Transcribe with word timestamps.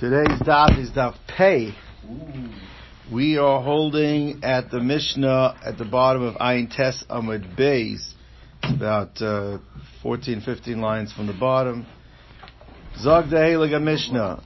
Today's 0.00 0.40
daf 0.40 0.78
is 0.78 0.88
daf 0.92 1.14
pay. 1.28 1.74
We 3.12 3.36
are 3.36 3.62
holding 3.62 4.42
at 4.42 4.70
the 4.70 4.80
Mishnah 4.80 5.60
at 5.62 5.76
the 5.76 5.84
bottom 5.84 6.22
of 6.22 6.36
Ayin 6.36 6.74
Tes 6.74 7.04
Amud 7.10 7.54
Beis, 7.54 8.14
about 8.62 9.20
uh, 9.20 9.58
14, 10.02 10.40
15 10.40 10.80
lines 10.80 11.12
from 11.12 11.26
the 11.26 11.34
bottom. 11.34 11.84
Zog 12.98 13.26
Dehelig 13.26 13.78
Mishnah. 13.82 14.42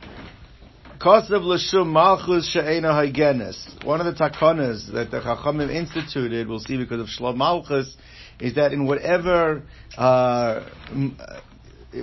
Kosev 1.01 1.45
l'shum 1.45 1.93
malchus 1.93 2.51
she'ena 2.51 2.89
hygenes. 2.89 3.85
One 3.85 4.01
of 4.01 4.07
the 4.07 4.21
takonas 4.21 4.93
that 4.93 5.13
the 5.13 5.21
Chachamim 5.21 5.73
instituted, 5.73 6.49
we'll 6.49 6.59
see 6.59 6.79
because 6.79 6.99
of 6.99 7.07
shlom 7.07 7.37
malchus, 7.37 7.97
is 8.41 8.57
that 8.57 8.73
in 8.73 8.87
whatever 8.87 9.63
uh, 9.97 10.69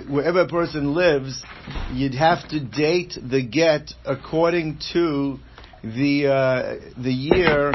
wherever 0.08 0.40
a 0.40 0.48
person 0.48 0.94
lives, 0.94 1.42
you'd 1.92 2.14
have 2.14 2.48
to 2.48 2.60
date 2.60 3.14
the 3.22 3.42
get 3.42 3.92
according 4.04 4.80
to 4.92 5.38
the 5.82 6.26
uh, 6.26 7.02
the 7.02 7.12
year 7.12 7.72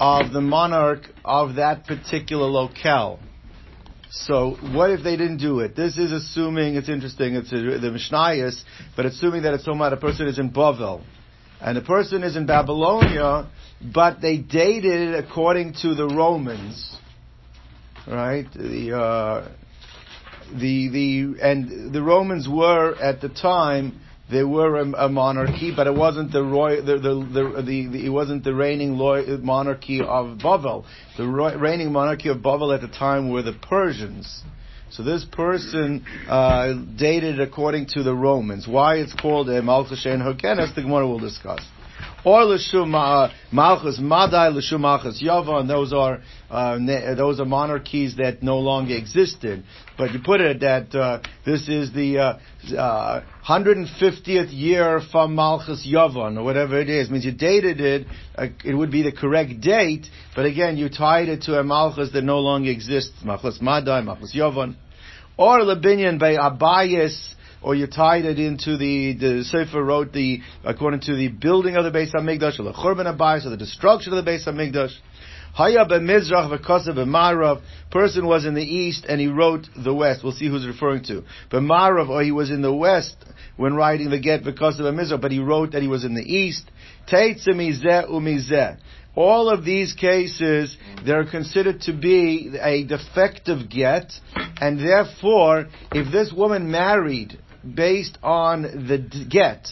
of 0.00 0.32
the 0.32 0.40
monarch 0.40 1.02
of 1.24 1.56
that 1.56 1.86
particular 1.86 2.46
locale. 2.46 3.20
So, 4.10 4.56
what 4.72 4.90
if 4.90 5.04
they 5.04 5.16
didn't 5.16 5.36
do 5.36 5.60
it? 5.60 5.76
This 5.76 5.96
is 5.96 6.10
assuming 6.10 6.74
it's 6.74 6.88
interesting. 6.88 7.34
It's 7.34 7.52
a, 7.52 7.56
the 7.56 7.90
Mishnayos, 7.96 8.60
but 8.96 9.06
assuming 9.06 9.42
that 9.42 9.54
it's 9.54 9.64
talking 9.64 9.78
about 9.78 9.92
a 9.92 9.98
person 9.98 10.26
is 10.26 10.38
in 10.38 10.50
Bavel, 10.50 11.04
and 11.60 11.76
the 11.76 11.82
person 11.82 12.24
is 12.24 12.36
in 12.36 12.46
Babylonia, 12.46 13.48
but 13.80 14.20
they 14.20 14.38
dated 14.38 15.10
it 15.10 15.24
according 15.24 15.74
to 15.82 15.94
the 15.94 16.08
Romans, 16.08 16.96
right? 18.08 18.52
The 18.52 18.96
uh, 18.98 19.48
the 20.58 20.88
the 20.88 21.42
and 21.42 21.92
the 21.92 22.02
Romans 22.02 22.48
were 22.48 22.94
at 23.00 23.20
the 23.20 23.28
time 23.28 24.00
they 24.30 24.44
were 24.44 24.78
a, 24.78 25.06
a 25.06 25.08
monarchy, 25.08 25.72
but 25.74 25.86
it 25.86 25.94
wasn't 25.94 26.32
the 26.32 26.42
roy 26.42 26.80
the 26.80 26.98
the, 26.98 27.62
the, 27.62 28.06
it 28.06 28.10
wasn't 28.10 28.44
the 28.44 28.54
reigning 28.54 28.96
monarchy 28.96 30.00
of 30.00 30.38
Bavel. 30.38 30.84
The 31.16 31.26
reigning 31.26 31.92
monarchy 31.92 32.28
of 32.28 32.38
Bavel 32.38 32.74
at 32.74 32.80
the 32.80 32.88
time 32.88 33.30
were 33.30 33.42
the 33.42 33.52
Persians. 33.52 34.42
So 34.90 35.04
this 35.04 35.24
person 35.24 36.04
uh, 36.28 36.74
dated 36.96 37.40
according 37.40 37.86
to 37.90 38.02
the 38.02 38.14
Romans. 38.14 38.66
Why 38.66 38.96
it's 38.96 39.14
called 39.14 39.48
a 39.48 39.62
Malchus 39.62 40.04
and 40.04 40.20
Hokenes, 40.20 40.74
the 40.74 40.82
Gemara 40.82 41.06
will 41.06 41.20
discuss 41.20 41.60
or 42.24 42.44
l'shum 42.44 42.94
uh, 42.94 43.28
malchus 43.52 43.98
madai 44.00 44.48
l'shum 44.48 44.80
malchus 44.82 45.22
yavan. 45.22 45.68
Those 45.68 45.92
are 45.92 46.20
uh, 46.50 46.78
those 47.14 47.40
are 47.40 47.44
monarchies 47.44 48.16
that 48.16 48.42
no 48.42 48.58
longer 48.58 48.94
existed. 48.94 49.64
But 49.96 50.12
you 50.12 50.20
put 50.24 50.40
it 50.40 50.60
that 50.60 50.94
uh, 50.94 51.20
this 51.44 51.68
is 51.68 51.92
the 51.92 52.18
uh, 52.18 52.38
uh, 52.76 53.22
150th 53.46 54.48
year 54.50 55.00
from 55.12 55.34
Malchus 55.34 55.86
Yavan 55.86 56.38
or 56.38 56.42
whatever 56.42 56.80
it 56.80 56.88
is. 56.88 57.08
It 57.08 57.12
Means 57.12 57.24
you 57.24 57.32
dated 57.32 57.80
it. 57.80 58.06
Uh, 58.34 58.46
it 58.64 58.74
would 58.74 58.90
be 58.90 59.02
the 59.02 59.12
correct 59.12 59.60
date, 59.60 60.06
but 60.34 60.46
again 60.46 60.76
you 60.76 60.88
tied 60.88 61.28
it 61.28 61.42
to 61.42 61.58
a 61.58 61.64
Malchus 61.64 62.12
that 62.12 62.24
no 62.24 62.38
longer 62.40 62.70
exists. 62.70 63.16
Malchus 63.24 63.58
Madai, 63.60 64.00
Malchus 64.00 64.34
Yavan, 64.34 64.74
or 65.36 65.60
Labinian 65.60 66.18
by 66.18 66.34
Abayis 66.34 67.34
or 67.62 67.74
you 67.74 67.86
tied 67.86 68.24
it 68.24 68.38
into 68.38 68.76
the 68.76 69.14
the 69.14 69.44
Sefer 69.44 69.82
wrote 69.82 70.12
the 70.12 70.40
according 70.64 71.00
to 71.00 71.14
the 71.14 71.28
building 71.28 71.76
of 71.76 71.84
the 71.84 71.90
Beis 71.90 72.12
Hamikdash 72.12 72.58
or 72.58 72.64
the 72.64 72.72
Churban 72.72 73.06
Abayis 73.14 73.46
or 73.46 73.50
the 73.50 73.56
destruction 73.56 74.12
of 74.12 74.24
the 74.24 74.30
Beis 74.30 74.46
Hamikdash. 74.46 74.94
Haya 75.52 75.84
b'mizrach 75.84 76.58
v'kosav 76.58 76.94
b'marav. 76.94 77.60
Person 77.90 78.26
was 78.26 78.46
in 78.46 78.54
the 78.54 78.62
east 78.62 79.04
and 79.08 79.20
he 79.20 79.26
wrote 79.26 79.66
the 79.76 79.92
west. 79.92 80.22
We'll 80.22 80.32
see 80.32 80.48
who's 80.48 80.66
referring 80.66 81.04
to. 81.04 81.24
B'marav, 81.50 82.08
or 82.08 82.22
he 82.22 82.32
was 82.32 82.50
in 82.50 82.62
the 82.62 82.72
west 82.72 83.16
when 83.56 83.74
writing 83.74 84.10
the 84.10 84.20
get 84.20 84.44
because 84.44 84.78
of 84.78 84.86
a 84.86 84.92
mizrach, 84.92 85.20
but 85.20 85.32
he 85.32 85.40
wrote 85.40 85.72
that 85.72 85.82
he 85.82 85.88
was 85.88 86.04
in 86.04 86.14
the 86.14 86.22
east. 86.22 86.70
Teitze 87.10 87.48
mizeh 87.48 88.08
umizeh. 88.08 88.78
All 89.16 89.50
of 89.50 89.64
these 89.64 89.92
cases, 89.92 90.76
they're 91.04 91.24
considered 91.24 91.80
to 91.82 91.92
be 91.92 92.56
a 92.60 92.84
defective 92.84 93.68
get, 93.68 94.12
and 94.60 94.78
therefore, 94.78 95.66
if 95.92 96.12
this 96.12 96.32
woman 96.32 96.70
married 96.70 97.36
based 97.62 98.18
on 98.22 98.62
the 98.62 98.98
get, 99.28 99.68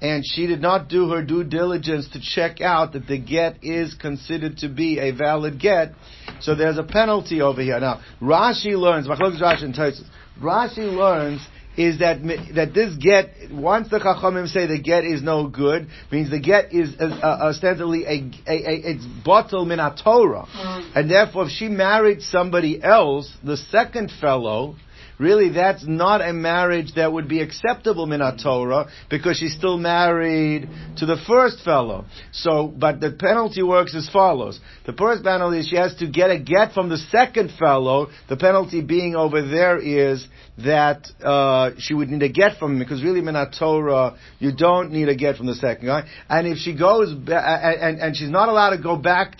and 0.00 0.24
she 0.26 0.46
did 0.46 0.60
not 0.60 0.88
do 0.88 1.08
her 1.10 1.22
due 1.22 1.44
diligence 1.44 2.08
to 2.10 2.20
check 2.20 2.60
out 2.60 2.92
that 2.92 3.06
the 3.06 3.18
get 3.18 3.62
is 3.62 3.94
considered 3.94 4.58
to 4.58 4.68
be 4.68 4.98
a 4.98 5.12
valid 5.12 5.58
get, 5.60 5.92
so 6.40 6.54
there's 6.54 6.78
a 6.78 6.82
penalty 6.82 7.40
over 7.40 7.62
here. 7.62 7.80
Now, 7.80 8.00
Rashi 8.20 8.76
learns, 8.78 9.08
Rashi 9.08 10.92
learns 10.96 11.46
is 11.76 11.98
that 11.98 12.22
that 12.54 12.72
this 12.72 12.94
get 12.96 13.50
once 13.50 13.88
the 13.88 13.98
chachamim 13.98 14.46
say 14.48 14.66
the 14.66 14.80
get 14.80 15.04
is 15.04 15.22
no 15.22 15.48
good 15.48 15.88
means 16.10 16.30
the 16.30 16.38
get 16.38 16.72
is 16.72 16.94
uh, 17.00 17.04
uh 17.04 17.48
ostensibly 17.48 18.04
a, 18.04 18.30
a, 18.46 18.54
a 18.54 18.90
it's 18.92 19.04
bottle 19.24 19.64
min 19.64 19.78
Torah, 19.78 20.46
mm. 20.46 20.92
and 20.94 21.10
therefore 21.10 21.46
if 21.46 21.50
she 21.50 21.68
married 21.68 22.22
somebody 22.22 22.82
else, 22.82 23.32
the 23.42 23.56
second 23.56 24.12
fellow 24.20 24.76
really 25.18 25.50
that's 25.50 25.84
not 25.86 26.20
a 26.20 26.32
marriage 26.32 26.94
that 26.94 27.12
would 27.12 27.28
be 27.28 27.40
acceptable 27.40 28.10
in 28.12 28.20
Torah 28.42 28.88
because 29.10 29.38
she's 29.38 29.54
still 29.54 29.78
married 29.78 30.68
to 30.98 31.06
the 31.06 31.16
first 31.26 31.62
fellow. 31.64 32.04
So, 32.32 32.68
but 32.68 33.00
the 33.00 33.12
penalty 33.12 33.62
works 33.62 33.94
as 33.94 34.08
follows. 34.08 34.60
The 34.86 34.92
first 34.92 35.24
penalty 35.24 35.60
is 35.60 35.68
she 35.68 35.76
has 35.76 35.94
to 35.96 36.08
get 36.08 36.30
a 36.30 36.38
get 36.38 36.72
from 36.72 36.88
the 36.88 36.98
second 36.98 37.52
fellow. 37.58 38.08
The 38.28 38.36
penalty 38.36 38.82
being 38.82 39.14
over 39.14 39.42
there 39.42 39.78
is 39.78 40.26
that 40.56 41.08
uh, 41.22 41.70
she 41.78 41.94
would 41.94 42.08
need 42.08 42.22
a 42.22 42.28
get 42.28 42.58
from 42.58 42.72
him 42.72 42.78
because 42.78 43.02
really 43.02 43.18
in 43.18 43.50
Torah 43.58 44.16
you 44.38 44.52
don't 44.54 44.92
need 44.92 45.08
a 45.08 45.16
get 45.16 45.36
from 45.36 45.46
the 45.46 45.54
second 45.54 45.86
guy. 45.86 46.06
And 46.28 46.46
if 46.46 46.58
she 46.58 46.76
goes 46.76 47.12
ba- 47.12 47.44
and, 47.44 47.98
and 47.98 48.16
she's 48.16 48.30
not 48.30 48.48
allowed 48.48 48.70
to 48.70 48.82
go 48.82 48.96
back 48.96 49.36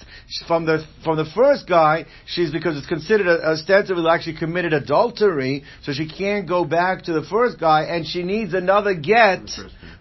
from 0.49 0.67
the 0.67 0.85
from 1.05 1.17
the 1.17 1.27
first 1.35 1.69
guy, 1.69 2.07
she's 2.27 2.51
because 2.51 2.77
it's 2.77 2.89
considered 2.89 3.29
ostensibly 3.29 4.05
actually 4.09 4.37
committed 4.39 4.73
adultery 4.73 5.63
so 5.83 5.93
she 5.93 6.09
can't 6.09 6.49
go 6.49 6.65
back 6.65 7.05
to 7.05 7.13
the 7.13 7.23
first 7.23 7.61
guy, 7.61 7.83
and 7.85 8.07
she 8.07 8.23
needs 8.23 8.53
another 8.53 8.95
get 8.95 9.49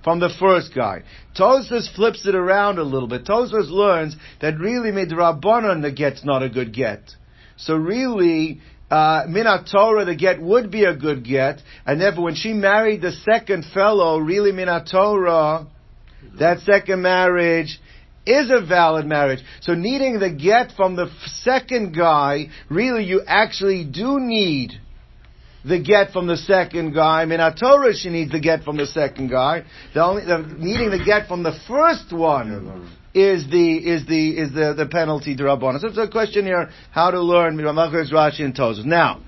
from 0.04 0.20
the 0.20 0.30
first 0.40 0.74
guy. 0.74 1.04
Tosfos 1.38 1.94
flips 1.96 2.26
it 2.26 2.36
around 2.36 2.80
a 2.80 2.84
little 2.84 3.08
bit. 3.08 3.26
Tosfos 3.26 3.70
learns 3.70 4.16
that 4.42 4.58
really 4.58 4.92
midrabanan 4.92 5.82
the 5.82 5.92
get's 5.92 6.26
not 6.26 6.42
a 6.42 6.50
good 6.50 6.74
get. 6.74 7.02
So 7.56 7.76
really, 7.76 8.62
uh, 8.94 9.64
Torah, 9.72 10.06
the 10.06 10.16
get 10.16 10.40
would 10.42 10.70
be 10.70 10.86
a 10.86 10.96
good 10.96 11.24
get, 11.26 11.60
and 11.86 12.00
therefore 12.00 12.26
when 12.26 12.36
she 12.36 12.54
married 12.54 13.02
the 13.02 13.12
second 13.12 13.66
fellow, 13.74 14.20
really 14.20 14.52
Minat 14.52 14.92
Torah, 14.92 15.68
that 16.40 16.60
second 16.60 17.02
marriage 17.02 17.80
is 18.26 18.52
a 18.52 18.66
valid 18.66 19.06
marriage. 19.06 19.40
So 19.62 19.74
needing 19.74 20.20
the 20.20 20.30
get 20.30 20.74
from 20.78 20.96
the 20.96 21.10
second 21.26 21.96
guy, 21.96 22.50
really 22.70 23.06
you 23.06 23.22
actually 23.26 23.84
do 23.84 24.20
need 24.20 24.74
the 25.66 25.80
get 25.82 26.12
from 26.12 26.28
the 26.28 26.38
second 26.38 26.94
guy. 26.94 27.26
Mean, 27.26 27.40
Torah 27.60 27.94
she 27.94 28.10
needs 28.10 28.32
the 28.32 28.40
get 28.40 28.64
from 28.64 28.78
the 28.78 28.86
second 28.86 29.30
guy. 29.30 29.64
The 29.94 30.04
only 30.04 30.26
the, 30.26 30.38
needing 30.58 30.92
the 30.92 31.04
get 31.04 31.28
from 31.28 31.42
the 31.42 31.58
first 31.68 32.14
one 32.14 32.90
is 33.14 33.48
the 33.50 33.78
is 33.78 34.06
the 34.08 34.30
is 34.38 34.54
the, 34.54 34.74
the 34.76 34.88
penalty 34.88 35.36
to 35.36 35.44
Rabbanah. 35.44 35.80
So 35.80 35.88
it's 35.88 35.98
a 35.98 36.08
question 36.08 36.46
here 36.46 36.70
how 36.92 37.12
to 37.12 37.22
learn 37.22 37.58
Ramachas 37.58 38.12
Rashi 38.12 38.44
and 38.44 38.56
Tosfos. 38.56 38.86
Now, 38.86 39.22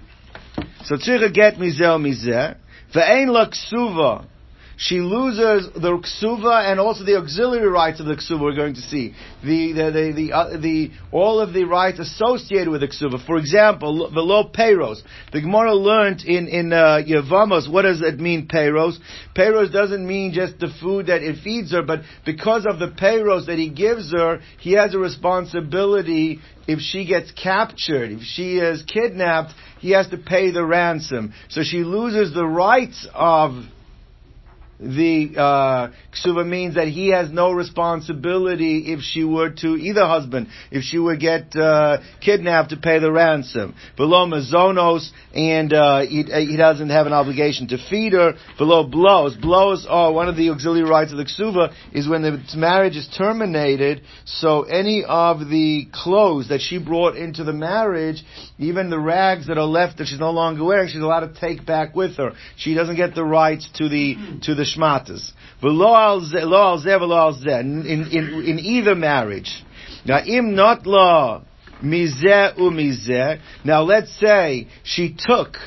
so 0.86 0.96
tzricha 0.96 1.34
get 1.34 1.56
mizel 1.56 2.00
mizeh 2.00 2.58
ve'ein 2.94 3.28
laksuva 3.28 4.26
she 4.78 5.00
loses 5.00 5.72
the 5.74 5.92
ksuva 5.98 6.70
and 6.70 6.80
also 6.80 7.04
the 7.04 7.18
auxiliary 7.18 7.68
rights 7.70 8.00
of 8.00 8.06
the 8.06 8.16
ksuva. 8.16 8.42
We're 8.42 8.56
going 8.56 8.76
to 8.76 8.82
see 8.82 9.14
the 9.44 9.72
the 9.72 9.92
the 9.92 10.14
the, 10.16 10.34
uh, 10.34 10.58
the 10.58 10.92
all 11.12 11.40
of 11.40 11.54
the 11.54 11.64
rights 11.64 12.00
associated 12.00 12.70
with 12.70 12.82
the 12.82 12.88
ksuva. 12.88 13.26
For 13.26 13.38
example, 13.38 14.12
the 14.12 14.22
low 14.22 14.50
payros. 14.50 15.02
The 15.32 15.42
Gemara 15.42 15.74
learned 15.74 16.24
in 16.24 16.48
in 16.48 16.74
uh, 16.74 17.02
Yevamos. 17.08 17.72
What 17.72 17.84
does 17.84 18.02
it 18.02 18.20
mean 18.20 18.48
payros? 18.48 18.98
Payros 19.36 19.72
doesn't 19.72 20.06
mean 20.06 20.34
just 20.34 20.60
the 20.60 20.70
food 20.82 21.08
that 21.08 21.24
it 21.24 21.44
feeds 21.44 21.72
her, 21.72 21.82
but 21.82 22.02
because 22.26 22.66
of 22.66 22.80
the 22.80 22.88
payros 22.88 23.46
that 23.48 23.58
he 23.58 23.70
gives 23.70 24.12
her, 24.12 24.42
he 24.60 24.74
has 24.74 24.94
a 24.94 25.00
responsibility 25.00 26.40
if 26.68 26.80
she 26.80 27.06
gets 27.06 27.32
captured, 27.32 28.12
if 28.12 28.22
she 28.24 28.58
is 28.58 28.84
kidnapped, 28.84 29.54
he 29.80 29.92
has 29.92 30.08
to 30.10 30.18
pay 30.18 30.52
the 30.52 30.66
ransom. 30.66 31.34
So 31.50 31.62
she 31.64 31.84
loses 31.84 32.34
the 32.34 32.46
rights 32.46 33.08
of 33.14 33.66
the 34.80 35.32
uh, 35.38 35.92
ksuva 36.14 36.46
means 36.46 36.76
that 36.76 36.90
he 36.90 37.10
has 37.10 37.32
no 37.32 37.52
responsibility 37.52 38.92
if 38.92 39.02
she 39.02 39.24
were 39.24 39.50
to 39.50 39.76
either 39.78 40.06
husband, 40.06 40.48
if 40.70 40.84
she 40.84 40.98
would 40.98 41.20
get 41.20 41.56
uh, 41.56 42.00
kidnapped 42.20 42.72
to 42.72 42.78
pay 42.78 43.00
the 43.00 43.12
ransom. 43.12 43.74
Below 43.96 44.28
mazonos, 44.28 45.10
and 45.34 45.72
uh, 45.72 46.02
he, 46.02 46.24
he, 46.24 46.58
doesn't 46.58 46.90
have 46.90 47.08
an 47.08 47.14
obligation 47.14 47.70
to 47.70 47.78
feed 47.90 48.14
her. 48.14 48.34
Below 48.58 48.84
blows, 48.84 49.36
blows 49.38 49.88
are 49.90 50.12
one 50.12 50.28
of 50.28 50.36
the 50.36 50.50
auxiliary 50.50 50.90
rights 50.90 51.12
of 51.12 51.18
the 51.18 51.26
ksuva 51.26 51.74
is 51.94 52.08
when 52.08 52.22
the 52.22 52.44
marriage 52.56 52.98
is 52.98 53.08
terminated. 53.18 54.02
So 54.26 54.64
any 54.64 55.06
of 55.08 55.40
the 55.40 55.88
clothes 55.94 56.50
that 56.50 56.60
she 56.60 56.80
brought 56.80 57.16
into 57.16 57.46
the 57.46 57.54
marriage, 57.54 58.24
even 58.58 58.90
the 58.90 59.00
rags 59.00 59.48
that 59.48 59.58
are 59.58 59.66
left 59.66 60.00
that 60.00 60.08
she's 60.08 60.20
no 60.20 60.32
longer 60.32 60.66
wearing, 60.66 60.90
she's 60.90 61.02
allowed 61.02 61.34
to 61.34 61.40
take 61.40 61.66
back 61.66 61.96
with 61.96 62.18
her. 62.18 62.34
She 62.58 62.74
doesn't 62.74 62.98
get 62.98 63.16
the 63.16 63.24
rights 63.24 63.70
to 63.76 63.88
the 63.88 64.16
to 64.44 64.56
the 64.56 64.65
shmatas. 64.66 65.32
V'lo 65.62 65.96
al 65.96 66.22
zeh, 66.22 66.44
lo 66.44 66.58
al 66.58 66.80
zeh, 66.80 67.00
v'lo 67.00 67.18
al 67.18 67.34
zeh. 67.34 67.60
In, 67.62 67.86
in, 67.86 68.44
in 68.46 68.60
either 68.60 68.96
marriage. 68.96 69.64
Now, 70.06 70.20
im 70.24 70.56
not 70.56 70.86
law 70.86 71.44
mizeh 71.84 72.58
u 72.58 72.72
mizeh. 72.72 73.40
Now, 73.64 73.84
let's 73.84 74.12
say 74.20 74.68
she 74.84 75.16
took 75.18 75.58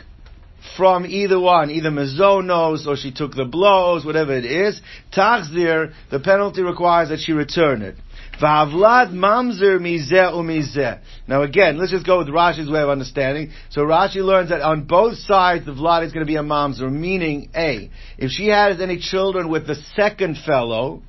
from 0.76 1.06
either 1.06 1.40
one, 1.40 1.70
either 1.70 1.90
mazonos 1.90 2.86
or 2.86 2.96
she 2.96 3.12
took 3.12 3.34
the 3.34 3.44
blows, 3.44 4.04
whatever 4.04 4.32
it 4.32 4.44
is, 4.44 4.80
tachzir, 5.12 5.92
the 6.10 6.20
penalty 6.20 6.62
requires 6.62 7.08
that 7.08 7.18
she 7.18 7.32
return 7.32 7.82
it. 7.82 7.96
V'avlad 8.40 9.12
mamzer 9.12 9.78
mizeh 9.80 10.32
umizeh. 10.32 11.00
Now 11.26 11.42
again, 11.42 11.78
let's 11.78 11.90
just 11.90 12.06
go 12.06 12.18
with 12.18 12.28
Rashi's 12.28 12.70
way 12.70 12.82
of 12.82 12.88
understanding. 12.88 13.50
So 13.70 13.82
Rashi 13.82 14.22
learns 14.22 14.50
that 14.50 14.62
on 14.62 14.84
both 14.84 15.16
sides 15.18 15.66
the 15.66 15.72
vlad 15.72 16.06
is 16.06 16.12
going 16.12 16.24
to 16.24 16.30
be 16.30 16.36
a 16.36 16.42
mamzer, 16.42 16.90
meaning 16.90 17.50
A, 17.56 17.90
if 18.16 18.30
she 18.30 18.48
has 18.48 18.80
any 18.80 18.98
children 18.98 19.48
with 19.48 19.66
the 19.66 19.74
second 19.96 20.38
fellow, 20.46 21.02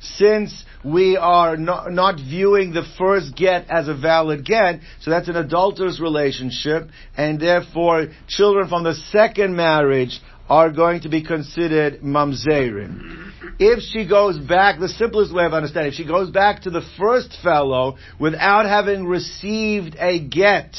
since 0.00 0.64
we 0.84 1.16
are 1.16 1.56
not, 1.56 1.90
not, 1.92 2.16
viewing 2.16 2.72
the 2.72 2.84
first 2.98 3.34
get 3.34 3.68
as 3.70 3.88
a 3.88 3.94
valid 3.94 4.44
get, 4.44 4.80
so 5.00 5.10
that's 5.10 5.28
an 5.28 5.36
adulterous 5.36 6.00
relationship, 6.00 6.88
and 7.16 7.40
therefore 7.40 8.08
children 8.28 8.68
from 8.68 8.84
the 8.84 8.94
second 8.94 9.56
marriage 9.56 10.20
are 10.48 10.70
going 10.70 11.00
to 11.00 11.08
be 11.08 11.22
considered 11.22 12.02
mamzerim. 12.02 13.25
If 13.58 13.82
she 13.82 14.06
goes 14.06 14.38
back, 14.38 14.78
the 14.78 14.88
simplest 14.88 15.34
way 15.34 15.44
of 15.44 15.54
understanding, 15.54 15.92
if 15.92 15.96
she 15.96 16.06
goes 16.06 16.30
back 16.30 16.62
to 16.62 16.70
the 16.70 16.82
first 16.98 17.36
fellow 17.42 17.96
without 18.18 18.66
having 18.66 19.06
received 19.06 19.96
a 19.98 20.18
get, 20.20 20.76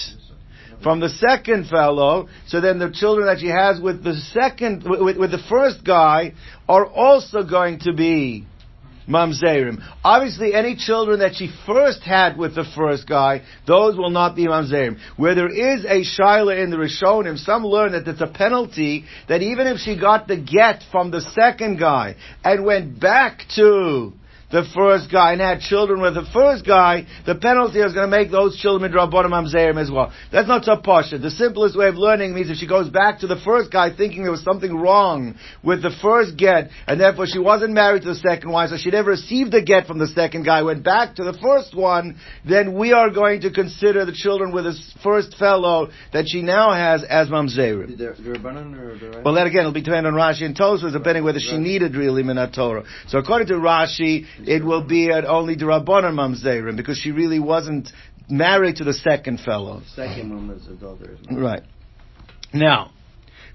from 0.84 1.00
the 1.00 1.10
second 1.10 1.68
fellow, 1.68 2.28
so 2.48 2.62
then 2.62 2.80
the 2.80 2.92
children 2.92 3.28
that 3.28 3.40
she 3.40 3.48
has 3.48 3.82
with 3.82 4.04
the 4.04 4.14
second, 4.16 4.84
with, 4.84 5.18
with 5.18 5.32
the 5.32 5.44
first 5.50 5.84
guy, 5.84 6.34
are 6.70 6.86
also 6.86 7.44
going 7.44 7.80
to 7.80 7.94
be 7.94 8.46
mamzerim. 9.08 9.82
Obviously, 10.04 10.54
any 10.54 10.76
children 10.76 11.20
that 11.20 11.36
she 11.36 11.50
first 11.66 12.04
had 12.04 12.38
with 12.38 12.56
the 12.56 12.66
first 12.76 13.08
guy, 13.08 13.42
those 13.66 13.96
will 13.96 14.10
not 14.10 14.36
be 14.36 14.48
mamzerim. 14.48 14.98
Where 15.16 15.36
there 15.36 15.50
is 15.50 15.86
a 15.86 16.04
shaila 16.04 16.64
in 16.64 16.70
the 16.70 16.78
Rishonim, 16.78 17.38
some 17.38 17.64
learn 17.64 17.94
that 17.94 18.08
it's 18.08 18.22
a 18.22 18.28
penalty 18.28 19.06
that 19.28 19.42
even 19.42 19.68
if 19.68 19.80
she 19.80 20.00
got 20.00 20.28
the 20.28 20.38
get 20.38 20.84
from 20.92 21.12
the 21.12 21.22
second 21.22 21.78
guy 21.80 22.16
and 22.44 22.66
went 22.66 23.00
back 23.00 23.42
to 23.56 24.14
the 24.50 24.64
first 24.74 25.12
guy 25.12 25.34
and 25.34 25.42
had 25.42 25.60
children 25.60 26.00
with 26.00 26.14
the 26.14 26.26
first 26.34 26.66
guy, 26.66 27.06
the 27.26 27.36
penalty 27.36 27.80
is 27.80 27.94
going 27.94 28.10
to 28.10 28.18
make 28.18 28.32
those 28.32 28.58
children 28.58 28.90
midrabanim 28.90 29.32
amzerim 29.32 29.80
as 29.82 29.92
well. 29.92 30.14
That's 30.32 30.48
not 30.48 30.64
so 30.64 30.78
pasha. 30.78 31.18
The 31.18 31.32
simplest 31.32 31.78
way 31.78 31.90
of 31.90 31.96
learning 31.96 32.34
means 32.34 32.50
if 32.50 32.58
she 32.58 32.68
goes 32.68 32.90
back 32.90 33.20
to 33.20 33.28
the 33.28 33.36
first 33.44 33.72
guy 33.72 33.96
thinking 33.96 34.24
there 34.24 34.32
was 34.32 34.44
something 34.44 34.74
wrong 34.74 35.36
with 35.64 35.82
the 35.82 35.92
first 36.02 36.38
get, 36.38 36.70
and 36.88 37.00
therefore 37.00 37.28
she 37.28 37.40
wasn't 37.40 37.74
married 37.74 38.04
to 38.04 38.10
the 38.10 38.16
second 38.16 38.50
wife, 38.50 38.70
so 38.70 38.78
she 38.78 38.90
never 38.90 39.12
received 39.12 39.54
a 39.54 39.62
get 39.62 39.86
from 39.86 40.00
the 40.00 40.08
second 40.08 40.44
guy, 40.44 40.64
went 40.64 40.84
back 40.84 41.16
to 41.16 41.24
the 41.26 41.34
first 41.34 41.76
one, 41.76 42.18
then 42.48 42.78
we 42.78 42.94
are 42.94 43.10
going 43.10 43.42
to 43.42 43.52
consider 43.52 44.06
the 44.06 44.14
children 44.14 44.54
with 44.54 44.64
the 44.64 44.80
first 45.04 45.36
fellow 45.38 45.90
that 46.14 46.26
she 46.28 46.42
now 46.42 46.72
has 46.72 47.04
as 47.04 47.28
mamzerim. 47.28 47.98
Well, 49.26 49.34
that 49.34 49.48
again 49.48 49.66
will 49.66 49.74
be 49.74 49.82
dependent 49.82 50.16
on 50.16 50.22
Rashi 50.22 50.46
and 50.46 50.56
Tosfos, 50.56 50.94
depending 50.94 51.26
whether 51.26 51.40
she 51.40 51.58
needed 51.58 51.96
really 51.96 52.24
minat 52.24 52.54
Torah. 52.56 52.84
So 53.08 53.18
according 53.18 53.48
to 53.50 53.56
Rashi, 53.56 54.26
it 54.46 54.64
will 54.64 54.84
be 54.84 55.10
at 55.10 55.26
only 55.26 55.56
the 55.56 55.66
Rabbanon 55.66 56.14
Mamzerim, 56.14 56.78
because 56.78 56.98
she 56.98 57.12
really 57.12 57.40
wasn't 57.40 57.90
married 58.30 58.78
to 58.78 58.84
the 58.84 58.94
second 58.94 59.40
fellow. 59.40 59.82
Second 59.96 60.34
woman's 60.34 60.66
daughter. 60.80 61.18
Right. 61.32 61.64
Now, 62.54 62.92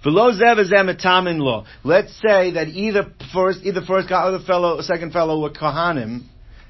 velozev 0.05 0.59
is 0.59 0.71
emetam 0.71 1.31
in 1.31 1.39
law. 1.39 1.67
Let's 1.85 2.13
say 2.27 2.53
that 2.53 2.69
either 2.69 3.13
first, 3.33 3.61
either 3.63 3.83
first 3.83 4.09
guy 4.09 4.29
or 4.29 4.33
the 4.33 4.45
fellow, 4.45 4.81
second 4.81 5.13
fellow 5.13 5.41
were 5.41 5.51
Kohanim, 5.51 6.25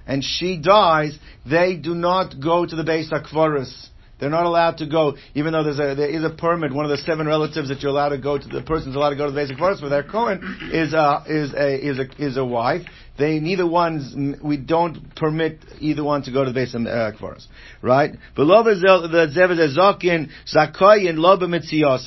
and 0.07 0.23
she 0.25 0.59
dies, 0.59 1.17
they 1.49 1.77
do 1.77 1.95
not 1.95 2.41
go 2.41 2.67
to 2.67 2.77
the 2.77 2.83
beis 2.83 3.11
hakvaros 3.11 3.89
they're 4.23 4.31
not 4.31 4.47
allowed 4.47 4.79
to 4.79 4.87
go, 4.87 5.17
even 5.35 5.53
though 5.53 5.65
there's 5.65 5.81
a, 5.81 5.97
there 5.97 6.09
is 6.09 6.23
a 6.23 6.31
permit. 6.31 6.73
One 6.73 6.85
of 6.85 6.93
the 6.93 6.99
seven 6.99 7.27
relatives 7.27 7.71
that 7.71 7.81
you're 7.81 7.91
allowed 7.91 8.11
to 8.11 8.19
go 8.19 8.39
to, 8.39 8.49
the 8.49 8.63
person's 8.63 8.95
allowed 8.95 9.11
to 9.11 9.17
go 9.17 9.27
to 9.27 9.33
the 9.33 9.37
basic 9.37 9.59
forest 9.59 9.83
with 9.83 9.91
their 9.91 10.05
Cohen 10.05 10.71
is 10.73 10.93
a, 10.93 11.25
is 11.27 11.53
a, 11.53 11.89
is 11.89 11.99
a, 11.99 12.07
is 12.25 12.37
a 12.37 12.45
wife. 12.45 12.83
They, 13.19 13.41
neither 13.41 13.67
one's, 13.67 14.41
we 14.41 14.59
don't 14.59 15.17
permit 15.17 15.59
either 15.81 16.05
one 16.05 16.23
to 16.23 16.31
go 16.31 16.45
to 16.45 16.53
the 16.53 16.55
basic 16.55 16.87
uh, 16.87 17.11
forest. 17.19 17.49
Right? 17.83 18.13
So 18.37 18.47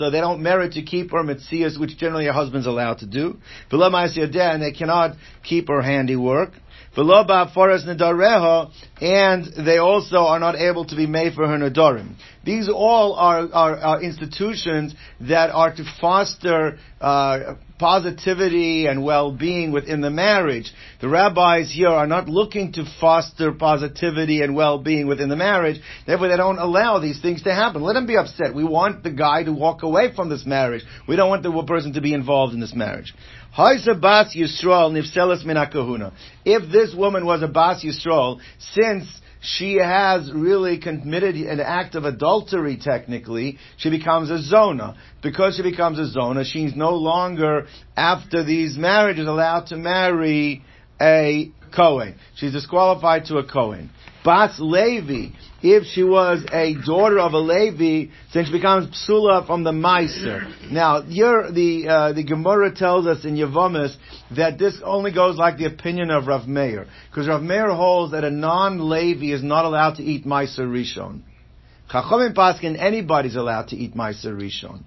they 0.10 0.22
don't 0.22 0.42
merit 0.42 0.72
to 0.72 0.84
keep 0.84 1.12
her 1.12 1.22
mitzias, 1.22 1.78
which 1.78 1.98
generally 1.98 2.28
a 2.28 2.34
husband's 2.34 2.66
allowed 2.66 3.00
to 3.00 3.08
do. 3.08 3.38
And 3.72 4.64
they 4.64 4.72
cannot 4.72 5.18
keep 5.44 5.68
her 5.68 5.82
handiwork 5.82 6.54
and 9.02 9.46
they 9.66 9.78
also 9.78 10.18
are 10.18 10.40
not 10.40 10.56
able 10.56 10.86
to 10.86 10.96
be 10.96 11.06
made 11.06 11.34
for 11.34 11.48
her 11.48 11.58
nadorim. 11.58 12.16
These 12.46 12.70
all 12.70 13.14
are, 13.16 13.50
are, 13.52 13.78
are, 13.78 14.02
institutions 14.02 14.96
that 15.22 15.50
are 15.50 15.76
to 15.76 15.84
foster 16.00 16.78
uh, 17.02 17.56
positivity 17.78 18.88
and 18.88 19.04
well-being 19.04 19.72
within 19.72 20.02
the 20.02 20.10
marriage. 20.10 20.72
The 21.02 21.10
rabbis 21.10 21.72
here 21.72 21.90
are 21.90 22.08
not 22.08 22.30
looking 22.30 22.72
to 22.74 22.86
foster 23.00 23.52
positivity 23.52 24.42
and 24.42 24.56
well-being 24.56 25.08
within 25.08 25.30
the 25.30 25.36
marriage. 25.36 25.80
Therefore, 26.08 26.30
they 26.30 26.38
don't 26.38 26.58
allow 26.58 27.00
these 27.00 27.22
things 27.22 27.44
to 27.44 27.54
happen. 27.54 27.82
Let 27.82 27.94
them 27.94 28.08
be 28.08 28.18
upset. 28.18 28.56
We 28.56 28.64
want 28.64 29.04
the 29.04 29.12
guy 29.12 29.44
to 29.44 29.52
walk 29.52 29.84
away 29.84 30.14
from 30.16 30.30
this 30.30 30.46
marriage. 30.46 30.84
We 31.08 31.16
don't 31.16 31.30
want 31.30 31.44
the 31.44 31.64
person 31.64 31.94
to 31.94 32.02
be 32.02 32.14
involved 32.14 32.54
in 32.54 32.60
this 32.60 32.74
marriage. 32.74 33.14
If 33.58 34.02
this 36.72 36.96
woman 36.96 37.26
was 37.26 37.42
a 37.42 37.48
Bas 37.48 37.84
Yisrael, 37.84 38.40
since 38.60 39.08
she 39.46 39.76
has 39.76 40.32
really 40.34 40.80
committed 40.80 41.36
an 41.36 41.60
act 41.60 41.96
of 41.96 42.04
adultery 42.06 42.78
technically, 42.78 43.58
she 43.78 43.90
becomes 43.90 44.30
a 44.30 44.42
zona. 44.42 44.98
Because 45.22 45.56
she 45.58 45.64
becomes 45.64 46.00
a 46.00 46.08
zona, 46.08 46.44
she's 46.44 46.76
no 46.76 46.96
longer, 46.96 47.68
after 47.96 48.44
these 48.44 48.78
marriages, 48.78 49.28
allowed 49.28 49.68
to 49.68 49.78
marry 49.78 50.64
a 51.00 51.52
Kohen. 51.76 52.16
She's 52.36 52.54
disqualified 52.54 53.26
to 53.26 53.38
a 53.38 53.46
Kohen. 53.46 53.90
Bas 54.26 54.60
Levi, 54.60 55.36
if 55.62 55.84
she 55.86 56.04
was 56.04 56.44
a 56.52 56.74
daughter 56.84 57.20
of 57.20 57.34
a 57.34 57.38
Levi, 57.38 58.12
then 58.34 58.46
she 58.46 58.52
becomes 58.52 58.88
psula 58.88 59.46
from 59.46 59.64
the 59.64 59.72
Meiser. 59.72 60.72
Now, 60.72 61.02
the 61.02 61.88
uh, 61.88 62.14
the 62.14 62.24
Gemara 62.24 62.74
tells 62.74 63.06
us 63.06 63.24
in 63.24 63.36
Yavamis 63.36 63.96
that 64.36 64.58
this 64.58 64.82
only 64.84 65.12
goes 65.12 65.38
like 65.38 65.58
the 65.58 65.66
opinion 65.66 66.10
of 66.10 66.26
Rav 66.26 66.48
Meir, 66.48 66.88
because 67.10 67.28
Rav 67.28 67.44
Meir 67.44 67.70
holds 67.70 68.14
that 68.14 68.24
a 68.24 68.32
non-Levi 68.32 69.28
is 69.28 69.44
not 69.44 69.66
allowed 69.66 69.98
to 69.98 70.04
eat 70.04 70.26
Meiser 70.26 70.68
Rishon. 70.68 71.22
Chachamim 71.92 72.34
Paskin, 72.34 72.76
anybody's 72.80 73.36
allowed 73.36 73.68
to 73.68 73.76
eat 73.76 73.96
Meiser 73.96 74.36
Rishon. 74.36 74.82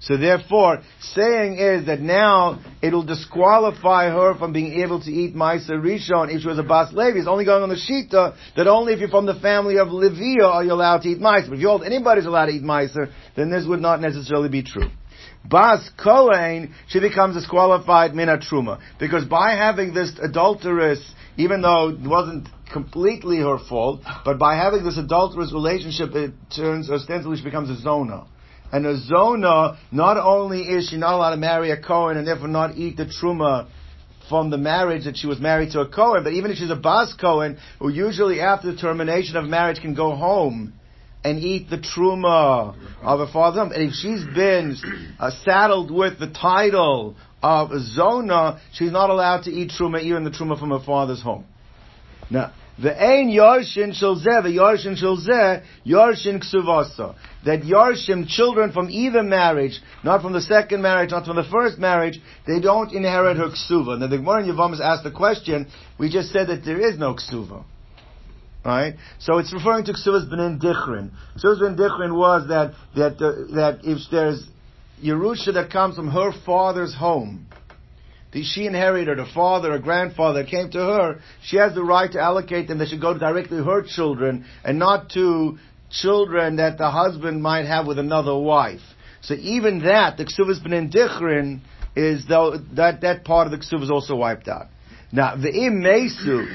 So 0.00 0.16
therefore, 0.16 0.82
saying 1.00 1.58
is 1.58 1.86
that 1.86 2.00
now 2.00 2.60
it'll 2.80 3.02
disqualify 3.02 4.10
her 4.10 4.36
from 4.38 4.52
being 4.52 4.80
able 4.82 5.00
to 5.02 5.10
eat 5.10 5.34
Maisa 5.34 5.70
Rishon 5.70 6.32
if 6.32 6.42
she 6.42 6.48
was 6.48 6.58
a 6.58 6.62
Bas 6.62 6.92
Levi. 6.92 7.18
It's 7.18 7.26
only 7.26 7.44
going 7.44 7.64
on 7.64 7.68
the 7.68 7.74
Shita 7.74 8.36
that 8.56 8.68
only 8.68 8.92
if 8.92 9.00
you're 9.00 9.08
from 9.08 9.26
the 9.26 9.34
family 9.40 9.78
of 9.78 9.88
Levia 9.88 10.44
are 10.44 10.64
you 10.64 10.72
allowed 10.72 11.02
to 11.02 11.08
eat 11.08 11.18
Maisa. 11.18 11.48
But 11.48 11.54
if 11.54 11.60
you 11.60 11.68
hold 11.68 11.82
anybody's 11.82 12.26
allowed 12.26 12.46
to 12.46 12.52
eat 12.52 12.62
Maisa, 12.62 13.10
then 13.34 13.50
this 13.50 13.66
would 13.66 13.80
not 13.80 14.00
necessarily 14.00 14.48
be 14.48 14.62
true. 14.62 14.88
Bas 15.44 15.90
Kohen, 16.02 16.74
she 16.88 17.00
becomes 17.00 17.34
disqualified 17.34 18.14
Mina 18.14 18.38
Truma. 18.38 18.80
Because 19.00 19.24
by 19.24 19.56
having 19.56 19.94
this 19.94 20.12
adulterous, 20.22 21.00
even 21.36 21.60
though 21.60 21.88
it 21.88 22.08
wasn't 22.08 22.48
completely 22.72 23.38
her 23.38 23.58
fault, 23.68 24.02
but 24.24 24.38
by 24.38 24.56
having 24.56 24.84
this 24.84 24.98
adulterous 24.98 25.52
relationship, 25.52 26.14
it 26.14 26.32
turns, 26.54 26.88
ostensibly 26.88 27.36
she 27.36 27.44
becomes 27.44 27.70
a 27.70 27.80
zona. 27.80 28.26
And 28.72 28.86
a 28.86 28.98
zona, 28.98 29.78
not 29.90 30.18
only 30.18 30.60
is 30.60 30.88
she 30.88 30.96
not 30.96 31.14
allowed 31.14 31.30
to 31.30 31.36
marry 31.36 31.70
a 31.70 31.80
Kohen 31.80 32.16
and 32.16 32.26
therefore 32.26 32.48
not 32.48 32.76
eat 32.76 32.96
the 32.96 33.06
truma 33.06 33.68
from 34.28 34.50
the 34.50 34.58
marriage 34.58 35.04
that 35.04 35.16
she 35.16 35.26
was 35.26 35.40
married 35.40 35.72
to 35.72 35.80
a 35.80 35.88
Kohen, 35.88 36.22
but 36.22 36.34
even 36.34 36.50
if 36.50 36.58
she's 36.58 36.70
a 36.70 36.76
Bas 36.76 37.14
Kohen, 37.18 37.58
who 37.78 37.88
usually 37.88 38.40
after 38.40 38.70
the 38.70 38.78
termination 38.78 39.36
of 39.36 39.46
marriage 39.46 39.80
can 39.80 39.94
go 39.94 40.14
home 40.14 40.74
and 41.24 41.38
eat 41.38 41.70
the 41.70 41.78
truma 41.78 42.76
of 43.02 43.18
her 43.20 43.32
father. 43.32 43.62
And 43.62 43.72
if 43.72 43.92
she's 43.94 44.22
been 44.34 44.76
uh, 45.18 45.30
saddled 45.44 45.90
with 45.90 46.18
the 46.18 46.28
title 46.28 47.16
of 47.42 47.70
Zona, 47.80 48.60
she's 48.72 48.92
not 48.92 49.10
allowed 49.10 49.44
to 49.44 49.50
eat 49.50 49.72
truma, 49.78 50.02
even 50.02 50.24
the 50.24 50.30
truma 50.30 50.58
from 50.58 50.70
her 50.70 50.84
father's 50.84 51.22
home. 51.22 51.44
Now, 52.30 52.52
the 52.80 52.94
ein 52.94 53.28
yarshin 53.28 53.90
shalzeh, 53.90 54.44
yarshin 54.46 54.96
shalzeh, 54.96 55.64
yarshin 55.84 56.40
ksuvasa. 56.40 57.16
That 57.44 57.62
yarshim, 57.62 58.28
children 58.28 58.72
from 58.72 58.88
either 58.90 59.22
marriage, 59.22 59.80
not 60.04 60.22
from 60.22 60.32
the 60.32 60.40
second 60.40 60.82
marriage, 60.82 61.10
not 61.10 61.26
from 61.26 61.36
the 61.36 61.48
first 61.50 61.78
marriage, 61.78 62.20
they 62.46 62.60
don't 62.60 62.92
inherit 62.92 63.36
her 63.36 63.48
ksuva. 63.48 63.98
Now 63.98 64.06
the 64.06 64.18
Gemara 64.18 64.44
in 64.44 64.54
Yavamas 64.54 64.80
asked 64.80 65.02
the 65.02 65.10
question, 65.10 65.66
we 65.98 66.08
just 66.08 66.30
said 66.30 66.48
that 66.48 66.64
there 66.64 66.80
is 66.80 66.98
no 66.98 67.14
ksuva. 67.14 67.64
Right? 68.64 68.94
So 69.18 69.38
it's 69.38 69.52
referring 69.52 69.84
to 69.86 69.92
ksuvas 69.92 70.30
benin 70.30 70.60
dichrin. 70.60 71.10
Ksuvas 71.36 71.60
benin 71.60 71.76
dichrin 71.76 72.16
was 72.16 72.48
that, 72.48 72.74
that, 72.94 73.14
uh, 73.14 73.54
that 73.56 73.80
if 73.82 73.98
there's 74.12 74.46
Yerusha 75.02 75.54
that 75.54 75.70
comes 75.70 75.96
from 75.96 76.10
her 76.10 76.32
father's 76.44 76.94
home, 76.94 77.47
the, 78.32 78.42
she 78.44 78.66
inherited 78.66 79.18
a 79.18 79.26
father, 79.32 79.72
a 79.72 79.80
grandfather 79.80 80.44
came 80.44 80.70
to 80.70 80.78
her, 80.78 81.20
she 81.42 81.56
has 81.56 81.74
the 81.74 81.82
right 81.82 82.10
to 82.12 82.20
allocate 82.20 82.68
them. 82.68 82.78
They 82.78 82.86
should 82.86 83.00
go 83.00 83.16
directly 83.16 83.58
to 83.58 83.64
her 83.64 83.82
children 83.82 84.44
and 84.64 84.78
not 84.78 85.10
to 85.10 85.58
children 85.90 86.56
that 86.56 86.78
the 86.78 86.90
husband 86.90 87.42
might 87.42 87.66
have 87.66 87.86
with 87.86 87.98
another 87.98 88.36
wife. 88.36 88.82
So 89.22 89.34
even 89.34 89.80
that, 89.84 90.16
the 90.16 90.24
ksuvas 90.24 90.62
ben 90.62 90.90
dichrin, 90.90 91.60
is 91.96 92.26
though 92.28 92.56
that 92.74 93.00
that 93.00 93.24
part 93.24 93.46
of 93.46 93.50
the 93.50 93.58
ksuv 93.58 93.82
is 93.82 93.90
also 93.90 94.14
wiped 94.14 94.46
out. 94.48 94.66
Now 95.10 95.36
the 95.36 95.50
mesu. 95.70 96.46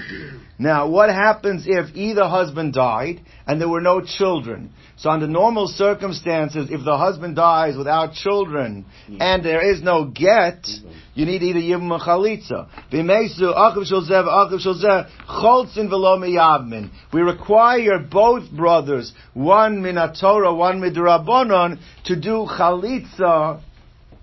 Now 0.59 0.87
what 0.87 1.09
happens 1.09 1.65
if 1.67 1.95
either 1.95 2.23
husband 2.25 2.73
died 2.73 3.21
and 3.47 3.59
there 3.59 3.67
were 3.67 3.81
no 3.81 4.01
children? 4.01 4.71
So 4.95 5.09
under 5.09 5.27
normal 5.27 5.67
circumstances, 5.67 6.69
if 6.69 6.85
the 6.85 6.97
husband 6.97 7.35
dies 7.35 7.75
without 7.75 8.13
children 8.13 8.85
hmm. 9.07 9.17
and 9.19 9.43
there 9.43 9.61
is 9.71 9.81
no 9.81 10.05
get, 10.05 10.65
hmm. 10.65 10.91
you 11.15 11.25
need 11.25 11.41
either 11.41 11.59
yibum 11.59 11.91
or 11.91 11.99
chalitza. 11.99 12.69
V'mesu 12.91 13.53
achiv 13.55 13.91
shalzev 13.91 14.27
achiv 14.27 14.65
shalzev 14.65 15.09
cholzin 15.27 15.89
v'lo 15.89 16.17
miyavmin. 16.19 16.91
We 17.11 17.21
require 17.21 17.99
both 17.99 18.51
brothers, 18.51 19.13
one 19.33 19.81
min 19.81 19.95
Torah, 20.19 20.53
one 20.53 20.79
min 20.79 20.93
to 20.93 22.15
do 22.15 22.47
chalitza. 22.49 23.61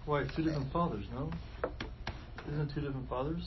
Why 0.06 0.24
two 0.34 0.44
different 0.44 0.72
fathers? 0.72 1.04
No, 1.12 1.30
isn't 2.52 2.74
two 2.74 2.80
different 2.80 3.08
fathers? 3.08 3.42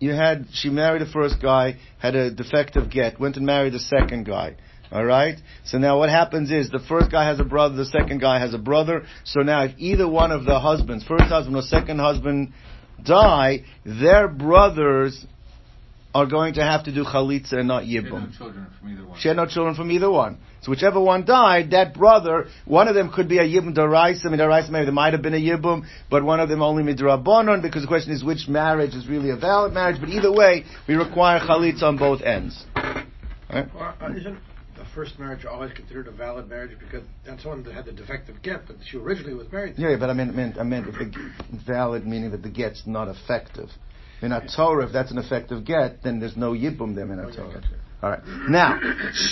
You 0.00 0.12
had 0.12 0.46
she 0.52 0.70
married 0.70 1.02
the 1.02 1.10
first 1.10 1.42
guy, 1.42 1.76
had 1.98 2.14
a 2.14 2.30
defective 2.30 2.90
get, 2.90 3.18
went 3.18 3.36
and 3.36 3.46
married 3.46 3.72
the 3.72 3.80
second 3.80 4.24
guy. 4.24 4.56
All 4.90 5.04
right. 5.04 5.36
So 5.64 5.78
now 5.78 5.98
what 5.98 6.08
happens 6.08 6.50
is 6.50 6.70
the 6.70 6.78
first 6.78 7.10
guy 7.10 7.26
has 7.26 7.40
a 7.40 7.44
brother, 7.44 7.76
the 7.76 7.84
second 7.84 8.20
guy 8.20 8.38
has 8.38 8.54
a 8.54 8.58
brother. 8.58 9.04
So 9.24 9.40
now 9.40 9.64
if 9.64 9.72
either 9.76 10.08
one 10.08 10.32
of 10.32 10.44
the 10.44 10.58
husbands, 10.60 11.04
first 11.04 11.24
husband 11.24 11.56
or 11.56 11.62
second 11.62 11.98
husband, 11.98 12.52
die, 13.02 13.64
their 13.84 14.28
brothers 14.28 15.26
are 16.14 16.26
going 16.26 16.54
to 16.54 16.62
have 16.62 16.84
to 16.84 16.94
do 16.94 17.04
chalitza 17.04 17.54
and 17.54 17.68
not 17.68 17.84
yibum. 17.84 18.32
She 19.18 19.28
had 19.28 19.36
no 19.36 19.46
children 19.46 19.74
from 19.74 19.90
either 19.90 20.10
one. 20.10 20.38
So 20.62 20.70
whichever 20.70 21.00
one 21.00 21.24
died, 21.24 21.70
that 21.70 21.94
brother, 21.94 22.46
one 22.64 22.88
of 22.88 22.94
them 22.94 23.12
could 23.12 23.28
be 23.28 23.38
a 23.38 23.44
yibum 23.44 23.76
daraisa. 23.76 24.26
Midaraisa 24.26 24.70
maybe 24.70 24.86
there 24.86 24.92
might 24.92 25.12
have 25.12 25.22
been 25.22 25.34
a 25.34 25.40
yibum, 25.40 25.84
but 26.10 26.24
one 26.24 26.40
of 26.40 26.48
them 26.48 26.62
only 26.62 26.82
midrabanon 26.82 27.62
because 27.62 27.82
the 27.82 27.88
question 27.88 28.12
is 28.12 28.24
which 28.24 28.48
marriage 28.48 28.94
is 28.94 29.06
really 29.06 29.30
a 29.30 29.36
valid 29.36 29.72
marriage. 29.72 30.00
But 30.00 30.08
either 30.08 30.32
way, 30.32 30.64
we 30.88 30.94
require 30.94 31.38
chalitza 31.40 31.82
on 31.84 31.96
both 31.98 32.22
ends. 32.22 32.64
Right? 32.74 33.72
Well, 33.74 33.94
uh, 34.00 34.12
isn't 34.14 34.38
the 34.76 34.84
first 34.94 35.18
marriage 35.18 35.44
always 35.44 35.72
considered 35.72 36.06
a 36.06 36.12
valid 36.12 36.48
marriage 36.48 36.76
because 36.78 37.02
that's 37.26 37.44
one 37.44 37.62
that 37.64 37.74
had 37.74 37.84
the 37.84 37.92
defective 37.92 38.42
get, 38.42 38.66
but 38.66 38.76
she 38.84 38.96
originally 38.96 39.34
was 39.34 39.50
married. 39.52 39.74
Yeah, 39.76 39.96
but 39.98 40.10
I 40.10 40.12
meant, 40.12 40.30
I 40.30 40.34
meant, 40.34 40.58
I 40.58 40.62
meant 40.62 40.86
the 40.86 41.30
valid 41.66 42.06
meaning 42.06 42.30
that 42.30 42.42
the 42.42 42.50
get's 42.50 42.82
not 42.86 43.08
effective. 43.08 43.68
In 44.20 44.32
a 44.32 44.46
Torah, 44.54 44.86
if 44.86 44.92
that's 44.92 45.12
an 45.12 45.18
effective 45.18 45.64
get, 45.64 46.02
then 46.02 46.18
there's 46.18 46.36
no 46.36 46.52
yibum 46.52 46.94
there 46.94 47.10
in 47.12 47.18
a 47.18 47.30
Torah. 47.30 47.62
All 48.02 48.10
right. 48.10 48.20
Now, 48.48 48.78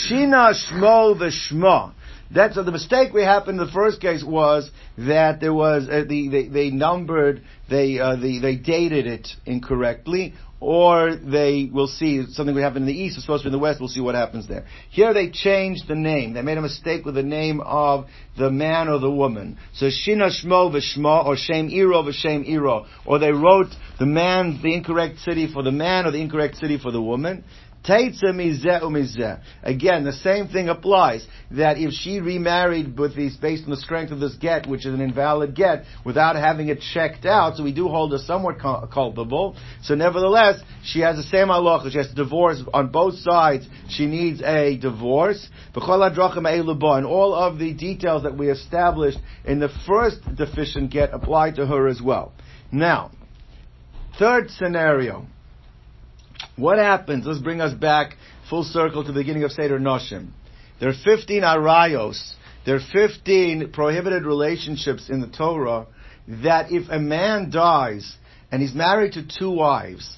shina 0.09 0.53
shmo 0.55 1.17
v'shma. 1.17 1.93
That's 2.35 2.59
uh, 2.59 2.63
the 2.63 2.73
mistake 2.73 3.13
we 3.13 3.23
happened 3.23 3.61
in 3.61 3.67
the 3.67 3.73
first 3.73 4.01
case 4.01 4.25
was 4.25 4.69
that 4.99 5.41
there 5.41 5.55
was 5.55 5.89
uh, 5.89 6.03
the 6.09 6.29
they, 6.29 6.49
they 6.49 6.71
numbered 6.71 7.43
they 7.71 8.01
uh, 8.01 8.17
the, 8.17 8.41
they 8.41 8.57
dated 8.57 9.07
it 9.07 9.29
incorrectly 9.45 10.35
or 10.61 11.17
they 11.17 11.69
will 11.73 11.87
see 11.87 12.25
something 12.31 12.55
would 12.55 12.65
happen 12.65 12.83
in 12.83 12.87
the 12.87 12.95
east, 12.95 13.17
it's 13.17 13.27
supposed 13.27 13.43
to 13.43 13.51
be 13.51 13.55
in 13.55 13.59
the 13.59 13.63
west, 13.63 13.79
we'll 13.79 13.89
see 13.89 14.01
what 14.01 14.15
happens 14.15 14.49
there. 14.49 14.65
Here 14.91 15.13
they 15.13 15.31
changed 15.31 15.87
the 15.87 15.95
name. 15.95 16.33
They 16.33 16.43
made 16.43 16.57
a 16.57 16.63
mistake 16.63 17.05
with 17.05 17.15
the 17.15 17.23
name 17.23 17.61
of 17.61 18.07
the 18.39 18.51
man 18.51 18.89
or 18.89 18.99
the 18.99 19.11
woman. 19.11 19.59
So 19.75 19.87
Shina 19.87 20.31
Shmo 20.31 20.75
v'Shma, 20.75 21.27
or 21.27 21.37
Shem 21.37 21.69
Iro 21.69 22.03
v'Shem 22.03 22.49
Iro. 22.49 22.87
Or 23.05 23.19
they 23.19 23.33
wrote 23.33 23.69
the 23.99 24.07
man, 24.07 24.61
the 24.63 24.75
incorrect 24.75 25.19
city 25.21 25.51
for 25.53 25.63
the 25.63 25.73
man, 25.73 26.07
or 26.07 26.11
the 26.11 26.21
incorrect 26.21 26.57
city 26.57 26.79
for 26.79 26.91
the 26.91 27.03
woman. 27.03 27.45
Again, 29.63 30.05
the 30.05 30.13
same 30.23 30.49
thing 30.49 30.69
applies. 30.69 31.27
That 31.53 31.79
if 31.79 31.93
she 31.93 32.21
remarried 32.21 32.99
with 32.99 33.15
these, 33.15 33.37
based 33.37 33.65
on 33.65 33.71
the 33.71 33.77
strength 33.77 34.11
of 34.11 34.19
this 34.19 34.35
get, 34.35 34.67
which 34.67 34.85
is 34.85 34.93
an 34.93 35.01
invalid 35.01 35.55
get, 35.55 35.85
without 36.05 36.35
having 36.35 36.69
it 36.69 36.81
checked 36.93 37.25
out, 37.25 37.57
so 37.57 37.63
we 37.63 37.73
do 37.73 37.89
hold 37.89 38.11
her 38.13 38.19
somewhat 38.19 38.59
culpable. 38.59 39.57
So 39.83 39.95
nevertheless, 39.95 40.61
she 40.83 41.01
has 41.01 41.17
the 41.17 41.23
same 41.23 41.49
halacha. 41.49 41.93
She 41.93 41.99
has 41.99 42.09
to 42.09 42.15
divorce 42.15 42.63
on 42.75 42.89
both 42.89 43.15
sides. 43.19 43.67
She 43.89 44.07
needs 44.07 44.43
a 44.43 44.77
divorce. 44.77 45.49
And 45.75 47.07
all 47.07 47.35
of 47.35 47.59
the 47.59 47.73
details 47.73 48.25
that 48.25 48.37
we 48.37 48.49
established 48.51 49.19
in 49.45 49.61
the 49.61 49.69
first 49.87 50.19
deficient 50.37 50.91
get 50.91 51.15
apply 51.15 51.53
to 51.53 51.67
her 51.67 51.87
as 51.87 52.03
well. 52.03 52.33
Now, 52.73 53.13
third 54.19 54.51
scenario. 54.51 55.27
What 56.57 56.79
happens? 56.79 57.27
Let's 57.27 57.39
bring 57.39 57.61
us 57.61 57.75
back 57.75 58.17
full 58.49 58.65
circle 58.65 59.05
to 59.05 59.13
the 59.13 59.21
beginning 59.21 59.45
of 59.45 59.53
Seder 59.53 59.79
Noshim. 59.79 60.29
There 60.81 60.89
are 60.89 60.95
15 61.05 61.43
arayos. 61.43 62.35
There 62.65 62.77
are 62.77 62.81
15 62.93 63.73
prohibited 63.73 64.25
relationships 64.25 65.11
in 65.11 65.21
the 65.21 65.27
Torah 65.27 65.87
that 66.27 66.73
if 66.73 66.89
a 66.89 66.99
man 66.99 67.51
dies 67.51 68.17
and 68.51 68.63
he's 68.63 68.75
married 68.75 69.13
to 69.13 69.27
two 69.27 69.51
wives, 69.51 70.17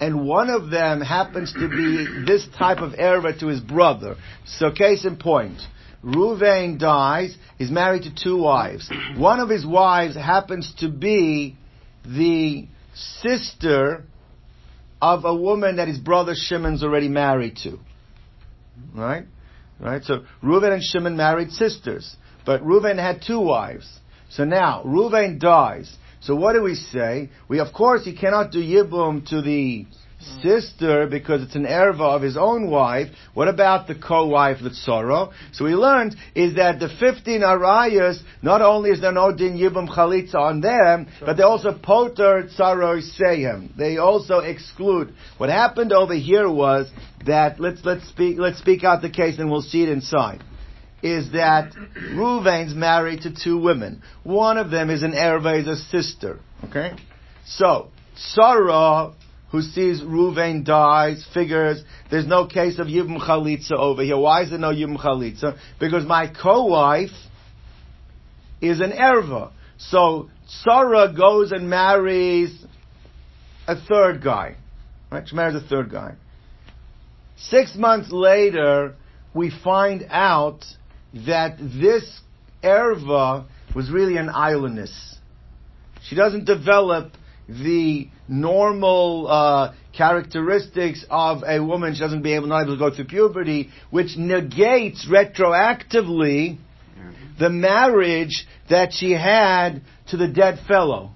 and 0.00 0.26
one 0.26 0.48
of 0.48 0.70
them 0.70 1.00
happens 1.00 1.52
to 1.52 1.68
be 1.68 2.24
this 2.24 2.46
type 2.56 2.78
of 2.78 2.92
erva 2.92 3.38
to 3.40 3.48
his 3.48 3.60
brother. 3.60 4.16
So 4.46 4.70
case 4.70 5.04
in 5.04 5.16
point, 5.16 5.58
Ruvain 6.04 6.78
dies, 6.78 7.36
he's 7.58 7.70
married 7.70 8.02
to 8.04 8.14
two 8.14 8.38
wives. 8.38 8.90
One 9.16 9.40
of 9.40 9.48
his 9.48 9.66
wives 9.66 10.14
happens 10.14 10.72
to 10.78 10.88
be 10.88 11.56
the 12.04 12.66
sister 12.94 14.04
of 15.00 15.24
a 15.24 15.34
woman 15.34 15.76
that 15.76 15.88
his 15.88 15.98
brother 15.98 16.34
Shimon's 16.34 16.82
already 16.82 17.08
married 17.08 17.56
to. 17.64 17.78
Right? 18.94 19.26
Right? 19.80 20.02
So 20.02 20.24
Reuven 20.42 20.72
and 20.72 20.82
Shimon 20.82 21.16
married 21.16 21.50
sisters. 21.50 22.16
But 22.46 22.62
Reuven 22.62 22.98
had 22.98 23.22
two 23.26 23.40
wives. 23.40 23.88
So 24.30 24.44
now, 24.44 24.82
Reuven 24.84 25.38
dies. 25.38 25.94
So 26.20 26.34
what 26.34 26.54
do 26.54 26.62
we 26.62 26.74
say? 26.74 27.30
We, 27.48 27.60
of 27.60 27.72
course, 27.72 28.04
he 28.04 28.16
cannot 28.16 28.50
do 28.50 28.58
Yibum 28.58 29.28
to 29.28 29.42
the 29.42 29.86
sister 30.42 31.06
because 31.06 31.42
it's 31.42 31.54
an 31.54 31.64
erva 31.64 32.16
of 32.16 32.22
his 32.22 32.36
own 32.36 32.70
wife. 32.70 33.08
What 33.34 33.48
about 33.48 33.86
the 33.86 33.94
co-wife, 33.94 34.58
the 34.62 34.70
tzoro? 34.70 35.32
So 35.52 35.64
we 35.64 35.74
learned 35.74 36.16
is 36.34 36.56
that 36.56 36.78
the 36.80 36.88
15 36.88 37.40
arayas, 37.40 38.20
not 38.42 38.62
only 38.62 38.90
is 38.90 39.00
there 39.00 39.12
no 39.12 39.34
din 39.34 39.56
yibum 39.56 39.88
chalitza 39.88 40.36
on 40.36 40.60
them, 40.60 41.06
but 41.20 41.36
they 41.36 41.42
also 41.42 41.76
poter 41.76 42.48
tzaro 42.56 43.00
sehem. 43.18 43.76
They 43.76 43.98
also 43.98 44.38
exclude. 44.38 45.14
What 45.38 45.50
happened 45.50 45.92
over 45.92 46.14
here 46.14 46.50
was 46.50 46.90
that, 47.26 47.60
let's, 47.60 47.84
let's 47.84 48.08
speak, 48.08 48.38
let's 48.38 48.58
speak 48.58 48.84
out 48.84 49.02
the 49.02 49.10
case 49.10 49.38
and 49.38 49.50
we'll 49.50 49.62
see 49.62 49.82
it 49.82 49.88
inside 49.88 50.42
is 51.02 51.32
that 51.32 51.74
Ruvain's 52.14 52.74
married 52.74 53.20
to 53.22 53.34
two 53.34 53.58
women. 53.58 54.02
One 54.22 54.56
of 54.56 54.70
them 54.70 54.88
is 54.88 55.02
an 55.02 55.12
erva, 55.12 55.60
is 55.60 55.68
a 55.68 55.76
sister. 55.76 56.40
Okay? 56.64 56.92
So, 57.44 57.90
Sarah 58.16 59.12
who 59.54 59.62
sees 59.62 60.00
Ruvain 60.00 60.64
dies 60.64 61.24
figures 61.32 61.84
there's 62.10 62.26
no 62.26 62.44
case 62.44 62.80
of 62.80 62.88
Yibum 62.88 63.20
Chalitza 63.20 63.74
over 63.78 64.02
here. 64.02 64.18
Why 64.18 64.42
is 64.42 64.50
there 64.50 64.58
no 64.58 64.72
Yibum 64.72 64.98
Chalitza? 64.98 65.56
Because 65.78 66.04
my 66.04 66.26
co-wife 66.26 67.12
is 68.60 68.80
an 68.80 68.90
erva. 68.90 69.52
So 69.78 70.28
Sarah 70.48 71.14
goes 71.16 71.52
and 71.52 71.70
marries 71.70 72.64
a 73.68 73.76
third 73.76 74.24
guy. 74.24 74.56
Right? 75.12 75.28
She 75.28 75.36
marries 75.36 75.54
a 75.54 75.64
third 75.64 75.88
guy. 75.88 76.16
Six 77.36 77.76
months 77.76 78.08
later, 78.10 78.96
we 79.34 79.52
find 79.62 80.04
out 80.10 80.64
that 81.28 81.58
this 81.58 82.20
erva 82.64 83.46
was 83.72 83.88
really 83.88 84.16
an 84.16 84.26
aylonis. 84.26 85.14
She 86.08 86.16
doesn't 86.16 86.44
develop 86.44 87.12
the 87.48 88.08
normal 88.28 89.26
uh, 89.28 89.74
characteristics 89.96 91.04
of 91.10 91.42
a 91.46 91.62
woman. 91.62 91.94
She 91.94 92.00
doesn't 92.00 92.22
be 92.22 92.34
able 92.34 92.48
not 92.48 92.62
able 92.62 92.74
to 92.74 92.78
go 92.78 92.94
through 92.94 93.06
puberty, 93.06 93.70
which 93.90 94.16
negates 94.16 95.06
retroactively 95.06 96.58
the 97.38 97.50
marriage 97.50 98.46
that 98.70 98.92
she 98.92 99.12
had 99.12 99.82
to 100.08 100.16
the 100.16 100.28
dead 100.28 100.60
fellow. 100.66 101.10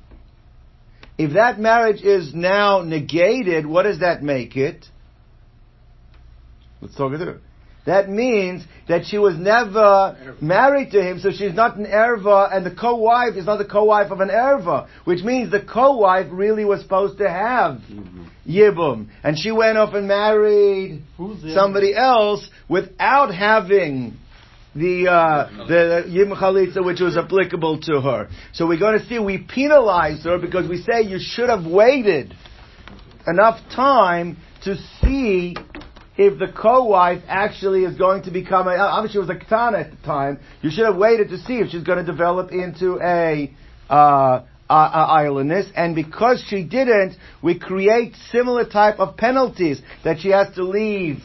If 1.16 1.34
that 1.34 1.58
marriage 1.58 2.02
is 2.02 2.34
now 2.34 2.82
negated, 2.82 3.66
what 3.66 3.82
does 3.82 4.00
that 4.00 4.22
make 4.22 4.56
it? 4.56 4.86
Let's 6.80 6.96
talk 6.96 7.12
it 7.12 7.18
through. 7.18 7.40
That 7.88 8.10
means 8.10 8.66
that 8.86 9.06
she 9.06 9.16
was 9.16 9.38
never 9.38 10.36
married 10.42 10.90
to 10.90 11.02
him, 11.02 11.20
so 11.20 11.30
she's 11.30 11.54
not 11.54 11.78
an 11.78 11.86
erva, 11.86 12.54
and 12.54 12.64
the 12.64 12.70
co-wife 12.70 13.34
is 13.34 13.46
not 13.46 13.56
the 13.56 13.64
co-wife 13.64 14.10
of 14.10 14.20
an 14.20 14.28
erva, 14.28 14.88
which 15.04 15.22
means 15.24 15.50
the 15.50 15.62
co-wife 15.62 16.26
really 16.30 16.66
was 16.66 16.82
supposed 16.82 17.16
to 17.16 17.30
have 17.30 17.80
yibum, 18.46 19.08
and 19.22 19.38
she 19.38 19.50
went 19.50 19.78
off 19.78 19.94
and 19.94 20.06
married 20.06 21.02
somebody 21.54 21.96
else 21.96 22.46
without 22.68 23.34
having 23.34 24.18
the 24.74 25.08
uh, 25.10 25.66
the 25.66 26.04
Yibum 26.08 26.38
Chalitza 26.38 26.84
which 26.84 27.00
was 27.00 27.16
applicable 27.16 27.80
to 27.80 28.02
her. 28.02 28.28
So 28.52 28.66
we're 28.66 28.78
going 28.78 28.98
to 28.98 29.06
see 29.06 29.18
we 29.18 29.38
penalize 29.38 30.22
her 30.24 30.38
because 30.38 30.68
we 30.68 30.76
say 30.82 31.00
you 31.00 31.18
should 31.18 31.48
have 31.48 31.64
waited 31.64 32.34
enough 33.26 33.58
time 33.74 34.36
to 34.64 34.76
see 35.00 35.56
if 36.18 36.38
the 36.38 36.48
co-wife 36.48 37.22
actually 37.28 37.84
is 37.84 37.96
going 37.96 38.24
to 38.24 38.32
become 38.32 38.66
a, 38.66 38.72
obviously 38.72 39.20
was 39.20 39.30
a 39.30 39.36
katana 39.36 39.78
at 39.78 39.90
the 39.92 39.96
time, 39.98 40.40
you 40.60 40.70
should 40.70 40.84
have 40.84 40.96
waited 40.96 41.28
to 41.28 41.38
see 41.38 41.58
if 41.58 41.70
she's 41.70 41.84
going 41.84 42.04
to 42.04 42.04
develop 42.04 42.50
into 42.50 42.98
a, 43.00 43.54
uh, 43.88 44.42
uh, 44.68 45.16
aylonis 45.16 45.70
and 45.74 45.94
because 45.94 46.44
she 46.48 46.64
didn't, 46.64 47.16
we 47.42 47.58
create 47.58 48.14
similar 48.30 48.68
type 48.68 48.98
of 48.98 49.16
penalties 49.16 49.80
that 50.04 50.20
she 50.20 50.28
has 50.28 50.54
to 50.56 50.64
leave 50.64 51.22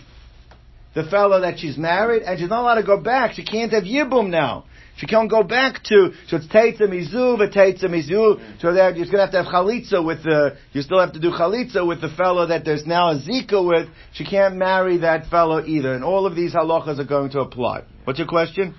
the 0.93 1.03
fellow 1.03 1.41
that 1.41 1.59
she's 1.59 1.77
married, 1.77 2.21
and 2.21 2.39
she's 2.39 2.49
not 2.49 2.61
allowed 2.61 2.75
to 2.75 2.83
go 2.83 3.01
back. 3.01 3.33
She 3.33 3.43
can't 3.43 3.71
have 3.73 3.83
yibum 3.83 4.29
now. 4.29 4.65
She 4.97 5.07
can't 5.07 5.29
go 5.29 5.41
back 5.43 5.83
to, 5.85 6.13
so 6.27 6.37
it's 6.37 6.45
Teitza 6.47 6.83
Mizu, 6.83 7.37
Teitza 7.51 7.85
Mizu, 7.85 8.61
so 8.61 8.73
that 8.73 8.95
you're 8.95 9.05
gonna 9.07 9.21
have 9.21 9.31
to 9.31 9.43
have 9.43 9.51
Chalitza 9.51 10.05
with 10.05 10.23
the, 10.23 10.55
you 10.71 10.81
still 10.81 10.99
have 10.99 11.13
to 11.13 11.19
do 11.19 11.31
Chalitza 11.31 11.85
with 11.85 11.99
the 11.99 12.09
fellow 12.09 12.45
that 12.45 12.63
there's 12.63 12.85
now 12.85 13.09
a 13.09 13.15
Zika 13.15 13.65
with, 13.65 13.89
she 14.13 14.23
can't 14.23 14.55
marry 14.55 14.97
that 14.97 15.27
fellow 15.27 15.65
either, 15.65 15.93
and 15.93 16.03
all 16.03 16.27
of 16.27 16.35
these 16.35 16.53
halachas 16.53 16.99
are 16.99 17.05
going 17.05 17.31
to 17.31 17.39
apply. 17.39 17.83
What's 18.03 18.19
your 18.19 18.27
question? 18.27 18.75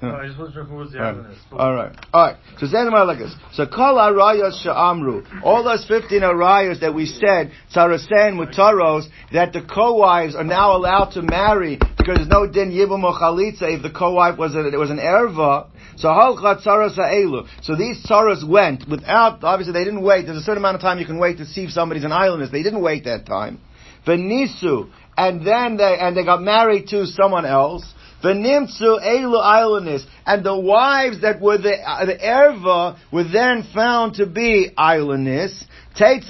Hmm. 0.00 0.08
No, 0.10 0.26
just 0.26 0.38
wasn't 0.38 0.54
sure 0.54 0.64
who 0.64 0.76
was 0.76 0.92
the 0.92 1.02
All 1.02 1.12
right. 1.12 1.36
All 1.52 1.74
right. 1.74 2.06
All 2.12 2.26
right. 2.26 2.36
So 2.58 2.66
like 2.66 3.18
this. 3.18 3.34
So 3.52 3.66
Kol 3.66 3.96
Arayos 3.96 4.64
Sha'amru. 4.64 5.42
All 5.42 5.64
those 5.64 5.84
15 5.88 6.20
Arayos 6.22 6.80
that 6.80 6.94
we 6.94 7.06
said, 7.06 7.50
Sarasen 7.74 8.38
Mutaros, 8.38 9.08
that 9.32 9.52
the 9.52 9.62
co-wives 9.62 10.36
are 10.36 10.44
now 10.44 10.76
allowed 10.76 11.10
to 11.12 11.22
marry 11.22 11.78
because 11.96 12.16
there's 12.16 12.28
no 12.28 12.46
din 12.46 12.70
yibum 12.70 13.02
or 13.02 13.18
chalitza 13.18 13.74
if 13.74 13.82
the 13.82 13.90
co-wife 13.90 14.38
was, 14.38 14.54
a, 14.54 14.68
it 14.68 14.78
was 14.78 14.90
an 14.90 14.98
erva. 14.98 15.68
So 15.96 16.06
halchat 16.06 16.64
tzaras 16.64 16.94
ha'elu. 16.94 17.48
So 17.62 17.74
these 17.74 18.04
tzaras 18.06 18.48
went 18.48 18.88
without, 18.88 19.42
obviously 19.42 19.72
they 19.72 19.84
didn't 19.84 20.02
wait. 20.02 20.26
There's 20.26 20.38
a 20.38 20.42
certain 20.42 20.58
amount 20.58 20.76
of 20.76 20.80
time 20.80 21.00
you 21.00 21.06
can 21.06 21.18
wait 21.18 21.38
to 21.38 21.44
see 21.44 21.64
if 21.64 21.70
somebody's 21.70 22.04
an 22.04 22.12
aylonis. 22.12 22.52
They 22.52 22.62
didn't 22.62 22.82
wait 22.82 23.04
that 23.04 23.26
time. 23.26 23.60
Venisu. 24.06 24.90
And 25.16 25.44
then 25.44 25.76
they, 25.76 25.98
and 25.98 26.16
they 26.16 26.24
got 26.24 26.40
married 26.40 26.86
to 26.88 27.04
someone 27.06 27.44
else. 27.44 27.84
V'nimtzu 28.22 29.00
elu 29.00 29.40
islanders, 29.40 30.06
and 30.26 30.44
the 30.44 30.58
wives 30.58 31.20
that 31.22 31.40
were 31.40 31.58
the, 31.58 31.74
uh, 31.74 32.04
the 32.04 32.16
erva 32.16 32.96
were 33.12 33.24
then 33.24 33.62
found 33.74 34.14
to 34.14 34.26
be 34.26 34.72
islanders. 34.76 35.64
So 35.96 36.06
it's 36.06 36.28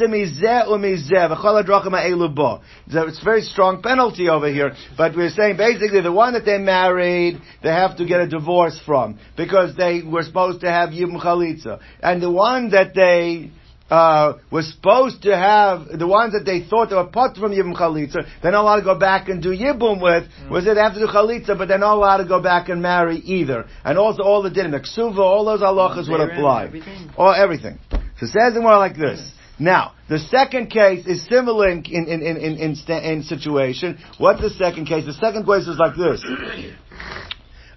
very 3.22 3.42
strong 3.42 3.82
penalty 3.82 4.28
over 4.30 4.50
here, 4.50 4.74
but 4.96 5.14
we're 5.14 5.28
saying 5.28 5.58
basically 5.58 6.00
the 6.00 6.12
one 6.12 6.32
that 6.32 6.46
they 6.46 6.56
married, 6.56 7.40
they 7.62 7.68
have 7.68 7.96
to 7.98 8.06
get 8.06 8.20
a 8.20 8.26
divorce 8.26 8.80
from, 8.86 9.18
because 9.36 9.76
they 9.76 10.00
were 10.02 10.22
supposed 10.22 10.60
to 10.62 10.70
have 10.70 10.90
Yibum 10.90 11.20
Chalitza. 11.20 11.80
And 12.02 12.22
the 12.22 12.30
one 12.30 12.70
that 12.70 12.94
they 12.94 13.50
uh, 13.90 14.34
was 14.50 14.70
supposed 14.72 15.22
to 15.22 15.34
have 15.34 15.86
the 15.98 16.06
ones 16.06 16.34
that 16.34 16.44
they 16.44 16.60
thought 16.62 16.90
they 16.90 16.96
were 16.96 17.06
put 17.06 17.36
from 17.36 17.52
Yibum 17.52 17.74
Chalitza, 17.74 18.26
they're 18.42 18.52
not 18.52 18.62
allowed 18.62 18.80
to 18.80 18.84
go 18.84 18.98
back 18.98 19.28
and 19.28 19.42
do 19.42 19.50
Yibum 19.50 20.02
with, 20.02 20.24
mm. 20.24 20.50
was 20.50 20.66
it 20.66 20.74
they 20.74 20.80
have 20.80 20.94
to 20.94 21.00
do 21.00 21.06
Chalitza, 21.06 21.56
but 21.56 21.68
they're 21.68 21.78
not 21.78 21.94
allowed 21.94 22.18
to 22.18 22.26
go 22.26 22.42
back 22.42 22.68
and 22.68 22.82
marry 22.82 23.16
either. 23.18 23.66
And 23.84 23.98
also 23.98 24.22
all 24.22 24.42
the 24.42 24.50
dinim, 24.50 24.74
Ksuva, 24.74 25.18
all 25.18 25.44
those 25.44 25.60
halachas 25.60 26.10
would 26.10 26.20
apply. 26.20 26.66
Everything. 26.66 27.10
Or 27.16 27.34
everything. 27.34 27.78
So 27.90 28.26
it 28.26 28.28
says 28.28 28.56
it 28.56 28.60
more 28.60 28.76
like 28.76 28.96
this. 28.96 29.32
Now, 29.58 29.94
the 30.08 30.18
second 30.18 30.70
case 30.70 31.06
is 31.06 31.26
similar 31.26 31.68
in, 31.68 31.84
in, 31.84 32.06
in, 32.08 32.22
in, 32.22 32.56
in, 32.58 32.76
in 32.88 33.22
situation. 33.24 33.98
What's 34.18 34.40
the 34.40 34.50
second 34.50 34.86
case? 34.86 35.04
The 35.04 35.14
second 35.14 35.46
case 35.46 35.66
is 35.66 35.78
like 35.78 35.96
this. 35.96 36.24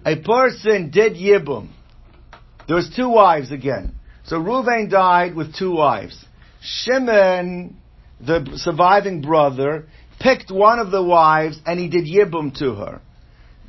A 0.05 0.15
person 0.17 0.91
did 0.91 1.13
Yibum. 1.13 1.69
There 2.67 2.75
was 2.75 2.91
two 2.95 3.09
wives 3.09 3.51
again. 3.51 3.95
So 4.25 4.37
Ruvain 4.37 4.89
died 4.89 5.35
with 5.35 5.55
two 5.55 5.71
wives. 5.71 6.23
Shimon, 6.61 7.77
the 8.19 8.51
surviving 8.55 9.21
brother, 9.21 9.87
picked 10.19 10.51
one 10.51 10.79
of 10.79 10.91
the 10.91 11.03
wives 11.03 11.59
and 11.65 11.79
he 11.79 11.89
did 11.89 12.05
yibum 12.05 12.57
to 12.59 12.75
her. 12.75 13.01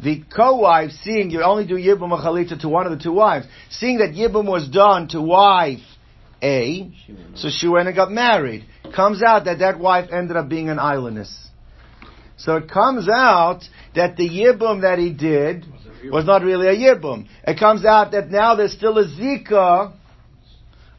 The 0.03 0.23
co-wife, 0.35 0.91
seeing 1.03 1.31
you 1.31 1.43
only 1.43 1.67
do 1.67 1.77
yibum 1.77 2.11
or 2.11 2.19
chalitza 2.19 2.61
to 2.61 2.69
one 2.69 2.87
of 2.87 2.93
the 2.97 3.03
two 3.03 3.13
wives, 3.13 3.47
seeing 3.71 3.99
that 3.99 4.11
yibum 4.11 4.47
was 4.47 4.69
done 4.69 5.09
to 5.09 5.23
wife 5.23 5.81
A, 6.43 6.91
so 7.35 7.49
she 7.51 7.69
went 7.69 7.87
and 7.87 7.97
got 7.97 8.11
married. 8.11 8.65
Comes 8.95 9.23
out 9.23 9.45
that 9.45 9.61
that 9.61 9.79
wife 9.79 10.11
ended 10.13 10.37
up 10.37 10.49
being 10.49 10.69
an 10.69 10.79
aylonis. 10.79 11.33
So 12.37 12.57
it 12.57 12.69
comes 12.69 13.09
out 13.09 13.63
that 13.95 14.17
the 14.17 14.29
yibum 14.29 14.83
that 14.83 14.99
he 14.99 15.13
did 15.13 15.65
was 16.11 16.27
not 16.27 16.43
really 16.43 16.67
a 16.67 16.75
yibum. 16.75 17.29
It 17.47 17.59
comes 17.59 17.85
out 17.85 18.11
that 18.11 18.29
now 18.29 18.57
there's 18.57 18.73
still 18.73 18.99
a 18.99 19.05
zika 19.05 19.93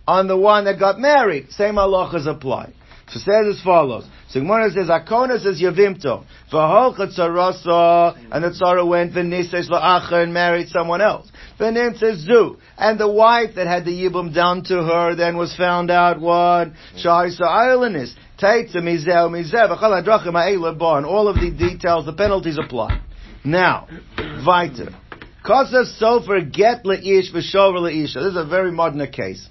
on 0.07 0.27
the 0.27 0.37
one 0.37 0.65
that 0.65 0.79
got 0.79 0.99
married. 0.99 1.51
Same 1.51 1.75
halachas 1.75 2.27
apply. 2.27 2.73
So 3.09 3.19
says 3.19 3.57
as 3.57 3.61
follows. 3.61 4.07
So 4.29 4.39
Gemara 4.39 4.71
says, 4.71 4.87
Akona 4.87 5.39
says 5.39 5.61
Yavimto. 5.61 6.25
V'holcha 6.51 7.15
tzarasa, 7.15 8.17
and 8.31 8.43
the 8.43 8.49
tzara 8.49 8.87
went 8.87 9.13
v'nisesh 9.13 9.69
la'acha 9.69 10.23
and 10.23 10.33
married 10.33 10.69
someone 10.69 11.01
else. 11.01 11.29
V'nim 11.59 11.97
says 11.99 12.19
Zu. 12.19 12.57
And 12.77 12.99
the 12.99 13.07
wife 13.07 13.55
that 13.55 13.67
had 13.67 13.85
the 13.85 13.91
yibum 13.91 14.33
done 14.33 14.63
to 14.63 14.81
her 14.81 15.15
then 15.15 15.37
was 15.37 15.55
found 15.55 15.91
out 15.91 16.19
what? 16.19 16.69
Shahisa 16.97 17.41
aylonis. 17.41 18.13
Taitza 18.41 18.77
mizeh 18.77 19.29
mizeh 19.29 19.53
v'chal 19.53 20.03
hadrachim 20.03 20.33
ha'ela 20.33 20.73
bar. 20.73 21.05
all 21.05 21.27
of 21.27 21.35
the 21.35 21.51
details, 21.51 22.05
the 22.05 22.13
penalties 22.13 22.57
apply. 22.57 22.99
Now, 23.43 23.87
weiter. 24.47 24.95
Kasa 25.45 25.83
sofer 26.01 26.51
get 26.51 26.85
le'ish 26.85 27.31
v'shover 27.31 27.81
le'isha. 27.81 28.15
This 28.15 28.31
is 28.31 28.37
a 28.37 28.45
very 28.45 28.71
modern 28.71 29.05
case. 29.11 29.49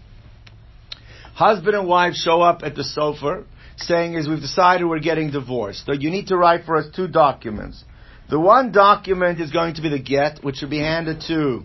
Husband 1.42 1.74
and 1.74 1.88
wife 1.88 2.14
show 2.14 2.40
up 2.40 2.62
at 2.62 2.76
the 2.76 2.84
sofer 2.84 3.44
saying 3.76 4.14
is 4.14 4.28
we've 4.28 4.40
decided 4.40 4.84
we're 4.84 5.00
getting 5.00 5.32
divorced. 5.32 5.84
So 5.86 5.92
you 5.92 6.08
need 6.08 6.28
to 6.28 6.36
write 6.36 6.66
for 6.66 6.76
us 6.76 6.86
two 6.94 7.08
documents. 7.08 7.82
The 8.30 8.38
one 8.38 8.70
document 8.70 9.40
is 9.40 9.50
going 9.50 9.74
to 9.74 9.82
be 9.82 9.88
the 9.88 9.98
get, 9.98 10.44
which 10.44 10.58
should 10.58 10.70
be 10.70 10.78
handed 10.78 11.20
to 11.26 11.64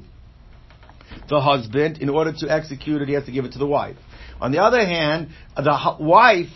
the 1.30 1.40
husband. 1.40 2.00
In 2.00 2.10
order 2.10 2.34
to 2.40 2.50
execute 2.50 3.04
it, 3.04 3.08
he 3.08 3.14
has 3.14 3.26
to 3.26 3.32
give 3.32 3.46
it 3.46 3.52
to 3.52 3.60
the 3.60 3.68
wife. 3.68 3.98
On 4.42 4.52
the 4.52 4.64
other 4.64 4.84
hand, 4.84 5.30
the 5.56 5.96
wife 6.00 6.50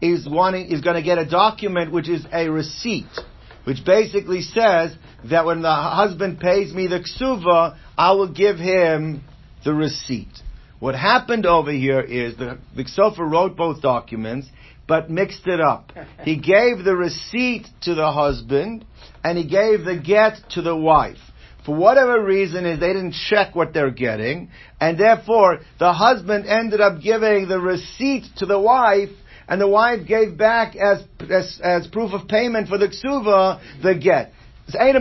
is 0.00 0.28
wanting, 0.28 0.72
is 0.72 0.80
going 0.80 0.96
to 0.96 1.02
get 1.02 1.18
a 1.18 1.26
document 1.30 1.92
which 1.92 2.08
is 2.08 2.26
a 2.32 2.48
receipt, 2.48 3.20
which 3.62 3.84
basically 3.86 4.40
says 4.40 4.96
that 5.30 5.46
when 5.46 5.62
the 5.62 5.72
husband 5.72 6.40
pays 6.40 6.74
me 6.74 6.88
the 6.88 6.98
ksuva, 6.98 7.78
I 7.96 8.14
will 8.14 8.32
give 8.32 8.56
him 8.56 9.22
the 9.64 9.72
receipt. 9.72 10.40
What 10.80 10.94
happened 10.94 11.46
over 11.46 11.70
here 11.70 12.00
is 12.00 12.36
the, 12.36 12.58
the 12.76 12.84
Sofer 12.84 13.30
wrote 13.30 13.56
both 13.56 13.80
documents, 13.80 14.48
but 14.86 15.10
mixed 15.10 15.46
it 15.46 15.60
up. 15.60 15.92
He 16.24 16.36
gave 16.36 16.84
the 16.84 16.96
receipt 16.96 17.66
to 17.82 17.94
the 17.94 18.10
husband, 18.10 18.84
and 19.22 19.36
he 19.38 19.46
gave 19.46 19.84
the 19.84 19.96
get 19.96 20.38
to 20.50 20.62
the 20.62 20.76
wife. 20.76 21.18
For 21.64 21.74
whatever 21.74 22.22
reason 22.22 22.66
is 22.66 22.78
they 22.78 22.92
didn't 22.92 23.14
check 23.28 23.54
what 23.54 23.72
they're 23.72 23.90
getting, 23.90 24.50
and 24.80 24.98
therefore 24.98 25.60
the 25.78 25.92
husband 25.92 26.46
ended 26.46 26.80
up 26.80 27.00
giving 27.00 27.48
the 27.48 27.58
receipt 27.58 28.24
to 28.36 28.46
the 28.46 28.58
wife, 28.58 29.10
and 29.48 29.60
the 29.60 29.68
wife 29.68 30.06
gave 30.06 30.36
back 30.36 30.76
as, 30.76 31.04
as, 31.30 31.60
as 31.62 31.86
proof 31.86 32.12
of 32.12 32.28
payment 32.28 32.68
for 32.68 32.76
the 32.78 32.88
ksuva, 32.88 33.60
the 33.82 33.94
get. 33.94 34.32
It's 34.66 34.76
ain't 34.78 34.96
a 34.96 35.00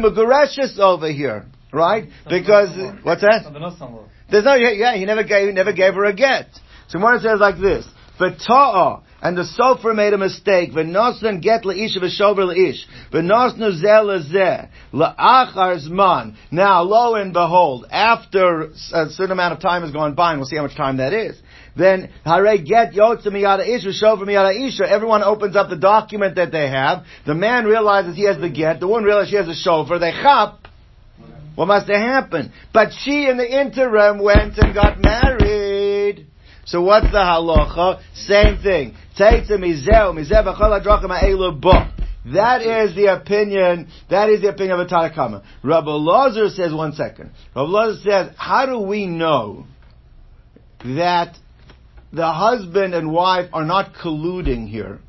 over 0.80 1.12
here, 1.12 1.46
right? 1.72 2.10
Because, 2.30 2.70
what's 3.04 3.22
that? 3.22 3.44
There's 4.34 4.46
no, 4.46 4.56
yeah, 4.56 4.96
he 4.96 5.06
never 5.06 5.24
gave, 5.24 5.54
never 5.54 5.74
gave 5.74 5.94
her 5.94 6.06
a 6.06 6.14
get. 6.14 6.48
So 6.88 6.98
one 6.98 7.20
says 7.20 7.40
like 7.40 7.60
this, 7.60 7.86
V'ta'a, 8.20 9.04
and 9.22 9.38
the 9.38 9.44
sofer 9.44 9.94
made 9.96 10.14
a 10.14 10.18
mistake. 10.18 10.72
V'nosn 10.72 11.40
get 11.40 11.66
le'ish 11.66 11.96
v'shover 12.00 12.40
le'ish. 12.40 12.80
V'nosnu 13.12 13.80
zeh 13.80 14.02
lezeh. 14.02 14.70
La'achar 14.92 15.88
zman. 15.88 16.36
Now, 16.50 16.82
lo 16.82 17.14
and 17.14 17.32
behold, 17.32 17.86
after 17.92 18.72
a 18.72 19.10
certain 19.12 19.34
amount 19.34 19.54
of 19.54 19.60
time 19.60 19.84
has 19.84 19.92
gone 19.92 20.16
by, 20.16 20.32
and 20.32 20.40
we'll 20.40 20.48
see 20.48 20.56
how 20.56 20.64
much 20.64 20.76
time 20.76 20.98
that 20.98 21.14
is, 21.14 21.40
then 21.76 22.10
hare 22.26 22.58
get 22.58 22.94
yotza 22.94 23.28
miyada 23.28 23.68
ish 23.68 23.86
v'shover 23.86 24.24
miyada 24.24 24.68
isha. 24.68 24.90
Everyone 24.90 25.22
opens 25.22 25.56
up 25.56 25.70
the 25.70 25.78
document 25.78 26.38
that 26.38 26.52
they 26.52 26.70
have. 26.70 27.06
The 27.28 27.36
man 27.36 27.66
realizes 27.66 28.16
he 28.16 28.24
has 28.24 28.40
the 28.40 28.50
get. 28.50 28.80
The 28.80 28.88
woman 28.88 29.04
realizes 29.04 29.30
she 29.30 29.36
has 29.36 29.48
a 29.48 29.54
shover. 29.54 30.00
They 30.00 30.12
chop. 30.12 30.63
What 31.56 31.68
must 31.68 31.88
have 31.88 32.02
happened? 32.02 32.52
But 32.74 32.90
she 33.00 33.28
in 33.30 33.38
the 33.38 33.62
interim 33.62 34.22
went 34.22 34.58
and 34.58 34.74
got 34.74 35.00
married. 35.02 36.28
So 36.66 36.82
what's 36.82 37.12
the 37.12 37.18
halacha? 37.20 38.02
Same 38.16 38.58
thing. 38.64 38.96
That 42.26 42.62
is 42.62 42.96
the 42.96 43.08
opinion, 43.22 43.90
that 44.10 44.30
is 44.30 44.42
the 44.42 44.48
opinion 44.50 44.80
of 44.80 44.88
a 44.88 44.90
Tanna 44.90 45.14
Kamma. 45.14 45.44
Rabbi 45.62 45.92
Lazar 45.92 46.50
says, 46.50 46.74
one 46.74 46.94
second. 46.94 47.32
Rabbi 47.54 47.70
Lazar 47.70 48.00
says, 48.02 48.36
how 48.38 48.66
do 48.66 48.80
we 48.80 49.06
know 49.08 49.66
that 50.86 51.36
the 52.14 52.32
husband 52.32 52.94
and 52.94 53.12
wife 53.12 53.50
are 53.52 53.66
not 53.66 53.94
colluding 53.94 54.70
here? 54.70 55.00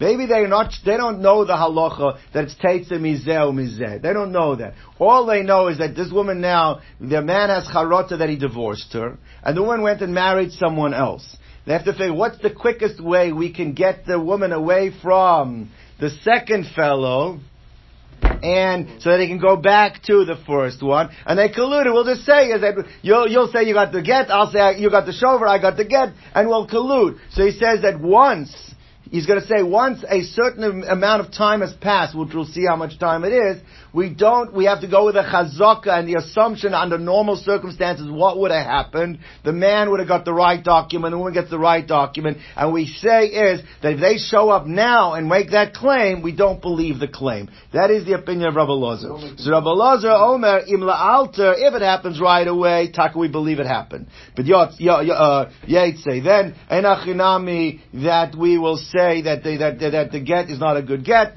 Maybe 0.00 0.26
they 0.26 0.46
not, 0.46 0.72
they 0.84 0.96
don't 0.96 1.20
know 1.20 1.44
the 1.44 1.54
halacha 1.54 2.18
that 2.32 2.44
it's 2.44 2.54
teitze 2.54 2.92
mizeh 2.92 3.26
mizeh. 3.26 4.00
They 4.00 4.12
don't 4.12 4.30
know 4.30 4.54
that. 4.54 4.74
All 4.98 5.26
they 5.26 5.42
know 5.42 5.66
is 5.68 5.78
that 5.78 5.96
this 5.96 6.12
woman 6.12 6.40
now, 6.40 6.80
the 7.00 7.20
man 7.20 7.48
has 7.48 7.66
charota 7.66 8.18
that 8.18 8.28
he 8.28 8.36
divorced 8.36 8.92
her, 8.92 9.18
and 9.42 9.56
the 9.56 9.62
woman 9.62 9.82
went 9.82 10.00
and 10.00 10.14
married 10.14 10.52
someone 10.52 10.94
else. 10.94 11.36
They 11.66 11.72
have 11.72 11.84
to 11.84 11.92
figure 11.92 12.14
what's 12.14 12.38
the 12.38 12.50
quickest 12.50 13.02
way 13.02 13.32
we 13.32 13.52
can 13.52 13.72
get 13.72 14.06
the 14.06 14.20
woman 14.20 14.52
away 14.52 14.92
from 15.02 15.70
the 15.98 16.10
second 16.22 16.66
fellow, 16.76 17.40
and 18.22 19.02
so 19.02 19.10
that 19.10 19.20
he 19.20 19.26
can 19.26 19.40
go 19.40 19.56
back 19.56 20.02
to 20.04 20.24
the 20.24 20.36
first 20.46 20.80
one, 20.80 21.10
and 21.26 21.36
they 21.36 21.48
colluded. 21.48 21.92
We'll 21.92 22.04
just 22.04 22.24
say 22.24 22.50
is 22.50 22.60
that 22.60 22.74
you'll 23.02 23.28
you'll 23.28 23.48
say 23.48 23.64
you 23.64 23.74
got 23.74 23.92
the 23.92 24.02
get, 24.02 24.30
I'll 24.30 24.50
say 24.52 24.78
you 24.78 24.90
got 24.90 25.06
the 25.06 25.12
shover, 25.12 25.48
I 25.48 25.60
got 25.60 25.76
the 25.76 25.84
get, 25.84 26.10
and 26.34 26.48
we'll 26.48 26.68
collude. 26.68 27.18
So 27.32 27.44
he 27.44 27.50
says 27.50 27.82
that 27.82 28.00
once 28.00 28.67
he's 29.10 29.26
going 29.26 29.40
to 29.40 29.46
say 29.46 29.62
once 29.62 30.04
a 30.08 30.22
certain 30.22 30.84
amount 30.84 31.24
of 31.24 31.32
time 31.32 31.60
has 31.60 31.72
passed, 31.74 32.16
which 32.16 32.30
we'll 32.34 32.44
see 32.44 32.64
how 32.66 32.76
much 32.76 32.98
time 32.98 33.24
it 33.24 33.32
is, 33.32 33.62
we 33.92 34.10
don't, 34.10 34.52
we 34.52 34.66
have 34.66 34.82
to 34.82 34.88
go 34.88 35.06
with 35.06 35.16
a 35.16 35.22
chazaka 35.22 35.88
and 35.88 36.08
the 36.08 36.18
assumption 36.18 36.74
under 36.74 36.98
normal 36.98 37.36
circumstances 37.36 38.06
what 38.10 38.38
would 38.38 38.50
have 38.50 38.66
happened. 38.66 39.20
The 39.44 39.52
man 39.52 39.90
would 39.90 40.00
have 40.00 40.08
got 40.08 40.24
the 40.24 40.34
right 40.34 40.62
document, 40.62 41.12
the 41.12 41.18
woman 41.18 41.32
gets 41.32 41.50
the 41.50 41.58
right 41.58 41.86
document, 41.86 42.38
and 42.56 42.72
we 42.72 42.86
say 42.86 43.26
is 43.26 43.60
that 43.82 43.94
if 43.94 44.00
they 44.00 44.18
show 44.18 44.50
up 44.50 44.66
now 44.66 45.14
and 45.14 45.28
make 45.28 45.50
that 45.52 45.72
claim, 45.72 46.22
we 46.22 46.32
don't 46.32 46.60
believe 46.60 46.98
the 46.98 47.08
claim. 47.08 47.48
That 47.72 47.90
is 47.90 48.04
the 48.04 48.12
opinion 48.12 48.48
of 48.48 48.56
Rabbi 48.56 48.72
Lozer. 48.72 49.38
So 49.38 49.50
Rabbi 49.50 49.66
Lozer, 49.66 50.12
Omer, 50.12 50.62
imla 50.70 50.94
alter, 50.94 51.54
if 51.56 51.74
it 51.74 51.82
happens 51.82 52.20
right 52.20 52.46
away, 52.46 52.92
taka 52.94 53.18
we 53.18 53.28
believe 53.28 53.58
it 53.58 53.66
happened. 53.66 54.08
But 54.36 54.44
yot, 54.44 54.72
uh, 54.80 55.50
then, 55.66 56.54
enachinami, 56.70 57.80
that 58.04 58.34
we 58.36 58.58
will 58.58 58.76
say 58.76 58.97
that 59.22 59.42
the, 59.42 59.56
that, 59.58 59.78
that 59.78 60.12
the 60.12 60.20
get 60.20 60.50
is 60.50 60.58
not 60.58 60.76
a 60.76 60.82
good 60.82 61.04
get, 61.04 61.36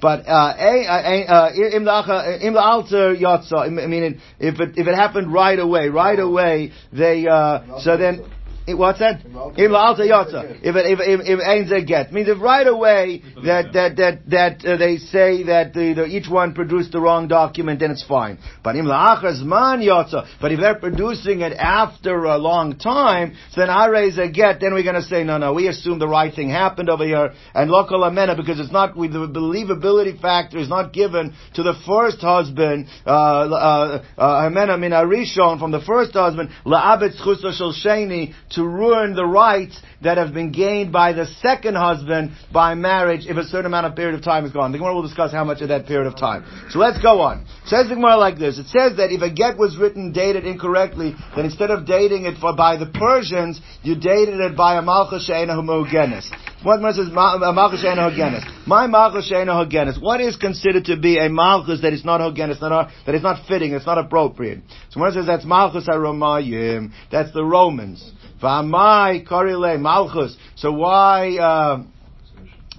but, 0.00 0.20
im 0.20 1.86
eh, 1.86 2.60
alter 2.60 3.14
yotza. 3.14 3.58
I 3.58 3.68
mean, 3.68 4.20
if 4.38 4.60
it 4.60 4.70
if 4.76 4.86
it 4.86 4.94
happened 4.94 5.32
right 5.32 5.58
away, 5.58 5.88
right 5.88 6.18
away, 6.18 6.72
they 6.92 7.26
uh, 7.26 7.80
so 7.80 7.96
then 7.96 8.24
it, 8.64 8.74
what's 8.74 9.00
that? 9.00 9.24
Im 9.24 9.74
alta 9.74 10.02
yotza. 10.02 10.60
If 10.62 10.76
it, 10.76 10.86
if 10.86 11.00
if 11.00 11.20
if 11.26 11.40
ain't 11.44 11.72
a 11.72 11.84
get 11.84 12.12
means 12.12 12.28
if 12.28 12.40
right 12.40 12.66
away 12.66 13.22
that 13.44 13.72
that 13.72 13.96
that 13.96 14.30
that 14.30 14.64
uh, 14.64 14.76
they 14.76 14.98
say 14.98 15.42
that 15.44 15.74
the, 15.74 15.94
the, 15.94 16.06
each 16.06 16.28
one 16.28 16.54
produced 16.54 16.92
the 16.92 17.00
wrong 17.00 17.26
document, 17.26 17.80
then 17.80 17.90
it's 17.90 18.04
fine. 18.04 18.38
But 18.62 18.76
im 18.76 18.86
man 18.86 19.80
yotza. 19.80 20.28
But 20.40 20.52
if 20.52 20.60
they're 20.60 20.78
producing 20.78 21.40
it 21.40 21.54
after 21.54 22.24
a 22.24 22.38
long 22.38 22.78
time, 22.78 23.34
so 23.50 23.62
then 23.62 23.70
I 23.70 23.86
raise 23.86 24.16
a 24.18 24.28
get. 24.28 24.60
Then 24.60 24.74
we're 24.74 24.84
going 24.84 24.94
to 24.94 25.02
say 25.02 25.24
no, 25.24 25.38
no. 25.38 25.54
We 25.54 25.66
assume 25.66 25.98
the 25.98 26.06
right 26.08 26.32
thing 26.32 26.48
happened 26.48 26.88
over 26.88 27.04
here, 27.04 27.32
and 27.54 27.68
local 27.68 28.04
amena 28.04 28.36
because 28.36 28.60
it's 28.60 28.72
not 28.72 28.96
we, 28.96 29.08
the 29.08 29.26
believability 29.26 30.20
factor 30.20 30.58
is 30.58 30.68
not 30.68 30.92
given 30.92 31.34
to 31.54 31.64
the 31.64 31.74
first 31.84 32.20
husband. 32.20 32.86
Uh, 33.04 33.10
uh, 33.10 34.04
uh, 34.18 34.46
amena 34.46 34.78
min 34.78 34.92
arishon 34.92 35.58
from 35.58 35.72
the 35.72 35.80
first 35.80 36.12
husband 36.12 36.50
la'abetz 36.64 37.20
chusa 37.20 37.52
shel 37.52 37.72
sheni 37.72 38.34
to 38.52 38.66
ruin 38.66 39.14
the 39.14 39.24
rights 39.24 39.80
that 40.02 40.18
have 40.18 40.34
been 40.34 40.52
gained 40.52 40.92
by 40.92 41.12
the 41.12 41.26
second 41.40 41.74
husband 41.74 42.32
by 42.52 42.74
marriage 42.74 43.26
if 43.26 43.36
a 43.36 43.44
certain 43.44 43.66
amount 43.66 43.86
of 43.86 43.94
period 43.94 44.14
of 44.14 44.22
time 44.22 44.44
is 44.44 44.52
gone. 44.52 44.72
The 44.72 44.78
Gemara 44.78 44.94
will 44.94 45.02
discuss 45.02 45.32
how 45.32 45.44
much 45.44 45.60
of 45.60 45.68
that 45.68 45.86
period 45.86 46.06
of 46.06 46.16
time. 46.16 46.44
So 46.70 46.78
let's 46.78 47.00
go 47.00 47.20
on. 47.20 47.42
It 47.42 47.68
says 47.68 47.88
the 47.88 47.94
Gemara 47.94 48.16
like 48.16 48.38
this. 48.38 48.58
It 48.58 48.66
says 48.66 48.96
that 48.96 49.12
if 49.12 49.22
a 49.22 49.30
get 49.30 49.56
was 49.56 49.76
written 49.76 50.12
dated 50.12 50.44
incorrectly, 50.44 51.14
then 51.36 51.44
instead 51.44 51.70
of 51.70 51.86
dating 51.86 52.24
it 52.24 52.38
for, 52.38 52.54
by 52.54 52.76
the 52.76 52.86
Persians, 52.86 53.60
you 53.82 53.94
dated 53.94 54.40
it 54.40 54.56
by 54.56 54.78
a 54.78 54.82
Malchus 54.82 55.26
She'ena 55.26 55.54
Homogenes. 55.54 56.30
What 56.62 56.80
says 56.94 57.08
Malchus 57.10 57.80
She'ena 57.80 58.10
Homogenes? 58.10 58.66
My 58.66 58.86
Malchus 58.86 59.28
She'ena 59.28 59.52
Homogenes. 59.52 60.00
What 60.00 60.20
is 60.20 60.36
considered 60.36 60.84
to 60.86 60.96
be 60.96 61.18
a 61.18 61.28
Malchus 61.28 61.80
that 61.82 61.92
is 61.92 62.04
not 62.04 62.20
Homogenes, 62.20 62.60
that 62.60 63.14
is 63.14 63.22
not 63.22 63.46
fitting, 63.46 63.72
it's 63.72 63.86
not 63.86 63.98
appropriate? 63.98 64.60
So 64.90 65.00
one 65.00 65.12
says 65.12 65.26
that's 65.26 65.44
Malchus 65.44 65.88
HaRomayim, 65.88 66.90
that's 67.10 67.32
the 67.32 67.44
Romans. 67.44 68.12
V'amai 68.42 69.26
korile 69.26 69.80
malchus. 69.80 70.36
So 70.56 70.72
why, 70.72 71.36
uh, 71.38 71.84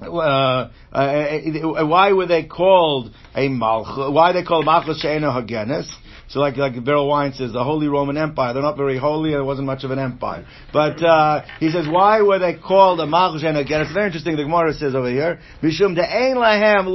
uh, 0.02 0.08
uh, 0.12 0.70
uh, 0.94 1.86
why 1.86 2.12
were 2.12 2.28
they 2.28 2.44
called 2.44 3.12
a 3.34 3.48
malchus? 3.48 4.14
Why 4.14 4.34
they 4.34 4.44
called 4.44 4.66
malchus 4.66 5.02
she'ena 5.02 5.32
hagenes? 5.32 5.90
So 6.34 6.40
like 6.40 6.58
like 6.58 6.74
Berel 6.74 7.08
Wein 7.08 7.34
says, 7.34 7.54
the 7.54 7.64
Holy 7.64 7.88
Roman 7.88 8.18
Empire. 8.18 8.54
They're 8.54 8.64
not 8.64 8.76
very 8.76 8.98
holy, 8.98 9.34
it 9.34 9.46
wasn't 9.46 9.68
much 9.68 9.84
of 9.84 9.92
an 9.92 10.00
empire. 10.00 10.48
But 10.72 11.04
uh, 11.04 11.46
he 11.60 11.70
says, 11.70 11.86
why 11.88 12.24
were 12.24 12.40
they 12.40 12.56
called 12.56 13.00
a 13.02 13.06
Malchus 13.06 13.44
and 13.44 13.56
again? 13.56 13.82
It's 13.82 13.94
very 13.94 14.08
interesting. 14.08 14.36
The 14.36 14.44
Gemara 14.44 14.74
says 14.74 14.96
over 14.96 15.12
here, 15.12 15.40
Mishum 15.62 15.96
lahem 15.96 16.88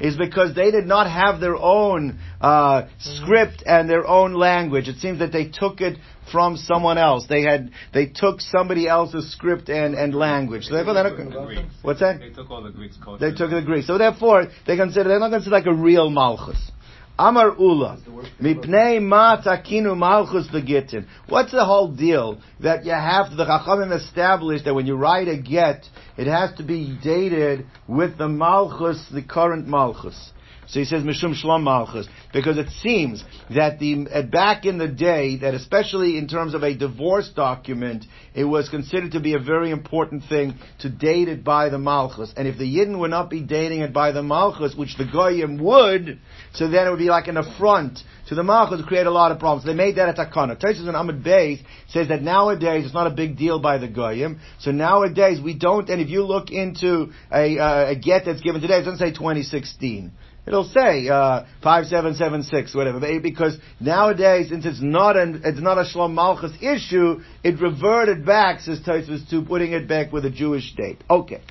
is 0.00 0.16
because 0.18 0.54
they 0.54 0.70
did 0.70 0.84
not 0.86 1.10
have 1.10 1.40
their 1.40 1.56
own 1.56 2.18
uh, 2.42 2.88
script 2.98 3.62
and 3.64 3.88
their 3.88 4.06
own 4.06 4.34
language. 4.34 4.88
It 4.88 4.98
seems 4.98 5.20
that 5.20 5.32
they 5.32 5.46
took 5.46 5.80
it 5.80 5.96
from 6.32 6.56
someone 6.56 6.98
else. 6.98 7.26
They 7.28 7.42
had 7.42 7.70
they 7.94 8.06
took 8.06 8.40
somebody 8.40 8.88
else's 8.88 9.30
script 9.30 9.68
and, 9.68 9.94
and 9.94 10.14
language. 10.14 10.64
So 10.64 10.74
therefore, 10.74 10.94
the 10.94 11.64
what's 11.82 12.00
that? 12.00 12.18
They 12.18 12.30
took 12.30 12.50
all 12.50 12.62
the 12.62 12.70
Greeks. 12.70 12.96
They 13.20 13.32
took 13.32 13.50
the 13.50 13.62
Greeks. 13.64 13.86
So 13.86 13.98
therefore, 13.98 14.46
they 14.66 14.76
consider 14.76 15.08
they're 15.10 15.20
not 15.20 15.30
considered 15.30 15.54
like 15.54 15.66
a 15.66 15.74
real 15.74 16.10
malchus. 16.10 16.72
Amar 17.18 17.54
Ula, 17.58 17.98
mipnei 18.40 19.00
ma 19.00 19.40
takinu 19.40 19.96
malchus 19.96 20.48
begitin. 20.48 21.06
What's 21.28 21.52
the 21.52 21.64
whole 21.64 21.94
deal 21.94 22.40
that 22.60 22.84
you 22.86 22.92
have 22.92 23.30
to, 23.30 23.36
the 23.36 23.44
Chachamim 23.44 23.94
established 23.94 24.64
that 24.64 24.74
when 24.74 24.86
you 24.86 24.96
write 24.96 25.28
a 25.28 25.36
get, 25.36 25.84
it 26.16 26.26
has 26.26 26.56
to 26.56 26.64
be 26.64 26.98
dated 27.04 27.66
with 27.86 28.16
the 28.16 28.28
malchus, 28.28 29.04
the 29.12 29.22
current 29.22 29.68
malchus. 29.68 30.31
So 30.72 30.80
he 30.80 30.86
says 30.86 31.02
Mishum 31.02 31.34
Shlom 31.34 31.64
Malchus 31.64 32.08
because 32.32 32.56
it 32.56 32.70
seems 32.80 33.22
that 33.54 33.78
the 33.78 34.06
uh, 34.10 34.22
back 34.22 34.64
in 34.64 34.78
the 34.78 34.88
day 34.88 35.36
that 35.36 35.52
especially 35.52 36.16
in 36.16 36.28
terms 36.28 36.54
of 36.54 36.62
a 36.62 36.74
divorce 36.74 37.28
document, 37.28 38.06
it 38.34 38.44
was 38.44 38.70
considered 38.70 39.12
to 39.12 39.20
be 39.20 39.34
a 39.34 39.38
very 39.38 39.70
important 39.70 40.24
thing 40.30 40.54
to 40.78 40.88
date 40.88 41.28
it 41.28 41.44
by 41.44 41.68
the 41.68 41.76
Malchus. 41.76 42.32
And 42.38 42.48
if 42.48 42.56
the 42.56 42.64
Yidden 42.64 42.98
would 43.00 43.10
not 43.10 43.28
be 43.28 43.42
dating 43.42 43.82
it 43.82 43.92
by 43.92 44.12
the 44.12 44.22
Malchus, 44.22 44.74
which 44.74 44.96
the 44.96 45.04
Goyim 45.04 45.62
would, 45.62 46.18
so 46.54 46.68
then 46.68 46.86
it 46.86 46.90
would 46.90 46.98
be 46.98 47.10
like 47.10 47.28
an 47.28 47.36
affront 47.36 47.98
to 48.28 48.34
the 48.34 48.42
Malchus 48.42 48.80
to 48.80 48.86
create 48.86 49.06
a 49.06 49.10
lot 49.10 49.30
of 49.30 49.38
problems. 49.38 49.66
They 49.66 49.74
made 49.74 49.96
that 49.96 50.08
a 50.08 50.24
takana. 50.24 50.58
Tosis 50.58 50.88
and 50.88 50.96
Ahmed 50.96 51.22
Bey 51.22 51.60
says 51.88 52.08
that 52.08 52.22
nowadays 52.22 52.86
it's 52.86 52.94
not 52.94 53.06
a 53.06 53.14
big 53.14 53.36
deal 53.36 53.58
by 53.58 53.76
the 53.76 53.88
Goyim. 53.88 54.40
So 54.58 54.70
nowadays 54.70 55.38
we 55.38 55.52
don't, 55.52 55.90
and 55.90 56.00
if 56.00 56.08
you 56.08 56.22
look 56.24 56.50
into 56.50 57.12
a, 57.30 57.58
uh, 57.58 57.90
a 57.90 57.94
get 57.94 58.24
that's 58.24 58.40
given 58.40 58.62
today, 58.62 58.78
it 58.78 58.84
doesn't 58.84 59.00
say 59.00 59.10
2016. 59.10 60.12
It'll 60.46 60.64
say 60.64 61.08
uh, 61.08 61.44
five 61.62 61.86
seven 61.86 62.14
seven 62.14 62.42
six 62.42 62.74
whatever 62.74 62.98
because 63.20 63.56
nowadays 63.78 64.48
since 64.48 64.66
it's 64.66 64.80
not 64.82 65.16
an 65.16 65.42
it's 65.44 65.60
not 65.60 65.78
a 65.78 65.82
Shlom 65.82 66.14
Malchus 66.14 66.52
issue 66.60 67.20
it 67.44 67.60
reverted 67.60 68.26
back 68.26 68.60
says 68.60 68.80
Tosfos 68.80 69.28
to 69.30 69.42
putting 69.42 69.72
it 69.72 69.86
back 69.86 70.12
with 70.12 70.24
a 70.24 70.30
Jewish 70.30 70.74
date. 70.74 71.02
Okay. 71.08 71.42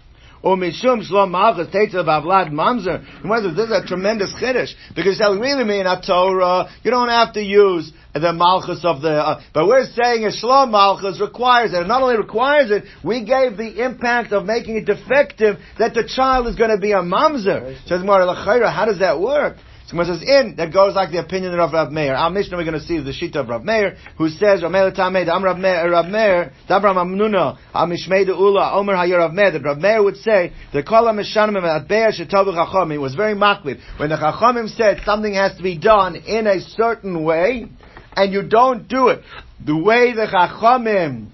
Or 0.43 0.57
Mishum 0.57 1.07
Shlom 1.07 1.31
Malchus 1.31 1.67
Teitzav 1.67 2.05
Avlad 2.05 2.51
Mamzer. 2.51 3.55
This 3.55 3.65
is 3.65 3.71
a 3.71 3.85
tremendous 3.85 4.33
chiddush 4.41 4.73
because 4.95 5.19
that 5.19 5.37
really 5.39 5.63
mean 5.63 5.85
a 5.85 6.01
Torah. 6.05 6.69
You 6.83 6.91
don't 6.91 7.09
have 7.09 7.33
to 7.33 7.41
use 7.43 7.91
the 8.13 8.33
Malchus 8.33 8.83
of 8.83 9.01
the. 9.01 9.11
Uh, 9.11 9.41
but 9.53 9.67
we're 9.67 9.85
saying 9.85 10.25
a 10.25 10.29
Shlom 10.29 10.71
Malchus 10.71 11.21
requires 11.21 11.73
it. 11.73 11.79
And 11.79 11.87
not 11.87 12.01
only 12.01 12.17
requires 12.17 12.71
it, 12.71 12.85
we 13.03 13.23
gave 13.23 13.57
the 13.57 13.83
impact 13.83 14.33
of 14.33 14.45
making 14.45 14.77
it 14.77 14.85
defective 14.85 15.57
that 15.77 15.93
the 15.93 16.09
child 16.15 16.47
is 16.47 16.55
going 16.55 16.71
to 16.71 16.81
be 16.81 16.91
a 16.91 17.01
Mamzer. 17.01 17.77
Says 17.87 18.03
Mara 18.03 18.33
How 18.33 18.85
does 18.85 18.99
that 18.99 19.19
work? 19.19 19.57
So 19.91 20.03
says 20.05 20.21
in, 20.21 20.55
that 20.55 20.71
goes 20.71 20.95
like 20.95 21.11
the 21.11 21.19
opinion 21.19 21.59
of 21.59 21.73
Rav 21.73 21.91
Meir. 21.91 22.15
Our 22.15 22.29
Mishnah 22.29 22.55
we're 22.55 22.63
going 22.63 22.79
to 22.79 22.85
see 22.85 22.99
the 23.01 23.11
Shita 23.11 23.41
of 23.41 23.49
Rav 23.49 23.65
Meir, 23.65 23.97
who 24.17 24.29
says, 24.29 24.61
Meir 24.61 24.91
Tamed, 24.91 25.27
Am 25.27 25.43
Rav 25.43 25.57
Meir, 25.57 25.91
Rav 25.91 26.05
Meir, 26.05 26.53
Dabram 26.69 26.95
Amnuna, 26.95 27.57
Am 27.73 27.89
Mishmei 27.89 28.25
Ula, 28.25 28.71
Omer 28.73 28.93
Hayir 28.93 29.17
Rav 29.17 29.33
Meir, 29.33 29.51
that 29.51 29.63
Rav 29.63 29.77
Meir 29.79 30.01
would 30.01 30.15
say, 30.15 30.53
the 30.71 30.81
Kala 30.81 31.11
Mishanim 31.11 31.61
at 31.61 31.89
Be'er 31.89 32.11
Shetavu 32.13 32.53
Chachamim, 32.53 33.01
was 33.01 33.15
very 33.15 33.35
makbid. 33.35 33.81
When 33.97 34.09
the 34.09 34.15
Chachamim 34.15 34.69
said 34.69 35.01
something 35.05 35.33
has 35.33 35.57
to 35.57 35.63
be 35.63 35.77
done 35.77 36.15
in 36.15 36.47
a 36.47 36.61
certain 36.61 37.23
way, 37.23 37.67
and 38.15 38.31
you 38.31 38.47
don't 38.47 38.87
do 38.87 39.09
it 39.09 39.21
the 39.65 39.75
way 39.75 40.13
the 40.13 40.25
Chachamim 40.25 41.27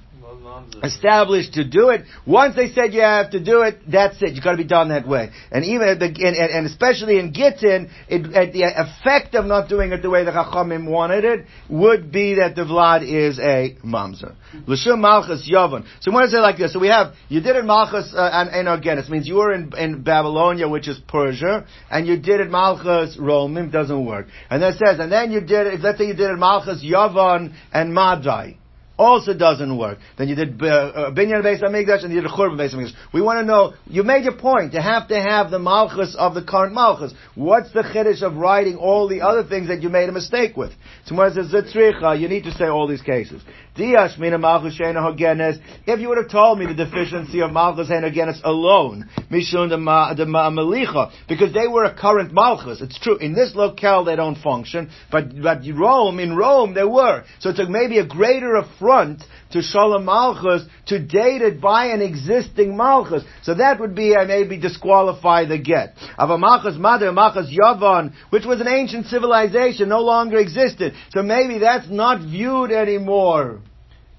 established 0.84 1.54
to 1.54 1.64
do 1.64 1.90
it. 1.90 2.02
Once 2.26 2.56
they 2.56 2.72
said 2.72 2.94
you 2.94 3.02
have 3.02 3.32
to 3.32 3.44
do 3.44 3.62
it, 3.62 3.80
that's 3.90 4.22
it. 4.22 4.34
You 4.34 4.42
got 4.42 4.52
to 4.52 4.58
be 4.58 4.64
done 4.64 4.90
that 4.90 5.08
way. 5.08 5.32
And 5.52 5.66
even 5.66 6.00
the, 6.00 6.06
and, 6.06 6.36
and 6.36 6.66
especially 6.66 7.20
in 7.20 7.34
Gittin, 7.34 7.90
it, 8.08 8.54
the 8.54 8.64
effect 8.64 9.36
of 9.36 9.46
not 9.46 9.70
doing 9.70 9.92
it 9.92 10.02
the 10.02 10.10
way 10.10 10.24
the 10.24 10.32
Chachamim 10.32 10.90
wanted 10.90 11.24
it 11.26 11.46
would 11.70 12.12
be 12.12 12.36
that 12.36 12.56
the 12.56 12.64
Vlad 12.64 13.04
is 13.04 13.40
a 13.40 13.76
mamzer. 13.86 14.36
L'shum 14.66 15.02
malchus 15.02 15.50
yavon. 15.52 15.86
So 16.02 16.12
when 16.12 16.24
I 16.24 16.28
say 16.28 16.38
like 16.38 16.58
this, 16.58 16.74
so 16.74 16.80
we 16.80 16.88
have 16.88 17.14
you 17.30 17.42
did 17.42 17.56
it 17.56 17.66
malchus 17.66 18.14
uh, 18.16 18.30
and, 18.32 18.50
and 18.50 18.80
again, 18.80 18.98
it 18.98 19.10
means 19.10 19.28
you 19.28 19.36
were 19.36 19.54
in, 19.54 19.74
in 19.78 20.04
Babylonia, 20.04 20.68
which 20.68 20.88
is 20.88 21.00
Persia, 21.08 21.66
and 21.90 22.08
you 22.08 22.18
did 22.18 22.40
it 22.40 22.50
malchus 22.50 23.18
Romim 23.18 23.72
doesn't 23.72 24.06
work. 24.06 24.28
And 24.50 24.62
then 24.62 24.74
it 24.74 24.78
says, 24.78 25.00
and 25.00 25.12
then 25.12 25.32
you 25.32 25.42
did 25.42 25.68
it. 25.68 25.82
Let's 25.82 25.98
say 25.98 26.06
you 26.06 26.14
did 26.14 26.30
it 26.30 26.38
malchus 26.38 26.84
yavon 26.84 27.54
and 27.74 27.94
Madai. 27.94 28.58
Also 28.98 29.34
doesn't 29.34 29.78
work. 29.78 30.00
Then 30.18 30.28
you 30.28 30.36
did 30.36 30.62
uh, 30.62 30.66
uh, 30.66 31.12
Binyan 31.12 31.44
Beis 31.44 31.62
Hamikdash 31.62 32.04
and 32.04 32.14
you 32.14 32.22
did 32.22 32.30
Churban 32.32 32.58
Beis 32.58 32.74
Hamikdash. 32.74 32.94
We 33.14 33.22
want 33.22 33.40
to 33.40 33.46
know, 33.46 33.74
you 33.86 34.04
made 34.04 34.24
your 34.24 34.38
point, 34.38 34.74
you 34.74 34.82
have 34.82 35.08
to 35.10 35.20
have 35.20 35.52
the 35.52 35.60
Malchus 35.60 36.16
of 36.18 36.34
the 36.34 36.44
current 36.44 36.74
Malchus. 36.74 37.14
What's 37.36 37.72
the 37.74 37.82
Chiddush 37.82 38.22
of 38.22 38.36
writing 38.36 38.76
all 38.78 39.08
the 39.08 39.22
other 39.22 39.44
things 39.44 39.68
that 39.68 39.82
you 39.82 39.90
made 39.90 40.10
a 40.10 40.12
mistake 40.12 40.58
with? 40.58 40.72
Tomorrow 41.06 41.34
says 41.34 41.52
Zitzricha, 41.52 42.20
you 42.20 42.28
need 42.28 42.44
to 42.44 42.52
say 42.52 42.66
all 42.66 42.88
these 42.88 43.02
cases. 43.02 43.42
Diash 43.78 44.18
Mina 44.18 44.40
Malchus 44.40 44.78
Hogenes, 44.80 45.60
if 45.86 46.00
you 46.00 46.10
would 46.10 46.18
have 46.18 46.32
told 46.32 46.58
me 46.58 46.66
the 46.66 46.74
deficiency 46.74 47.42
of 47.42 47.52
Malchus 47.52 47.90
Shena 47.90 48.12
Hogenes 48.12 48.42
alone, 48.44 49.08
Mishun 49.32 49.70
the 49.70 49.78
Malicha, 49.78 51.12
because 51.30 51.54
they 51.54 51.68
were 51.68 51.84
a 51.84 51.96
current 51.96 52.34
Malchus. 52.34 52.82
It's 52.82 53.00
true, 53.00 53.18
in 53.18 53.34
this 53.34 53.54
locale 53.54 54.04
they 54.04 54.16
don't 54.16 54.38
function, 54.38 54.90
but, 55.12 55.40
but 55.42 55.60
Rome, 55.76 56.20
in 56.20 56.36
Rome 56.36 56.74
they 56.74 56.84
were. 56.84 57.24
So 57.40 57.50
it 57.50 57.56
took 57.56 57.70
maybe 57.70 58.00
a 58.00 58.06
greater 58.06 58.56
affront 58.56 59.24
to 59.52 59.62
Shalom 59.62 60.06
Malchus 60.06 60.66
to 60.88 61.00
date 61.00 61.42
it 61.42 61.62
by 61.62 61.88
an 61.88 62.02
existing 62.02 62.76
Malchus. 62.76 63.24
So 63.44 63.54
that 63.54 63.80
would 63.80 63.96
be, 63.96 64.16
I 64.16 64.26
maybe 64.26 64.58
disqualify 64.58 65.46
the 65.46 65.58
get. 65.58 65.94
Of 66.18 66.32
a 66.32 66.38
Malchus 66.38 66.78
Mother, 66.78 67.12
Malchus 67.12 67.56
Yavan, 67.56 68.14
which 68.32 68.46
was 68.46 68.60
an 68.60 68.68
ancient 68.68 69.06
civilization, 69.06 69.90
no 69.90 70.02
longer 70.02 70.38
existed. 70.38 70.94
So 71.12 71.22
maybe 71.22 71.60
that's 71.60 71.90
not 71.90 72.22
viewed 72.22 72.72
anymore 72.72 73.62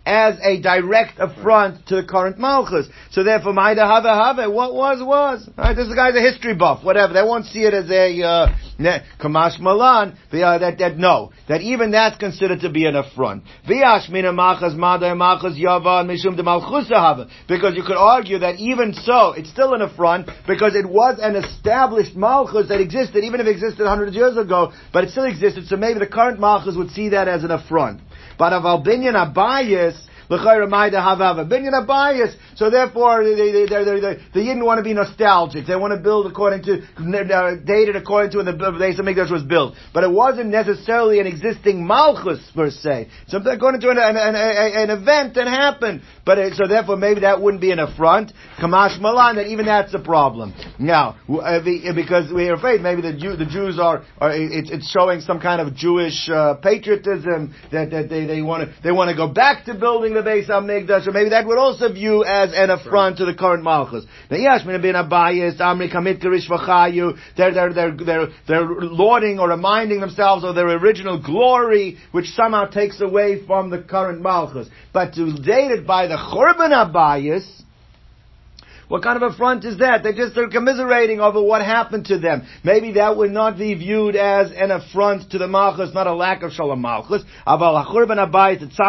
as 0.08 0.40
a 0.42 0.60
direct 0.62 1.18
affront 1.18 1.86
to 1.88 1.96
the 1.96 2.02
current 2.02 2.38
Malchus. 2.38 2.88
So 3.10 3.22
therefore, 3.22 3.52
Maida 3.52 3.84
Hava 3.84 4.08
Hava, 4.08 4.48
what 4.50 4.74
was, 4.74 5.02
was. 5.02 5.46
Right, 5.58 5.76
this 5.76 5.92
guy's 5.94 6.16
a 6.16 6.20
history 6.20 6.54
buff, 6.54 6.82
whatever. 6.82 7.12
They 7.12 7.22
won't 7.22 7.44
see 7.44 7.60
it 7.60 7.74
as 7.74 7.90
a, 7.90 8.22
uh, 8.22 8.46
Kamash 9.20 9.60
Malan, 9.60 10.16
that, 10.32 10.76
that, 10.78 10.96
no, 10.96 11.32
that 11.48 11.60
even 11.60 11.90
that's 11.90 12.16
considered 12.16 12.60
to 12.60 12.70
be 12.70 12.86
an 12.86 12.96
affront. 12.96 13.42
Because 13.66 14.08
you 14.08 14.22
could 17.82 17.98
argue 17.98 18.38
that 18.38 18.54
even 18.58 18.94
so, 18.94 19.32
it's 19.32 19.50
still 19.50 19.74
an 19.74 19.82
affront, 19.82 20.30
because 20.46 20.74
it 20.74 20.88
was 20.88 21.18
an 21.20 21.36
established 21.36 22.16
Malchus 22.16 22.68
that 22.68 22.80
existed, 22.80 23.24
even 23.24 23.40
if 23.40 23.46
it 23.46 23.50
existed 23.50 23.86
hundreds 23.86 24.12
of 24.12 24.16
years 24.16 24.38
ago, 24.38 24.72
but 24.92 25.04
it 25.04 25.10
still 25.10 25.24
existed, 25.24 25.66
so 25.66 25.76
maybe 25.76 25.98
the 25.98 26.06
current 26.06 26.40
Malchus 26.40 26.76
would 26.76 26.92
see 26.92 27.10
that 27.10 27.28
as 27.28 27.44
an 27.44 27.50
affront. 27.50 28.00
But 28.38 28.52
of 28.52 28.64
Albinian 28.64 29.14
Abayas. 29.14 29.98
So 30.30 30.36
therefore, 32.70 33.24
they, 33.24 33.34
they, 33.34 33.66
they, 33.66 33.84
they, 33.84 34.00
they, 34.34 34.44
didn't 34.44 34.64
want 34.64 34.78
to 34.78 34.84
be 34.84 34.92
nostalgic. 34.92 35.66
They 35.66 35.74
want 35.74 35.94
to 35.94 36.00
build 36.00 36.26
according 36.30 36.64
to, 36.64 36.82
uh, 36.82 37.54
dated 37.64 37.96
according 37.96 38.32
to 38.32 38.36
when 38.38 38.46
the 38.46 38.52
Beis 38.52 39.00
Hamikdash 39.00 39.32
was 39.32 39.42
built. 39.42 39.74
But 39.94 40.04
it 40.04 40.10
wasn't 40.10 40.50
necessarily 40.50 41.18
an 41.20 41.26
existing 41.26 41.86
Malchus 41.86 42.46
per 42.54 42.68
se. 42.70 43.08
Something 43.28 43.52
according 43.52 43.80
to 43.80 43.88
an, 43.88 43.96
an, 43.96 44.16
an, 44.16 44.34
an 44.36 44.90
event 44.90 45.34
that 45.36 45.46
happened. 45.46 46.02
But 46.26 46.38
it, 46.38 46.54
so 46.56 46.66
therefore, 46.68 46.98
maybe 46.98 47.20
that 47.20 47.40
wouldn't 47.40 47.62
be 47.62 47.70
an 47.70 47.78
affront. 47.78 48.34
Kamash 48.58 49.00
Malan, 49.00 49.36
that 49.36 49.46
even 49.46 49.64
that's 49.64 49.94
a 49.94 49.98
problem. 49.98 50.52
Now, 50.78 51.16
uh, 51.28 51.60
because 51.94 52.32
we're 52.32 52.54
afraid 52.54 52.80
maybe 52.80 53.02
the, 53.02 53.12
Jew, 53.12 53.34
the 53.34 53.46
Jews 53.46 53.80
are, 53.80 54.04
are 54.18 54.32
it's, 54.32 54.70
it's 54.70 54.88
showing 54.90 55.20
some 55.20 55.40
kind 55.40 55.60
of 55.60 55.74
Jewish 55.74 56.28
uh, 56.30 56.54
patriotism 56.54 57.54
that, 57.72 57.90
that 57.90 58.08
they, 58.08 58.42
want 58.42 58.68
to 58.68 58.82
they 58.82 58.92
want 58.92 59.10
to 59.10 59.16
go 59.16 59.26
back 59.26 59.64
to 59.64 59.74
building 59.74 60.14
the 60.14 60.20
Beis 60.20 60.48
Hamikdash, 60.48 61.08
or 61.08 61.10
maybe 61.10 61.30
that 61.30 61.46
would 61.46 61.58
also 61.58 61.92
view 61.92 62.24
as 62.24 62.52
an 62.54 62.70
affront 62.70 63.18
to 63.18 63.24
the 63.24 63.34
current 63.34 63.64
Malchus. 63.64 64.04
Now, 64.30 64.36
yes, 64.36 64.62
bin 64.64 64.94
Abayis, 64.94 65.58
Amri 65.58 65.92
Kamit 65.92 66.22
Karish 66.22 66.48
they're, 67.36 67.52
they're, 67.52 67.72
they're, 67.72 67.96
they're, 67.96 68.28
they're 68.46 68.66
lauding 68.66 69.40
or 69.40 69.48
reminding 69.48 70.00
themselves 70.00 70.44
of 70.44 70.54
their 70.54 70.68
original 70.68 71.20
glory, 71.20 71.98
which 72.12 72.26
somehow 72.26 72.66
takes 72.66 73.00
away 73.00 73.44
from 73.46 73.70
the 73.70 73.82
current 73.82 74.20
Malchus. 74.22 74.68
But 74.92 75.14
to 75.14 75.32
date 75.32 75.72
it 75.72 75.86
by 75.86 76.06
the 76.06 76.16
Churban 76.16 76.70
Abayis, 76.70 77.62
what 78.88 79.02
kind 79.02 79.22
of 79.22 79.30
affront 79.30 79.64
is 79.64 79.78
that? 79.78 80.02
They 80.02 80.14
just 80.14 80.36
are 80.38 80.48
commiserating 80.48 81.20
over 81.20 81.42
what 81.42 81.64
happened 81.64 82.06
to 82.06 82.18
them. 82.18 82.46
Maybe 82.64 82.92
that 82.92 83.16
would 83.16 83.30
not 83.30 83.58
be 83.58 83.74
viewed 83.74 84.16
as 84.16 84.50
an 84.52 84.70
affront 84.70 85.30
to 85.32 85.38
the 85.38 85.46
Malchus, 85.46 85.92
not 85.92 86.06
a 86.06 86.14
lack 86.14 86.42
of 86.42 86.52
Shalom 86.52 86.80
Malchus. 86.80 87.22
It's 87.46 88.80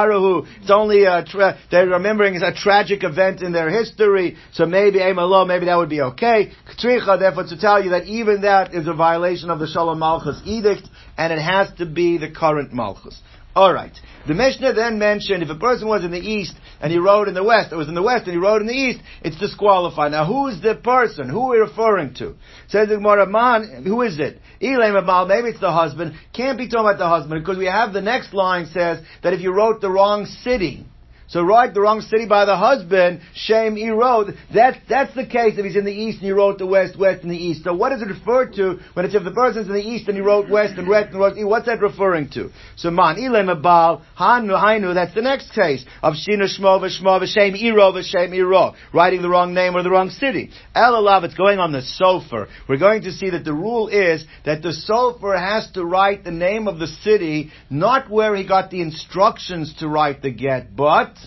only 0.71 1.03
a 1.03 1.25
tra- 1.25 1.57
they're 1.69 1.87
remembering 1.87 2.37
a 2.37 2.53
tragic 2.53 3.03
event 3.03 3.41
in 3.41 3.51
their 3.51 3.69
history, 3.69 4.37
so 4.53 4.65
maybe 4.65 4.99
Emalo, 4.99 5.45
maybe 5.45 5.65
that 5.65 5.75
would 5.75 5.89
be 5.89 6.01
okay. 6.01 6.51
Ktricha, 6.71 7.19
therefore, 7.19 7.43
to 7.45 7.59
tell 7.59 7.83
you 7.83 7.89
that 7.91 8.05
even 8.05 8.41
that 8.41 8.73
is 8.73 8.87
a 8.87 8.93
violation 8.93 9.49
of 9.49 9.59
the 9.59 9.67
Shalom 9.67 9.99
Malchus 9.99 10.41
edict, 10.45 10.87
and 11.17 11.33
it 11.33 11.39
has 11.39 11.69
to 11.77 11.85
be 11.85 12.17
the 12.17 12.31
current 12.31 12.71
Malchus. 12.71 13.19
Alright. 13.59 13.99
The 14.25 14.33
Mishnah 14.33 14.71
then 14.71 14.99
mentioned 14.99 15.43
if 15.43 15.49
a 15.49 15.55
person 15.55 15.89
was 15.89 16.05
in 16.05 16.11
the 16.11 16.17
east 16.17 16.55
and 16.79 16.93
he 16.93 16.97
rode 16.97 17.27
in 17.27 17.33
the 17.33 17.43
west, 17.43 17.73
or 17.73 17.77
was 17.77 17.89
in 17.89 17.93
the 17.93 18.01
west 18.01 18.23
and 18.23 18.31
he 18.31 18.37
rode 18.37 18.61
in 18.61 18.67
the 18.67 18.73
east, 18.73 19.01
it's 19.21 19.37
disqualified. 19.37 20.13
Now 20.13 20.25
who's 20.25 20.61
the 20.61 20.75
person? 20.75 21.27
Who 21.27 21.47
are 21.47 21.49
we 21.49 21.57
referring 21.57 22.13
to? 22.19 22.35
Says 22.69 22.87
the 22.87 22.95
Gemara, 22.95 23.27
man, 23.27 23.83
who 23.85 24.01
is 24.03 24.17
it? 24.17 24.39
Elam 24.61 25.03
Abal, 25.03 25.27
maybe 25.27 25.49
it's 25.49 25.59
the 25.59 25.73
husband. 25.73 26.13
Can't 26.31 26.57
be 26.57 26.69
talking 26.69 26.87
about 26.87 26.99
the 26.99 27.09
husband 27.09 27.41
because 27.41 27.57
we 27.57 27.65
have 27.65 27.91
the 27.91 28.01
next 28.01 28.33
line 28.33 28.67
says 28.67 29.03
that 29.23 29.33
if 29.33 29.41
you 29.41 29.53
wrote 29.53 29.81
the 29.81 29.91
wrong 29.91 30.25
city, 30.25 30.85
so 31.29 31.43
write 31.43 31.75
the 31.75 31.81
wrong 31.81 32.01
city 32.01 32.25
by 32.25 32.45
the 32.45 32.57
husband, 32.57 33.21
shame 33.35 33.75
he 33.75 33.89
wrote. 33.89 34.33
That, 34.55 34.81
that's 34.89 35.13
the 35.13 35.27
case 35.27 35.59
if 35.59 35.63
he's 35.63 35.75
in 35.75 35.85
the 35.85 35.93
east 35.93 36.17
and 36.17 36.25
he 36.25 36.31
wrote 36.31 36.57
the 36.57 36.65
west, 36.65 36.97
west 36.97 37.21
and 37.21 37.29
the 37.29 37.37
east. 37.37 37.63
So 37.63 37.73
what 37.75 37.89
does 37.89 38.01
it 38.01 38.07
refer 38.07 38.47
to 38.53 38.79
when 38.93 39.05
it's 39.05 39.13
if 39.13 39.23
the 39.23 39.31
person's 39.31 39.67
in 39.67 39.73
the 39.73 39.87
east 39.87 40.07
and 40.07 40.17
he 40.17 40.21
wrote 40.21 40.49
west 40.49 40.73
and 40.77 40.87
west 40.87 41.09
and 41.11 41.19
west? 41.19 41.35
What's 41.37 41.67
that 41.67 41.81
referring 41.81 42.29
to? 42.31 42.49
So 42.77 42.89
man, 42.89 43.17
ilem 43.17 43.55
abal, 43.55 44.01
hanu, 44.15 44.53
hainu, 44.53 44.95
that's 44.95 45.13
the 45.13 45.21
next 45.21 45.53
case 45.53 45.85
of 46.01 46.15
shina 46.15 46.49
shmo 46.49 46.81
v'shmo 46.81 47.21
v'shem 47.21 47.61
iro 47.61 47.91
v'shem 47.91 48.33
iro. 48.33 48.73
Writing 48.91 49.21
the 49.21 49.29
wrong 49.29 49.53
name 49.53 49.75
or 49.75 49.83
the 49.83 49.91
wrong 49.91 50.09
city. 50.09 50.49
Elalav, 50.75 51.25
it's 51.25 51.35
going 51.35 51.59
on 51.59 51.71
the 51.71 51.83
sofer. 52.01 52.47
We're 52.67 52.79
going 52.79 53.03
to 53.03 53.11
see 53.11 53.29
that 53.29 53.45
the 53.45 53.53
rule 53.53 53.87
is 53.87 54.25
that 54.45 54.63
the 54.63 54.69
sofer 54.89 55.39
has 55.39 55.69
to 55.73 55.85
write 55.85 56.23
the 56.23 56.31
name 56.31 56.67
of 56.67 56.79
the 56.79 56.87
city, 56.87 57.51
not 57.69 58.09
where 58.09 58.35
he 58.35 58.47
got 58.47 58.71
the 58.71 58.81
instructions 58.81 59.75
to 59.77 59.87
write 59.87 60.23
the 60.23 60.31
get, 60.31 60.75
but 60.75 61.18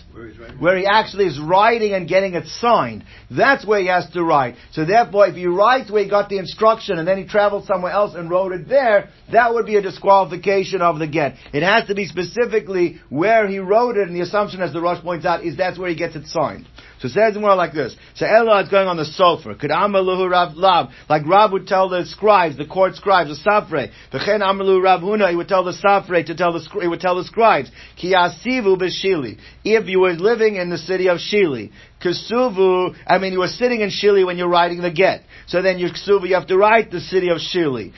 where, 0.59 0.77
he 0.77 0.85
actually 0.85 1.25
is 1.25 1.39
writing 1.39 1.93
and 1.93 2.07
getting 2.07 2.33
it 2.33 2.45
signed. 2.47 3.03
That's 3.29 3.65
where 3.65 3.79
he 3.79 3.87
has 3.87 4.09
to 4.11 4.23
write. 4.23 4.55
So 4.71 4.85
therefore, 4.85 5.27
if 5.27 5.35
he 5.35 5.47
writes 5.47 5.91
where 5.91 6.03
he 6.03 6.09
got 6.09 6.29
the 6.29 6.37
instruction 6.37 6.97
and 6.97 7.07
then 7.07 7.17
he 7.17 7.25
traveled 7.25 7.65
somewhere 7.65 7.91
else 7.91 8.15
and 8.15 8.29
wrote 8.29 8.51
it 8.51 8.67
there, 8.67 9.09
that 9.31 9.53
would 9.53 9.65
be 9.65 9.75
a 9.75 9.81
disqualification 9.81 10.81
of 10.81 10.99
the 10.99 11.07
get. 11.07 11.35
It 11.53 11.63
has 11.63 11.87
to 11.87 11.95
be 11.95 12.05
specifically 12.05 13.01
where 13.09 13.47
he 13.47 13.59
wrote 13.59 13.97
it, 13.97 14.07
and 14.07 14.15
the 14.15 14.21
assumption, 14.21 14.61
as 14.61 14.73
the 14.73 14.81
Rosh 14.81 15.01
points 15.01 15.25
out, 15.25 15.43
is 15.43 15.57
that's 15.57 15.77
where 15.77 15.89
he 15.89 15.95
gets 15.95 16.15
it 16.15 16.27
signed. 16.27 16.67
So 17.03 17.07
it 17.09 17.33
says 17.33 17.37
more 17.37 17.53
like 17.53 17.73
this. 17.73 17.97
So 18.15 18.25
Ella 18.25 18.63
is 18.63 18.69
going 18.69 18.87
on 18.87 18.95
the 18.95 19.03
sofer. 19.03 19.59
Could 19.59 19.71
Amaluhu 19.71 20.31
Rav 20.31 20.55
Lab, 20.55 20.87
like 21.09 21.27
Rav 21.27 21.51
would 21.51 21.67
tell 21.67 21.89
the 21.89 22.05
scribes, 22.05 22.57
the 22.57 22.65
court 22.65 22.95
scribes, 22.95 23.29
the 23.29 23.49
safre. 23.49 23.91
V'chen 24.13 24.39
Amalu 24.39 24.81
Rav 24.81 25.01
Huna, 25.01 25.29
he 25.29 25.35
would 25.35 25.49
tell 25.49 25.65
the 25.65 25.73
safre 25.73 26.25
to 26.25 26.33
tell 26.33 26.53
the, 26.53 26.65
he 26.79 26.87
would 26.87 27.01
tell 27.01 27.17
the 27.17 27.25
scribes. 27.25 27.69
Ki 27.97 28.13
asivu 28.13 28.77
b'shili. 28.77 29.37
If 29.65 29.89
you 29.89 29.99
were 29.99 30.13
living 30.13 30.55
in 30.55 30.69
the 30.69 30.77
city 30.77 31.09
of 31.09 31.17
Shili, 31.17 31.71
Kasuvu, 32.03 32.95
I 33.07 33.17
mean, 33.17 33.33
you 33.33 33.39
were 33.39 33.47
sitting 33.47 33.81
in 33.81 33.89
Shili 33.89 34.25
when 34.25 34.37
you're 34.37 34.49
writing 34.49 34.81
the 34.81 34.91
get. 34.91 35.21
So 35.47 35.61
then 35.61 35.79
you 35.79 35.87
Ksuvu, 35.87 36.27
you 36.27 36.35
have 36.35 36.47
to 36.47 36.57
write 36.57 36.91
the 36.91 36.99
city 36.99 37.29
of 37.29 37.37
Shili. 37.37 37.93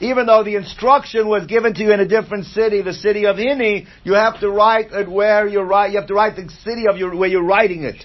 Even 0.00 0.26
though 0.26 0.44
the 0.44 0.56
instruction 0.56 1.28
was 1.28 1.46
given 1.46 1.74
to 1.74 1.82
you 1.82 1.92
in 1.92 2.00
a 2.00 2.08
different 2.08 2.46
city, 2.46 2.82
the 2.82 2.92
city 2.92 3.26
of 3.26 3.36
Hini, 3.36 3.86
you 4.04 4.14
have 4.14 4.40
to 4.40 4.50
write 4.50 4.92
it 4.92 5.08
where 5.10 5.46
you're 5.46 5.64
you 5.88 5.98
have 5.98 6.08
to 6.08 6.14
write 6.14 6.36
the 6.36 6.48
city 6.62 6.86
of 6.88 6.96
your, 6.96 7.16
where 7.16 7.28
you're 7.28 7.44
writing 7.44 7.82
it. 7.84 8.04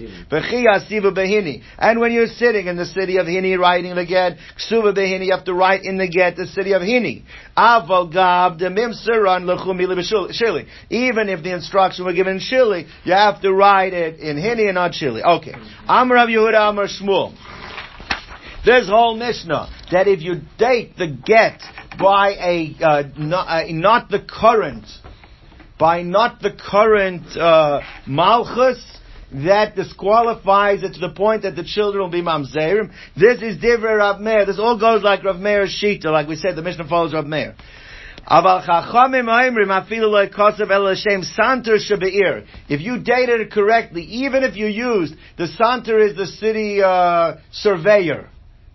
And 1.78 2.00
when 2.00 2.12
you're 2.12 2.26
sitting 2.26 2.66
in 2.66 2.76
the 2.76 2.86
city 2.86 3.18
of 3.18 3.26
Hini 3.26 3.58
writing 3.58 3.94
the 3.94 4.06
get, 4.06 4.36
Ksuva 4.58 4.94
Behini, 4.96 5.26
you 5.26 5.32
have 5.32 5.44
to 5.44 5.54
write 5.54 5.82
in 5.84 5.98
the 5.98 6.08
get 6.08 6.36
the 6.36 6.46
city 6.46 6.72
of 6.72 6.82
Hini. 6.82 7.22
Even 10.90 11.28
if 11.28 11.42
the 11.42 11.52
instruction 11.54 12.04
were 12.04 12.12
given 12.12 12.34
in 12.34 12.40
Shili, 12.40 12.86
you 13.04 13.12
have 13.12 13.40
to 13.42 13.49
to 13.50 13.54
write 13.54 13.92
it 13.92 14.20
in 14.20 14.36
Hini 14.36 14.66
and 14.66 14.74
not 14.74 14.92
Chili. 14.92 15.22
Okay. 15.22 15.54
Amr 15.86 16.14
Rav 16.14 16.28
Yehuda 16.28 16.58
Amr 16.58 16.86
Shmuel. 16.86 17.34
There's 18.64 18.88
whole 18.88 19.16
Mishnah 19.16 19.70
that 19.90 20.06
if 20.06 20.20
you 20.20 20.42
date 20.58 20.96
the 20.96 21.08
get 21.08 21.60
by 21.98 22.30
a 22.32 22.76
uh, 22.80 23.02
not, 23.16 23.46
uh, 23.48 23.62
not, 23.70 24.10
the 24.10 24.20
current, 24.20 24.84
by 25.78 26.02
not 26.02 26.40
the 26.40 26.50
current 26.52 27.26
uh, 27.36 27.80
malchus, 28.06 28.84
that 29.32 29.76
disqualifies 29.76 30.82
it 30.82 30.94
to 30.94 31.00
the 31.00 31.10
point 31.10 31.42
that 31.42 31.56
the 31.56 31.64
children 31.64 32.02
will 32.02 32.10
be 32.10 32.22
mamzerim. 32.22 32.92
This 33.16 33.40
is 33.40 33.58
divrei 33.58 33.96
Rav 33.96 34.20
Meir. 34.20 34.44
This 34.44 34.58
all 34.58 34.78
goes 34.78 35.02
like 35.02 35.24
Rav 35.24 35.36
Meir's 35.36 35.70
shita, 35.82 36.06
like 36.06 36.28
we 36.28 36.36
said. 36.36 36.56
The 36.56 36.62
Mishnah 36.62 36.88
follows 36.88 37.14
Rav 37.14 37.26
Meir. 37.26 37.54
If 42.68 42.80
you 42.80 42.98
dated 42.98 43.40
it 43.40 43.50
correctly, 43.50 44.02
even 44.02 44.44
if 44.44 44.56
you 44.56 44.66
used 44.66 45.14
the 45.36 45.46
santer 45.46 45.98
is 46.08 46.16
the 46.16 46.26
city 46.26 46.82
uh, 46.82 47.36
surveyor, 47.52 48.28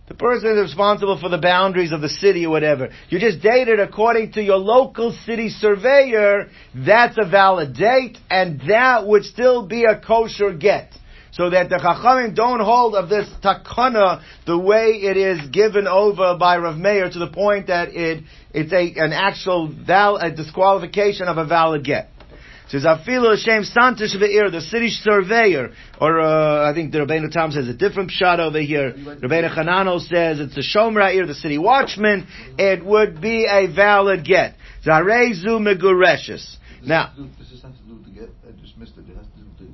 The 0.07 0.13
person 0.13 0.51
is 0.51 0.61
responsible 0.61 1.17
for 1.19 1.29
the 1.29 1.39
boundaries 1.39 1.91
of 1.91 2.01
the 2.01 2.09
city 2.09 2.45
or 2.45 2.51
whatever. 2.51 2.89
You 3.09 3.17
just 3.19 3.41
date 3.41 3.67
it 3.67 3.79
according 3.79 4.33
to 4.33 4.41
your 4.41 4.57
local 4.57 5.11
city 5.25 5.49
surveyor. 5.49 6.49
That's 6.75 7.17
a 7.17 7.27
valid 7.27 7.73
date, 7.75 8.19
and 8.29 8.61
that 8.67 9.07
would 9.07 9.25
still 9.25 9.65
be 9.65 9.85
a 9.85 9.99
kosher 9.99 10.53
get. 10.53 10.91
So 11.31 11.49
that 11.49 11.69
the 11.69 11.75
Chachamim 11.75 12.33
don't 12.33 12.61
hold 12.61 12.95
of 12.95 13.09
this 13.09 13.27
takana 13.43 14.21
the 14.45 14.57
way 14.57 15.01
it 15.01 15.17
is 15.17 15.49
given 15.49 15.85
over 15.85 16.37
by 16.37 16.57
Rav 16.57 16.77
Meir 16.77 17.09
to 17.09 17.19
the 17.19 17.27
point 17.27 17.67
that 17.67 17.89
it 17.89 18.23
it's 18.55 18.71
a 18.73 18.99
an 18.99 19.11
actual 19.13 19.67
val, 19.67 20.17
a 20.17 20.31
disqualification 20.31 21.27
of 21.27 21.37
a 21.37 21.45
valid 21.45 21.83
get. 21.83 22.09
Says 22.69 22.83
Afilu 22.83 23.37
Hashem 23.37 23.63
Santish 23.63 24.15
Ve'ir, 24.15 24.51
the 24.51 24.61
city 24.61 24.89
surveyor, 24.89 25.71
or 26.01 26.19
uh, 26.19 26.69
I 26.69 26.73
think 26.73 26.91
the 26.91 26.99
Rabbeinu 26.99 27.29
Tam 27.29 27.51
says 27.51 27.67
a 27.67 27.73
different 27.73 28.09
shot 28.09 28.39
over 28.39 28.59
here. 28.59 28.91
Rabbeinu 28.93 29.55
Hanano 29.55 29.99
says 29.99 30.39
it's 30.39 30.55
the 30.55 30.61
Shomer 30.61 31.27
the 31.27 31.35
city 31.35 31.59
watchman. 31.59 32.25
It 32.57 32.83
would 32.83 33.21
be 33.21 33.45
a 33.45 33.67
valid 33.67 34.25
get. 34.25 34.55
Zarezu 34.83 35.59
Megureshes. 35.59 36.57
Now, 36.83 37.13
This 37.37 37.51
is 37.51 37.61
something 37.61 37.81
to 37.81 37.87
do 37.87 37.95
with 37.95 38.05
the 38.05 38.19
get. 38.19 38.29
I 38.47 38.59
just 38.61 38.77
missed 38.77 38.93
it. 38.97 39.09
It 39.09 39.15
has 39.15 39.25
to 39.25 39.37
do 39.37 39.45
with 39.45 39.57
the. 39.59 39.67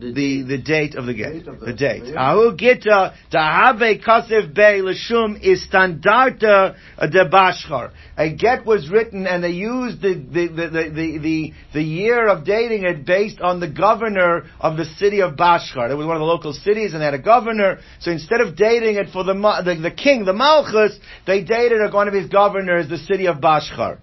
The 0.00 0.42
the 0.42 0.58
date 0.58 0.94
of 0.94 1.06
the 1.06 1.14
get, 1.14 1.44
the- 1.44 1.66
the 1.66 1.72
date. 1.72 2.14
Ahu 2.16 2.56
gita 2.56 3.14
dahave 3.32 4.02
kasev 4.04 5.42
is 5.42 5.66
standarta 5.68 6.74
de 6.98 7.28
bashchar. 7.28 7.90
A 8.16 8.34
get 8.34 8.66
was 8.66 8.90
written, 8.90 9.26
and 9.26 9.42
they 9.42 9.50
used 9.50 10.02
the 10.02 10.14
the, 10.14 10.46
the, 10.48 11.18
the, 11.18 11.52
the, 11.72 11.82
year 11.82 12.28
of 12.28 12.44
dating 12.44 12.84
it 12.84 13.06
based 13.06 13.40
on 13.40 13.60
the 13.60 13.68
governor 13.68 14.44
of 14.60 14.76
the 14.76 14.84
city 14.84 15.22
of 15.22 15.36
Bashchar. 15.36 15.90
It 15.90 15.94
was 15.94 16.06
one 16.06 16.16
of 16.16 16.20
the 16.20 16.26
local 16.26 16.52
cities, 16.52 16.92
and 16.92 17.00
they 17.00 17.06
had 17.06 17.14
a 17.14 17.18
governor. 17.18 17.78
So 18.00 18.10
instead 18.10 18.40
of 18.42 18.56
dating 18.56 18.96
it 18.96 19.08
for 19.12 19.24
the 19.24 19.32
the, 19.32 19.80
the 19.80 19.90
king, 19.90 20.24
the 20.24 20.32
Malchus, 20.32 20.98
they 21.26 21.42
dated 21.42 21.80
one 21.92 22.08
of 22.08 22.14
his 22.14 22.28
governors, 22.28 22.88
the 22.88 22.98
city 22.98 23.26
of 23.26 23.38
Bashchar. 23.38 23.98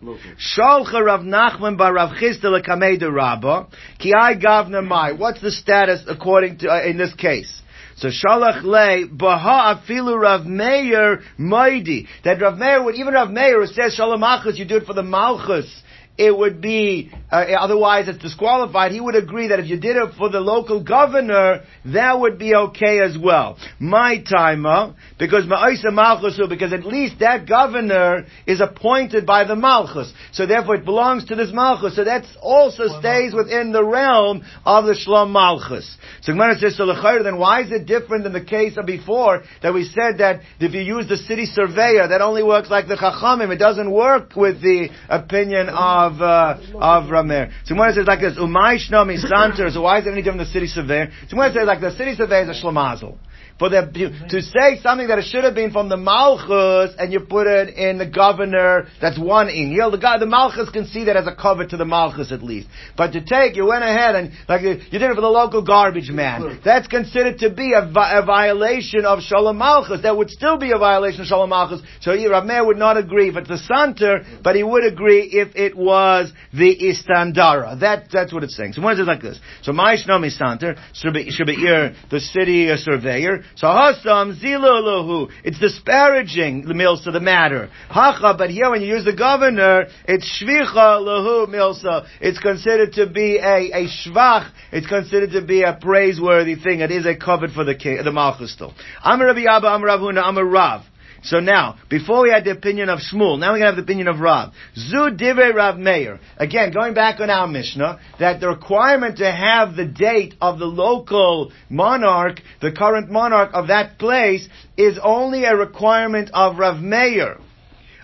Shalcha 0.57 1.03
Rav 1.05 1.21
Nachman 1.21 1.77
bar 1.77 1.93
Rav 1.93 2.17
Chisda 2.17 2.45
lekamei 2.45 2.99
de 2.99 3.12
Rabba, 3.12 3.67
ki 3.99 4.13
I 4.13 4.36
gavna 4.36 4.83
mai. 4.83 5.13
What's 5.13 5.41
the 5.41 5.51
status 5.51 5.87
according 6.08 6.60
to, 6.60 6.69
uh, 6.69 6.84
in 6.84 6.97
this 6.97 7.13
case? 7.13 7.62
So 7.97 8.10
Shalach 8.10 8.63
le 8.63 9.08
baha 9.08 9.82
afilu 9.82 10.19
Rav 10.21 10.45
Meir 10.45 11.21
maidi. 11.39 12.08
That 12.23 12.41
Rav 12.41 12.58
Meir 12.58 12.84
would, 12.84 12.95
even 12.95 13.13
Rav 13.13 13.32
Meir 13.32 13.60
who 13.60 13.67
says 13.67 13.95
Shalom 13.95 14.19
Malchus, 14.19 14.60
you 14.60 14.65
do 14.65 14.78
it 14.78 14.86
for 14.86 14.93
the 14.93 15.04
Malchus. 15.04 15.82
It 16.17 16.36
would 16.36 16.62
be, 16.62 17.12
uh, 17.32 17.45
otherwise 17.60 18.08
it's 18.08 18.17
disqualified. 18.17 18.91
He 18.91 18.99
would 18.99 19.15
agree 19.15 19.49
that 19.49 19.60
if 19.60 19.67
you 19.67 19.80
did 19.80 19.97
it 19.97 20.15
for 20.17 20.30
the 20.30 20.39
local 20.39 20.84
governor, 20.84 21.62
that 21.86 22.19
would 22.19 22.39
be 22.39 22.56
okay 22.56 22.99
as 23.01 23.15
well. 23.17 23.58
My 23.80 24.23
timer, 24.23 24.95
because 25.19 25.45
Ma'isa 25.45 25.93
Malchus, 25.93 26.39
because 26.49 26.73
at 26.73 26.86
least 26.86 27.19
that 27.19 27.47
governor 27.47 28.25
is 28.47 28.62
appointed 28.62 29.25
by 29.25 29.43
the 29.43 29.56
Malchus. 29.56 30.12
So 30.32 30.47
therefore 30.47 30.75
it 30.75 30.86
belongs 30.86 31.25
to 31.25 31.36
this 31.36 31.51
Malchus. 31.53 31.95
So 31.95 32.03
that 32.03 32.25
also 32.41 32.88
stays 32.99 33.34
within 33.34 33.71
the 33.71 33.84
realm 33.84 34.43
of 34.65 34.86
the 34.86 34.93
Shlom 34.93 35.32
Malchus. 35.32 35.97
So 36.21 36.34
Gemara 36.34 36.58
says, 36.58 36.77
so 36.77 36.86
then 36.88 37.38
why 37.38 37.62
is 37.62 37.71
it 37.71 37.86
different 37.86 38.23
than 38.23 38.34
the 38.34 38.43
case 38.43 38.75
of 38.77 38.86
before 38.86 39.43
that 39.62 39.73
we 39.73 39.84
said 39.84 40.17
that 40.19 40.41
if 40.60 40.73
you 40.73 40.82
use 40.82 41.08
the 41.08 41.17
city 41.17 41.45
surveyor, 41.45 42.08
that 42.08 42.21
only 42.21 42.43
works 42.43 42.69
like 42.69 42.88
the 42.88 42.95
Chachamim. 42.95 43.53
It 43.53 43.58
doesn't 43.58 43.91
work 43.91 44.36
with 44.36 44.62
the 44.62 44.89
opinion 45.10 45.69
of, 45.69 46.07
uh, 46.13 46.58
of 46.76 47.10
Ramer. 47.10 47.52
So 47.65 47.76
Gemara 47.76 47.93
says 47.93 48.08
like 48.08 48.22
this, 48.22 48.38
Umay 48.38 48.78
Shnomi 48.80 49.24
Santer, 49.24 49.72
so 49.72 49.82
why 49.82 50.00
is 50.00 50.08
it 50.08 50.12
any 50.12 50.22
different 50.22 50.39
than 50.39 50.48
the 50.48 50.54
city 50.54 50.67
surveyor? 50.67 51.12
So 51.28 51.36
Gemara 51.36 51.54
says 51.54 51.67
like 51.67 51.82
the 51.82 51.91
city 51.91 52.15
surveyor 52.15 52.50
is 52.50 52.58
a 52.58 52.65
Shlamazel 52.65 53.17
for 53.60 53.70
the 53.70 53.82
to 54.30 54.41
say 54.41 54.80
something 54.82 55.08
that 55.08 55.17
it 55.17 55.26
should 55.26 55.43
have 55.43 55.56
been 55.56 55.72
from 55.72 55.89
the 55.89 55.98
Malchus 55.98 56.96
and 57.00 57.12
you 57.12 57.22
put 57.22 57.48
it 57.48 57.76
in 57.76 57.98
the 57.98 58.06
governor 58.06 58.88
that's 59.02 59.17
one 59.20 59.50
in. 59.50 59.72
You 59.72 59.80
know, 59.80 59.91
the 59.91 59.98
guy, 59.98 60.17
the 60.17 60.28
Malchus 60.28 60.70
can 60.70 60.86
see 60.86 61.06
that 61.06 61.17
as 61.17 61.28
a 61.28 61.36
cover 61.36 61.65
to 61.65 61.78
the 61.78 61.86
Malchus 61.86 62.32
at 62.32 62.43
least. 62.43 62.67
But 62.96 63.13
to 63.13 63.24
take, 63.24 63.56
you 63.56 63.65
went 63.65 63.84
ahead 63.84 64.15
and 64.15 64.32
like 64.48 64.62
you 64.62 64.76
did 64.76 65.02
it 65.02 65.15
for 65.15 65.22
the 65.22 65.28
local 65.28 65.63
garbage 65.63 66.10
man. 66.10 66.60
That's 66.63 66.88
considered 66.88 67.39
to 67.39 67.50
be 67.50 67.74
a, 67.74 67.89
vi- 67.91 68.20
a 68.20 68.26
violation 68.26 69.06
of 69.06 69.22
Shalom 69.22 69.58
Malchus. 69.58 70.02
That 70.04 70.15
would 70.15 70.30
still 70.30 70.58
be 70.58 70.72
a 70.72 70.78
violation 70.78 71.22
of 71.22 71.28
Shalom 71.28 71.50
Malchus. 71.50 71.82
So 72.02 72.13
Rav 72.13 72.46
Meir 72.46 72.65
would 72.65 72.78
not 72.78 72.98
agree 72.98 73.30
if 73.30 73.36
it's 73.38 73.48
the 73.48 73.58
Santer, 73.58 74.43
but 74.43 74.56
he 74.56 74.63
would 74.63 74.86
agree 74.86 75.30
if 75.32 75.56
it 75.56 75.76
was 75.76 76.32
the 76.54 76.76
Istandara. 76.78 77.80
That 77.80 78.10
that's 78.12 78.34
what 78.34 78.43
it's 78.43 78.56
saying. 78.56 78.74
So 78.74 78.82
what 78.82 78.93
is 78.93 79.00
it 79.00 79.08
like 79.08 79.22
this? 79.22 79.39
So 79.63 79.72
Ma'ishnomi 79.72 80.32
Santer, 80.39 80.78
Shabir, 80.93 82.10
the 82.10 82.20
city 82.20 82.70
uh, 82.70 82.78
surveyor. 82.78 83.43
So 83.55 83.67
Hasam 83.67 84.39
Zilu 84.41 85.29
It's 85.43 85.60
disparaging 85.60 86.63
the 86.63 86.73
milsa, 86.73 87.12
the 87.12 87.19
matter. 87.19 87.69
Hacha, 87.89 88.36
but 88.38 88.49
here 88.49 88.69
when 88.69 88.81
you 88.81 88.88
use 88.88 89.05
the 89.05 89.15
governor, 89.15 89.86
it's 90.07 90.41
Shvicha 90.41 90.73
Lahu 90.73 91.47
Milsa. 91.47 92.07
It's 92.21 92.39
considered 92.39 92.93
to 92.93 93.07
be 93.07 93.38
a, 93.38 93.71
a 93.71 93.88
Shvach. 93.88 94.51
It's 94.71 94.88
considered 94.88 95.31
to 95.31 95.41
be 95.41 95.63
a 95.63 95.77
praiseworthy 95.79 96.55
thing. 96.55 96.81
It 96.81 96.91
is 96.91 97.05
a 97.05 97.15
covet 97.15 97.51
for 97.51 97.63
the 97.63 97.75
king, 97.75 97.99
the 98.03 98.12
Malchus 98.12 98.53
still. 98.53 98.73
Amar 99.03 99.27
Rabbi 99.27 99.45
Abba, 99.49 99.67
Amar 99.67 99.88
Rav 99.88 99.99
Huna, 100.01 100.27
Amar 100.27 100.45
Rav. 100.45 100.81
So 101.23 101.39
now, 101.39 101.77
before 101.89 102.23
we 102.23 102.32
had 102.32 102.45
the 102.45 102.51
opinion 102.51 102.89
of 102.89 102.99
Shmuel, 102.99 103.39
now 103.39 103.51
we're 103.51 103.60
going 103.60 103.62
to 103.62 103.65
have 103.67 103.75
the 103.75 103.82
opinion 103.82 104.08
of 104.08 104.19
Rav. 104.19 104.53
Zu 104.75 105.12
divrei 105.15 105.53
Rav 105.53 105.77
Meir. 105.77 106.19
Again, 106.38 106.71
going 106.71 106.93
back 106.93 107.19
on 107.19 107.30
our 107.30 107.47
Mishnah, 107.47 107.99
that 108.19 108.39
the 108.39 108.47
requirement 108.47 109.17
to 109.17 109.32
have 109.32 109.75
the 109.75 109.86
date 109.86 110.36
of 110.41 110.60
the 110.60 110.65
local 110.65 111.51
monarch, 111.69 112.41
the 112.62 112.71
current 112.71 113.10
monarch 113.10 113.51
of 113.53 113.67
that 113.67 113.97
place, 113.97 114.47
is 114.77 114.99
only 115.03 115.45
a 115.45 115.56
requirement 115.56 116.30
of 116.34 116.58
Rav 116.58 116.82
Meir. 116.82 117.38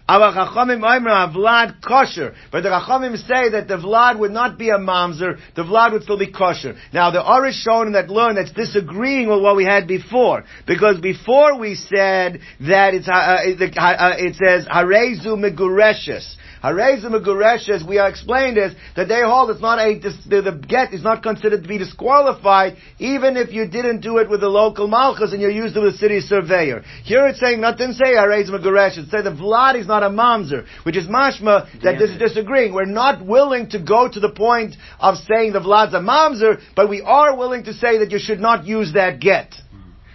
But 0.05 0.19
the 2.61 2.69
Chachamim 2.69 3.17
say 3.17 3.49
that 3.51 3.67
the 3.69 3.77
Vlad 3.77 4.19
would 4.19 4.31
not 4.31 4.57
be 4.57 4.69
a 4.69 4.77
mamzer, 4.77 5.39
the 5.55 5.63
Vlad 5.63 5.93
would 5.93 6.03
still 6.03 6.19
be 6.19 6.29
kosher. 6.31 6.75
Now 6.91 7.11
the 7.11 7.23
Arish 7.23 7.55
shown 7.55 7.87
in 7.87 7.93
that 7.93 8.09
learn 8.09 8.35
that's 8.35 8.51
disagreeing 8.51 9.29
with 9.29 9.41
what 9.41 9.55
we 9.55 9.63
had 9.63 9.87
before, 9.87 10.43
because 10.67 10.99
before 10.99 11.57
we 11.57 11.75
said 11.75 12.41
that 12.67 12.93
it's 12.93 13.07
uh, 13.07 13.13
uh, 13.13 13.37
it, 13.43 13.77
uh, 13.77 14.15
it 14.17 14.35
says 14.35 14.67
Harezu 14.67 15.37
Megureshes. 15.37 16.35
Harezu 16.63 17.05
Megureshes, 17.05 17.85
we 17.85 17.97
are 17.97 18.07
explained 18.07 18.57
is 18.57 18.71
that 18.95 19.09
they 19.09 19.21
hold 19.21 19.49
it's 19.49 19.59
not 19.59 19.79
a 19.79 19.99
the, 19.99 20.41
the 20.41 20.65
get 20.65 20.93
is 20.93 21.03
not 21.03 21.21
considered 21.21 21.61
to 21.61 21.67
be 21.67 21.77
disqualified, 21.77 22.77
even 22.99 23.35
if 23.35 23.51
you 23.51 23.67
didn't 23.67 23.99
do 23.99 24.17
it 24.19 24.29
with 24.29 24.39
the 24.39 24.47
local 24.47 24.87
malchus 24.87 25.33
and 25.33 25.41
you 25.41 25.49
used 25.49 25.75
it 25.75 25.81
with 25.81 25.93
the 25.93 25.97
city 25.97 26.21
surveyor. 26.21 26.83
Here 27.03 27.27
it's 27.27 27.39
saying 27.41 27.59
not 27.59 27.77
didn't 27.77 27.95
say 27.95 28.13
Harezu 28.13 28.51
Megureshes, 28.51 29.05
it 29.05 29.09
said 29.09 29.25
the 29.25 29.31
Vlad 29.31 29.75
is 29.75 29.87
not 29.87 30.03
a 30.03 30.09
mamzer, 30.09 30.65
which 30.83 30.95
is 30.95 31.05
mashma 31.07 31.67
that 31.81 31.99
this 31.99 32.11
is 32.11 32.17
disagreeing. 32.17 32.73
We're 32.73 32.85
not 32.85 33.25
willing 33.25 33.69
to 33.71 33.79
go 33.83 34.07
to 34.07 34.19
the 34.21 34.29
point 34.29 34.75
of 35.01 35.17
saying 35.17 35.51
the 35.51 35.59
Vlad's 35.59 35.93
a 35.93 35.99
mamzer, 35.99 36.61
but 36.77 36.89
we 36.89 37.01
are 37.01 37.35
willing 37.35 37.65
to 37.65 37.73
say 37.73 37.97
that 37.97 38.11
you 38.11 38.19
should 38.19 38.39
not 38.39 38.65
use 38.65 38.93
that 38.93 39.19
get. 39.19 39.53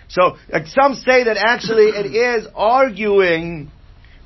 So 0.09 0.39
uh, 0.51 0.61
some 0.65 0.95
say 0.95 1.25
that 1.25 1.37
actually 1.37 1.89
it 1.89 2.07
is 2.07 2.47
arguing 2.55 3.71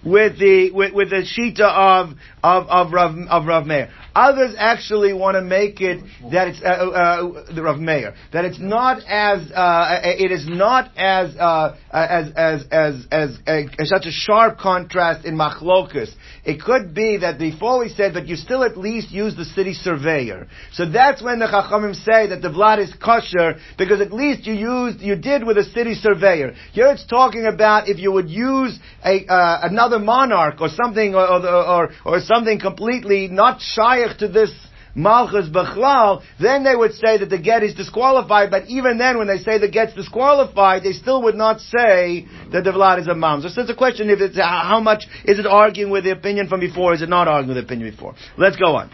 with 0.04 0.38
the 0.38 0.70
with, 0.72 0.92
with 0.92 1.10
the 1.10 1.24
shita 1.24 1.60
of 1.60 2.16
of 2.42 2.66
of 2.66 2.92
Rav 2.92 3.16
of 3.28 3.46
Rav 3.46 3.66
Meir. 3.66 3.90
Others 4.14 4.56
actually 4.58 5.12
want 5.12 5.36
to 5.36 5.42
make 5.42 5.80
it 5.80 6.02
that 6.30 6.48
it's 6.48 6.60
uh, 6.62 6.66
uh, 6.66 7.54
the 7.54 7.62
Rav 7.62 7.78
Meir 7.78 8.14
that 8.32 8.44
it's 8.44 8.58
not 8.58 9.02
as 9.06 9.50
uh, 9.52 10.00
it 10.02 10.30
is 10.30 10.46
not 10.48 10.90
as 10.96 11.34
uh, 11.36 11.76
as 11.92 12.32
as 12.36 12.64
as 12.70 13.06
as, 13.10 13.38
as 13.46 13.88
such 13.88 14.06
a 14.06 14.12
sharp 14.12 14.58
contrast 14.58 15.24
in 15.24 15.36
machlokus. 15.36 16.12
It 16.44 16.60
could 16.60 16.92
be 16.92 17.18
that 17.18 17.38
before 17.38 17.78
we 17.78 17.88
said 17.88 18.14
that 18.14 18.26
you 18.26 18.34
still 18.34 18.64
at 18.64 18.76
least 18.76 19.12
use 19.12 19.36
the 19.36 19.44
city 19.44 19.74
surveyor. 19.74 20.48
So 20.72 20.90
that's 20.90 21.22
when 21.22 21.38
the 21.38 21.46
Chachamim 21.46 21.94
say 21.94 22.26
that 22.26 22.42
the 22.42 22.48
Vlad 22.48 22.80
is 22.80 22.92
kosher 22.94 23.58
because 23.78 24.00
at 24.00 24.12
least 24.12 24.44
you 24.44 24.54
used 24.54 25.00
you 25.00 25.14
did 25.14 25.44
with 25.46 25.56
a 25.56 25.64
city 25.64 25.94
surveyor. 25.94 26.54
Here 26.72 26.88
it's 26.88 27.06
talking 27.06 27.46
about 27.46 27.88
if 27.88 27.98
you 27.98 28.10
would 28.10 28.28
use 28.28 28.76
a 29.04 29.24
uh, 29.24 29.60
another 29.62 30.00
monarch 30.00 30.60
or 30.60 30.68
something 30.68 31.14
or 31.14 31.28
or, 31.28 31.46
or, 31.46 31.90
or 32.04 32.20
something 32.20 32.58
completely 32.58 33.28
not 33.28 33.60
shaykh 33.60 34.18
to 34.18 34.26
this 34.26 34.50
Malchus 34.94 35.48
Bechlal, 35.48 36.22
then 36.40 36.64
they 36.64 36.76
would 36.76 36.92
say 36.92 37.18
that 37.18 37.30
the 37.30 37.38
get 37.38 37.62
is 37.62 37.74
disqualified, 37.74 38.50
but 38.50 38.68
even 38.68 38.98
then 38.98 39.16
when 39.18 39.26
they 39.26 39.38
say 39.38 39.58
the 39.58 39.68
get's 39.68 39.94
disqualified, 39.94 40.82
they 40.82 40.92
still 40.92 41.22
would 41.22 41.34
not 41.34 41.60
say 41.60 42.26
that 42.52 42.64
the 42.64 42.70
Vlad 42.70 43.00
is 43.00 43.06
a 43.06 43.14
mamzer. 43.14 43.50
So 43.50 43.62
it's 43.62 43.70
a 43.70 43.74
question 43.74 44.10
if 44.10 44.20
it's, 44.20 44.36
how 44.36 44.80
much, 44.80 45.04
is 45.24 45.38
it 45.38 45.46
arguing 45.46 45.90
with 45.90 46.04
the 46.04 46.10
opinion 46.10 46.48
from 46.48 46.60
before, 46.60 46.92
is 46.92 47.00
it 47.02 47.08
not 47.08 47.26
arguing 47.26 47.56
with 47.56 47.64
the 47.64 47.72
opinion 47.72 47.90
before? 47.90 48.14
Let's 48.36 48.56
go 48.56 48.76
on. 48.76 48.90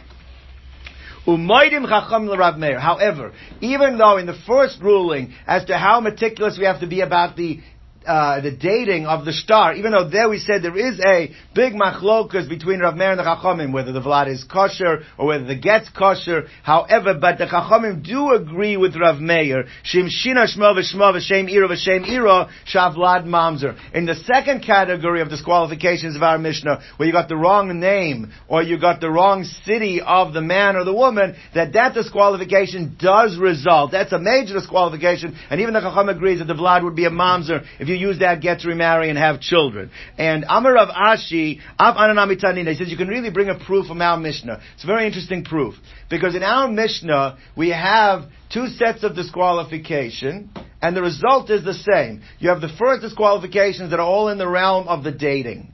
However, 2.81 3.33
even 3.61 3.99
though 3.99 4.17
in 4.17 4.27
the 4.27 4.39
first 4.47 4.81
ruling 4.81 5.35
as 5.47 5.65
to 5.67 5.77
how 5.77 6.01
meticulous 6.01 6.57
we 6.59 6.65
have 6.65 6.81
to 6.81 6.87
be 6.87 7.03
about 7.03 7.37
the 7.37 7.61
uh, 8.09 8.41
the 8.41 8.51
dating 8.51 9.05
of 9.07 9.27
the 9.27 9.35
star, 9.35 9.75
even 9.75 9.93
though 9.93 10.09
there 10.09 10.31
we 10.31 10.39
said 10.39 10.63
there 10.63 10.77
is 10.77 10.99
a 10.99 11.31
big 11.55 11.75
machlokas 11.75 12.49
between 12.49 12.81
Rav 12.81 12.97
Meir 12.97 13.11
and 13.11 13.21
the 13.21 13.25
Chachamim, 13.25 13.73
whether 13.73 13.93
the 13.93 14.01
Vlad 14.01 14.29
is 14.29 14.45
kosher 14.45 15.03
or 15.19 15.27
whether 15.27 15.45
the 15.45 15.55
get's 15.55 15.91
kosher. 15.91 16.47
However, 16.63 17.15
but 17.21 17.37
the 17.37 17.45
Chachamim 17.45 18.03
do 18.03 18.33
agree 18.33 18.79
with 18.79 18.97
Rav 18.97 19.21
Meir. 19.21 19.65
Shim 19.85 20.09
shina 20.09 20.47
shmo 20.49 20.75
v'shmo 20.75 21.13
v'shem 21.15 21.51
iro 21.51 21.69
v'shem 21.69 22.09
iro 22.09 22.49
shavlad 22.67 23.27
mamzer. 23.27 23.77
In 23.93 24.07
the 24.07 24.15
second 24.15 24.63
category 24.63 25.21
of 25.21 25.29
disqualifications 25.29 26.17
of 26.17 26.23
our 26.23 26.39
Mishnah, 26.39 26.81
where 26.97 27.07
you 27.07 27.13
got 27.13 27.29
the 27.29 27.37
wrong 27.37 27.79
name 27.79 28.33
or 28.49 28.63
you 28.63 28.81
got 28.81 29.03
the 29.03 29.11
wrong 29.11 29.45
city 29.45 30.01
of 30.01 30.33
the 30.33 30.41
man 30.41 30.77
or 30.77 30.85
the 30.85 30.95
woman, 30.95 31.37
that 31.55 31.75
that 31.75 31.93
disqualification 31.93 32.97
does 32.99 33.37
result. 33.37 33.91
That's 33.93 34.13
a 34.13 34.19
major 34.19 34.55
disqualification, 34.55 35.37
and 35.51 35.61
even 35.61 35.75
the 35.75 35.81
Chacham 35.81 36.09
agrees 36.09 36.39
that 36.39 36.47
the 36.47 36.55
Vlad 36.55 36.85
would 36.85 36.97
be 36.97 37.05
a 37.05 37.11
mamzer 37.11 37.67
if 37.79 37.89
you 37.89 37.98
use 37.99 38.21
that 38.21 38.41
get 38.41 38.61
to 38.61 38.69
remarry 38.69 39.11
and 39.11 39.19
have 39.19 39.41
children. 39.41 39.91
And 40.17 40.45
Amar 40.49 40.77
of 40.77 40.89
Ashi, 40.89 41.61
Av 41.79 41.97
Ananami 41.97 42.41
Tanina, 42.41 42.71
he 42.71 42.75
says 42.77 42.91
you 42.91 42.97
can 42.97 43.09
really 43.09 43.31
bring 43.31 43.49
a 43.49 43.59
proof 43.59 43.87
from 43.87 44.01
our 44.01 44.17
Mishnah. 44.17 44.61
It's 44.75 44.85
a 44.85 44.87
very 44.87 45.07
interesting 45.07 45.45
proof. 45.45 45.75
Because 46.09 46.35
in 46.35 46.43
our 46.43 46.69
Mishnah, 46.69 47.39
we 47.57 47.71
have 47.71 48.25
two 48.51 48.69
sets 48.69 49.05
of 49.05 49.15
disqualification, 49.15 50.51
and 50.81 50.97
the 50.97 51.03
result 51.03 51.51
is 51.51 51.65
the 51.65 51.75
same. 51.75 52.23
You 52.39 52.51
have 52.51 52.61
the 52.61 52.75
first 52.79 53.03
disqualifications 53.03 53.91
that 53.91 54.01
are 54.01 54.07
all 54.07 54.29
in 54.29 54.39
the 54.39 54.49
realm 54.49 54.89
of 54.89 55.05
the 55.05 55.13
dating. 55.13 55.73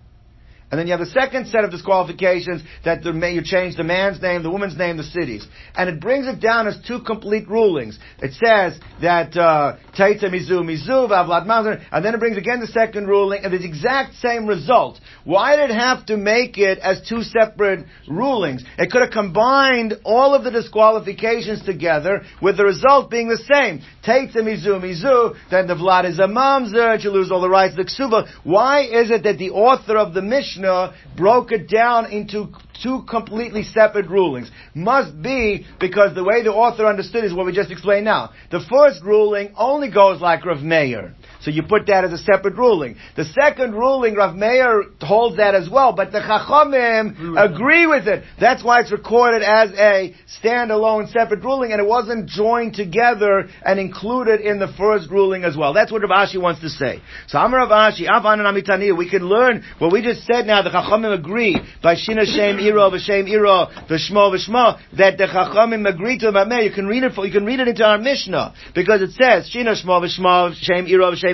And 0.71 0.81
then 0.81 0.87
you 0.87 0.93
have 0.93 1.01
the 1.01 1.07
second 1.07 1.47
set 1.49 1.62
of 1.62 1.71
disqualifications 1.71 2.62
that 2.85 3.03
the, 3.03 3.12
you 3.12 3.43
change 3.45 3.77
the 3.77 3.85
man's 3.85 4.21
name, 4.21 4.43
the 4.43 4.51
woman's 4.51 4.77
name, 4.77 4.97
the 4.97 5.05
cities. 5.05 5.47
And 5.77 5.89
it 5.89 6.01
brings 6.01 6.27
it 6.27 6.41
down 6.41 6.67
as 6.67 6.77
two 6.87 7.01
complete 7.01 7.49
rulings. 7.49 7.99
It 8.19 8.33
says 8.33 8.81
that 9.01 9.37
uh, 9.37 9.77
Taita 9.97 10.25
Mizu 10.25 10.62
Mizu 10.65 11.09
Vavlad 11.09 11.47
Mazar, 11.47 11.81
and 11.93 12.05
then 12.05 12.15
it 12.15 12.19
brings 12.19 12.37
again 12.37 12.61
the 12.61 12.67
second 12.67 13.07
ruling, 13.07 13.45
and 13.45 13.53
the 13.53 13.65
exact 13.65 14.15
same 14.17 14.47
result. 14.47 14.99
Why 15.25 15.57
did 15.57 15.71
it 15.71 15.75
have 15.75 16.07
to 16.07 16.17
make 16.17 16.59
it 16.59 16.79
as 16.79 17.07
two 17.09 17.23
separate 17.23 17.87
rulings? 18.09 18.65
It 18.79 18.91
could 18.91 19.03
have 19.03 19.12
combined 19.12 19.95
all 20.03 20.35
of 20.35 20.45
the 20.45 20.51
disqualifications 20.51 21.65
together, 21.65 22.23
with 22.43 22.57
the 22.57 22.65
result 22.65 23.11
being 23.11 23.29
the 23.29 23.45
same. 23.53 23.81
Taita 24.07 24.37
Mizu 24.37 24.81
Mizu, 24.81 25.37
then 25.51 25.67
the 25.67 25.75
Vlad 25.75 26.05
is 26.05 26.19
a 26.19 26.23
Mamzer, 26.23 26.95
and 26.95 27.03
lose 27.11 27.31
all 27.31 27.41
the 27.41 27.49
rights 27.49 27.73
of 27.73 27.79
the 27.79 27.85
Ksuba. 27.85 28.29
Why 28.45 28.83
is 28.83 29.11
it 29.11 29.23
that 29.25 29.39
the 29.39 29.51
author 29.51 29.97
of 29.97 30.15
the 30.15 30.23
Mishnah 30.23 30.45
Mishnah 30.55 30.95
broke 31.17 31.53
it 31.53 31.69
down 31.69 32.11
into 32.11 32.49
two 32.83 33.03
completely 33.09 33.63
separate 33.63 34.09
rulings. 34.09 34.51
Must 34.75 35.21
be 35.23 35.67
because 35.81 36.15
the 36.15 36.25
way 36.25 36.43
the 36.43 36.53
author 36.53 36.87
understood 36.87 37.25
is 37.25 37.33
what 37.33 37.47
we 37.47 37.53
just 37.53 37.71
explained 37.71 38.05
now. 38.05 38.31
The 38.51 38.61
first 38.71 39.03
ruling 39.03 39.55
only 39.57 39.91
goes 39.91 40.21
like 40.21 40.45
Rav 40.45 40.61
Meir. 40.61 41.15
So 41.45 41.51
you 41.51 41.62
put 41.62 41.86
that 41.88 42.05
as 42.05 42.12
a 42.12 42.18
separate 42.18 42.57
ruling. 42.57 42.97
The 43.16 43.26
second 43.26 43.74
ruling, 43.74 44.14
Rav 44.14 44.34
Meir 44.34 44.84
holds 45.01 45.36
that 45.36 45.55
as 45.55 45.68
well, 45.68 45.92
but 45.92 46.11
the 46.11 46.20
Chachamim 46.20 47.14
mm-hmm. 47.14 47.36
agree 47.36 47.86
with 47.86 48.09
it. 48.09 48.24
That's 48.40 48.64
why 48.64 48.80
it's 48.80 48.90
recorded 48.90 49.42
as 49.42 49.70
a 49.72 50.14
standalone 50.40 51.12
separate 51.12 51.45
ruling, 51.45 51.72
and 51.72 51.82
it 51.82 51.86
wasn't 51.86 52.30
joined 52.30 52.72
together 52.74 53.51
and 53.62 53.78
included 53.78 54.40
in 54.40 54.59
the 54.59 54.72
first 54.78 55.11
ruling 55.11 55.45
as 55.45 55.55
well. 55.55 55.74
That's 55.74 55.92
what 55.92 56.01
Rav 56.01 56.28
Ashi 56.28 56.40
wants 56.40 56.62
to 56.62 56.70
say. 56.70 57.03
So 57.26 57.38
Amar 57.38 57.68
Rav 57.68 57.92
Ashi, 57.92 58.09
Avan 58.09 58.40
and 58.40 58.49
Amitani, 58.49 58.97
we 58.97 59.11
can 59.11 59.28
learn 59.28 59.64
what 59.78 59.92
we 59.92 60.01
just 60.01 60.24
said 60.24 60.47
now, 60.47 60.62
the 60.62 60.70
Chachamim 60.70 61.12
agree, 61.12 61.61
by 61.82 61.95
Shina 61.95 62.24
Shem 62.24 62.59
Iro, 62.59 62.88
V'Shem 62.88 63.28
Iro, 63.28 63.66
V'Shmo, 63.90 64.32
V'Shmo, 64.32 64.80
that 64.97 65.18
the 65.18 65.26
Chachamim 65.26 65.86
agree 65.86 66.18
to 66.20 66.30
Rav 66.30 66.49
Meir. 66.49 66.62
You 66.62 66.72
can 66.72 66.86
read 66.86 67.03
it, 67.03 67.12
for, 67.12 67.26
you 67.26 67.32
can 67.32 67.45
read 67.45 67.61
it 67.61 67.68
into 67.68 67.84
our 67.84 67.99
Mishnah, 67.99 68.55
because 68.74 69.03
it 69.03 69.11
says, 69.11 69.53
Shina 69.55 69.76
Shmo, 69.76 70.01
V'Shmo, 70.03 70.55
Shem 70.55 70.86
Iro, 70.86 71.12
V'Shem 71.12 71.34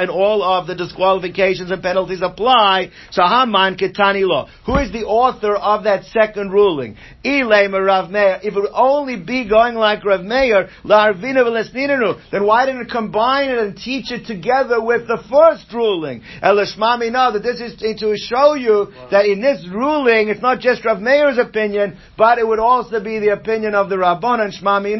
and 0.00 0.10
all 0.10 0.42
of 0.42 0.66
the 0.66 0.74
disqualifications 0.74 1.70
and 1.70 1.82
penalties 1.82 2.22
apply. 2.22 2.90
So 3.10 3.22
Haman 3.22 3.76
Ketani 3.76 4.26
law. 4.26 4.48
Who 4.66 4.76
is 4.76 4.92
the 4.92 5.04
author 5.04 5.54
of 5.54 5.84
that 5.84 6.04
second 6.04 6.50
ruling? 6.50 6.96
Rav 7.24 8.10
Meir. 8.10 8.40
If 8.42 8.54
it 8.54 8.60
would 8.60 8.70
only 8.72 9.16
be 9.16 9.48
going 9.48 9.74
like 9.74 10.04
Rav 10.04 10.22
Meir, 10.22 10.68
then 10.84 12.46
why 12.46 12.66
didn't 12.66 12.82
it 12.82 12.90
combine 12.90 13.50
it 13.50 13.58
and 13.58 13.76
teach 13.76 14.10
it 14.10 14.26
together 14.26 14.82
with 14.82 15.06
the 15.06 15.22
first 15.30 15.72
ruling? 15.72 16.22
Elishmami 16.42 17.10
know 17.12 17.32
that 17.32 17.42
this 17.42 17.60
is 17.60 17.76
to 17.76 18.16
show 18.16 18.54
you 18.54 18.92
that 19.10 19.26
in 19.26 19.40
this 19.40 19.66
ruling, 19.70 20.28
it's 20.28 20.42
not 20.42 20.60
just 20.60 20.84
Rav 20.84 21.00
Meir's 21.00 21.38
opinion, 21.38 21.98
but 22.16 22.38
it 22.38 22.46
would 22.46 22.58
also 22.58 23.02
be 23.02 23.18
the 23.18 23.32
opinion 23.32 23.74
of 23.74 23.88
the 23.88 23.96
Rabban 23.96 24.40
and 24.40 24.52
Shmami 24.52 24.96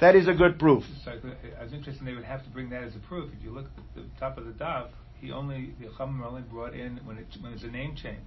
that 0.00 0.14
is 0.14 0.28
a 0.28 0.34
good 0.34 0.58
proof 0.58 0.84
was 1.70 1.78
interesting. 1.78 2.06
They 2.06 2.14
would 2.14 2.24
have 2.24 2.44
to 2.44 2.50
bring 2.50 2.70
that 2.70 2.82
as 2.82 2.94
a 2.96 2.98
proof. 3.00 3.30
If 3.36 3.44
you 3.44 3.50
look 3.50 3.66
at 3.66 3.94
the 3.94 4.02
top 4.18 4.38
of 4.38 4.44
the 4.44 4.52
daf, 4.52 4.88
he 5.20 5.30
only 5.32 5.74
the 5.80 5.86
Chachamim 5.86 6.24
only 6.24 6.42
brought 6.42 6.74
in 6.74 7.00
when 7.04 7.18
it 7.18 7.26
when 7.40 7.52
it's 7.52 7.62
a 7.62 7.68
name 7.68 7.96
change. 7.96 8.18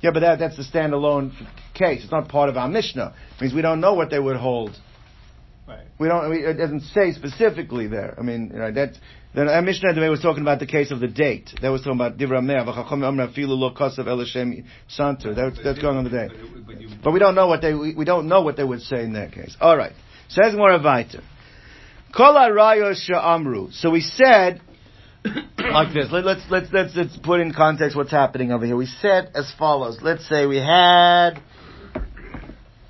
Yeah, 0.00 0.10
but 0.12 0.20
that, 0.20 0.38
that's 0.38 0.56
a 0.58 0.62
standalone 0.62 1.32
case. 1.74 2.02
It's 2.02 2.12
not 2.12 2.28
part 2.28 2.48
of 2.48 2.56
our 2.56 2.68
Mishnah. 2.68 3.14
It 3.36 3.42
means 3.42 3.52
we 3.52 3.62
don't 3.62 3.80
know 3.80 3.94
what 3.94 4.10
they 4.10 4.18
would 4.20 4.36
hold. 4.36 4.76
Right. 5.66 5.86
We 5.98 6.06
don't. 6.06 6.30
We, 6.30 6.38
it 6.38 6.54
doesn't 6.54 6.82
say 6.82 7.12
specifically 7.12 7.88
there. 7.88 8.14
I 8.16 8.22
mean, 8.22 8.50
you 8.52 8.58
know, 8.58 8.72
that 8.72 8.94
then 9.34 9.48
our 9.48 9.60
Mishnah 9.60 9.92
today 9.94 10.08
was 10.08 10.20
talking 10.20 10.42
about 10.42 10.60
the 10.60 10.66
case 10.66 10.90
of 10.92 11.00
the 11.00 11.08
date. 11.08 11.50
That 11.60 11.68
was 11.68 11.82
talking 11.82 11.96
about 11.96 12.16
Divra 12.16 12.42
Me'ah, 12.42 12.64
V'chacham 12.64 13.04
Amra 13.04 13.28
Filu 13.28 13.58
Lo 13.58 13.74
Kosav 13.74 14.06
Elishem 14.06 14.64
Santer. 14.96 15.34
That's, 15.34 15.58
that's 15.62 15.80
going 15.80 15.96
on 15.96 16.04
the 16.04 16.10
day. 16.10 16.28
But 17.02 17.12
we 17.12 17.18
don't 17.18 17.34
know 17.34 17.48
what 17.48 17.60
they 17.60 17.74
we, 17.74 17.94
we 17.94 18.04
don't 18.04 18.28
know 18.28 18.42
what 18.42 18.56
they 18.56 18.64
would 18.64 18.80
say 18.82 19.02
in 19.02 19.14
that 19.14 19.32
case. 19.32 19.56
All 19.60 19.76
right. 19.76 19.92
Says 20.28 20.54
more 20.54 20.72
So 23.72 23.90
we 23.90 24.00
said 24.00 24.60
like 25.58 25.92
this. 25.92 26.08
Let, 26.10 26.26
us 26.26 26.42
let's 26.50 26.72
let's 26.72 26.96
let's 26.96 27.16
put 27.18 27.40
in 27.40 27.52
context 27.52 27.96
what's 27.96 28.10
happening 28.10 28.52
over 28.52 28.64
here. 28.64 28.76
We 28.76 28.86
said 28.86 29.30
as 29.34 29.52
follows. 29.58 29.98
Let's 30.02 30.28
say 30.28 30.46
we 30.46 30.56
had 30.56 31.40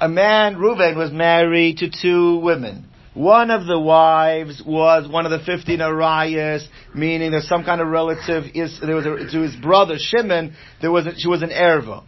a 0.01 0.09
man. 0.09 0.57
Reuven 0.57 0.97
was 0.97 1.11
married 1.11 1.79
to 1.79 1.91
two 1.91 2.39
women. 2.39 2.87
One 3.15 3.51
of 3.51 3.67
the 3.67 3.79
wives 3.79 4.63
was 4.65 5.11
one 5.11 5.27
of 5.27 5.33
the 5.33 5.45
fifteen 5.45 5.81
Arias, 5.81 6.69
meaning 6.95 7.33
there's 7.33 7.49
some 7.49 7.65
kind 7.65 7.81
of 7.81 7.89
relative. 7.89 8.45
Is 8.55 8.79
there 8.81 8.95
was 8.95 9.07
a, 9.07 9.33
to 9.33 9.43
his 9.43 9.57
brother 9.57 9.97
Shimon? 9.99 10.55
There 10.81 10.93
was 10.93 11.07
a, 11.07 11.19
she 11.19 11.29
was 11.29 11.43
an 11.43 11.51
erva. 11.51 12.05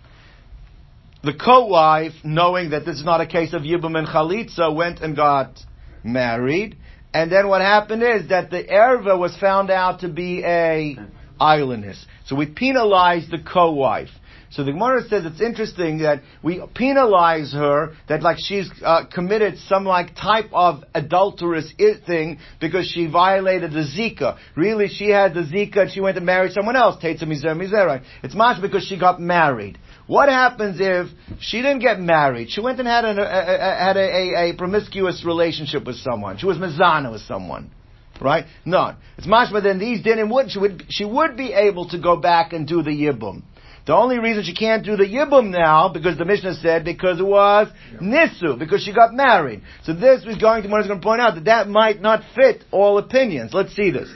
The 1.22 1.34
co-wife, 1.34 2.12
knowing 2.24 2.70
that 2.70 2.86
this 2.86 2.96
is 2.96 3.04
not 3.04 3.20
a 3.20 3.26
case 3.26 3.52
of 3.52 3.62
Yibum 3.62 3.98
and 3.98 4.06
Chalitza, 4.06 4.74
went 4.74 5.00
and 5.00 5.14
got 5.14 5.58
married. 6.02 6.76
And 7.12 7.30
then 7.30 7.48
what 7.48 7.60
happened 7.60 8.02
is 8.02 8.28
that 8.28 8.50
the 8.50 8.62
erva 8.62 9.18
was 9.18 9.36
found 9.36 9.70
out 9.70 10.00
to 10.00 10.08
be 10.08 10.44
a 10.44 10.96
aylonis. 11.40 12.02
So 12.26 12.36
we 12.36 12.46
penalized 12.46 13.30
the 13.30 13.42
co-wife. 13.42 14.10
So 14.50 14.64
the 14.64 14.72
Gemara 14.72 15.02
says 15.08 15.24
it's 15.24 15.40
interesting 15.40 15.98
that 15.98 16.22
we 16.42 16.60
penalize 16.74 17.52
her 17.52 17.94
that 18.08 18.20
like 18.22 18.36
she's 18.40 18.68
uh, 18.84 19.04
committed 19.06 19.58
some 19.58 19.84
like 19.84 20.16
type 20.16 20.50
of 20.52 20.82
adulterous 20.92 21.72
thing 22.04 22.38
because 22.60 22.90
she 22.90 23.06
violated 23.06 23.70
the 23.70 23.84
zika. 23.84 24.38
Really, 24.56 24.88
she 24.88 25.08
had 25.08 25.34
the 25.34 25.42
zika 25.42 25.82
and 25.82 25.90
she 25.92 26.00
went 26.00 26.16
to 26.16 26.20
marry 26.20 26.50
someone 26.50 26.74
else. 26.74 26.96
It's 27.00 28.34
much 28.34 28.60
because 28.60 28.84
she 28.84 28.98
got 28.98 29.20
married. 29.20 29.78
What 30.10 30.28
happens 30.28 30.78
if 30.80 31.06
she 31.38 31.58
didn't 31.58 31.78
get 31.78 32.00
married? 32.00 32.50
She 32.50 32.60
went 32.60 32.80
and 32.80 32.88
had, 32.88 33.04
an, 33.04 33.20
a, 33.20 33.22
a, 33.22 33.76
had 33.86 33.96
a, 33.96 34.00
a, 34.00 34.50
a, 34.50 34.54
promiscuous 34.56 35.24
relationship 35.24 35.84
with 35.84 35.98
someone. 35.98 36.36
She 36.36 36.46
was 36.46 36.58
mizana 36.58 37.12
with 37.12 37.20
someone. 37.20 37.70
Right? 38.20 38.46
None. 38.64 38.96
It's 39.18 39.28
mashma 39.28 39.62
then 39.62 39.78
these 39.78 40.02
din 40.02 40.28
would 40.28 40.50
she 40.50 40.58
would 40.58 40.82
she 40.88 41.04
would 41.04 41.36
be 41.36 41.52
able 41.52 41.88
to 41.90 41.98
go 42.00 42.16
back 42.16 42.52
and 42.52 42.66
do 42.66 42.82
the 42.82 42.90
yibum. 42.90 43.44
The 43.86 43.94
only 43.94 44.18
reason 44.18 44.42
she 44.42 44.52
can't 44.52 44.84
do 44.84 44.96
the 44.96 45.04
yibum 45.04 45.50
now, 45.50 45.88
because 45.88 46.18
the 46.18 46.24
Mishnah 46.24 46.54
said, 46.54 46.84
because 46.84 47.20
it 47.20 47.26
was 47.26 47.68
nisu, 48.02 48.58
because 48.58 48.82
she 48.82 48.92
got 48.92 49.14
married. 49.14 49.62
So 49.84 49.92
this 49.92 50.24
was 50.24 50.38
going 50.38 50.64
to, 50.64 50.68
what 50.68 50.80
is 50.80 50.88
going 50.88 51.00
to 51.00 51.06
point 51.06 51.20
out 51.20 51.36
that 51.36 51.44
that 51.44 51.68
might 51.68 52.02
not 52.02 52.24
fit 52.34 52.64
all 52.72 52.98
opinions. 52.98 53.54
Let's 53.54 53.76
see 53.76 53.92
this. 53.92 54.12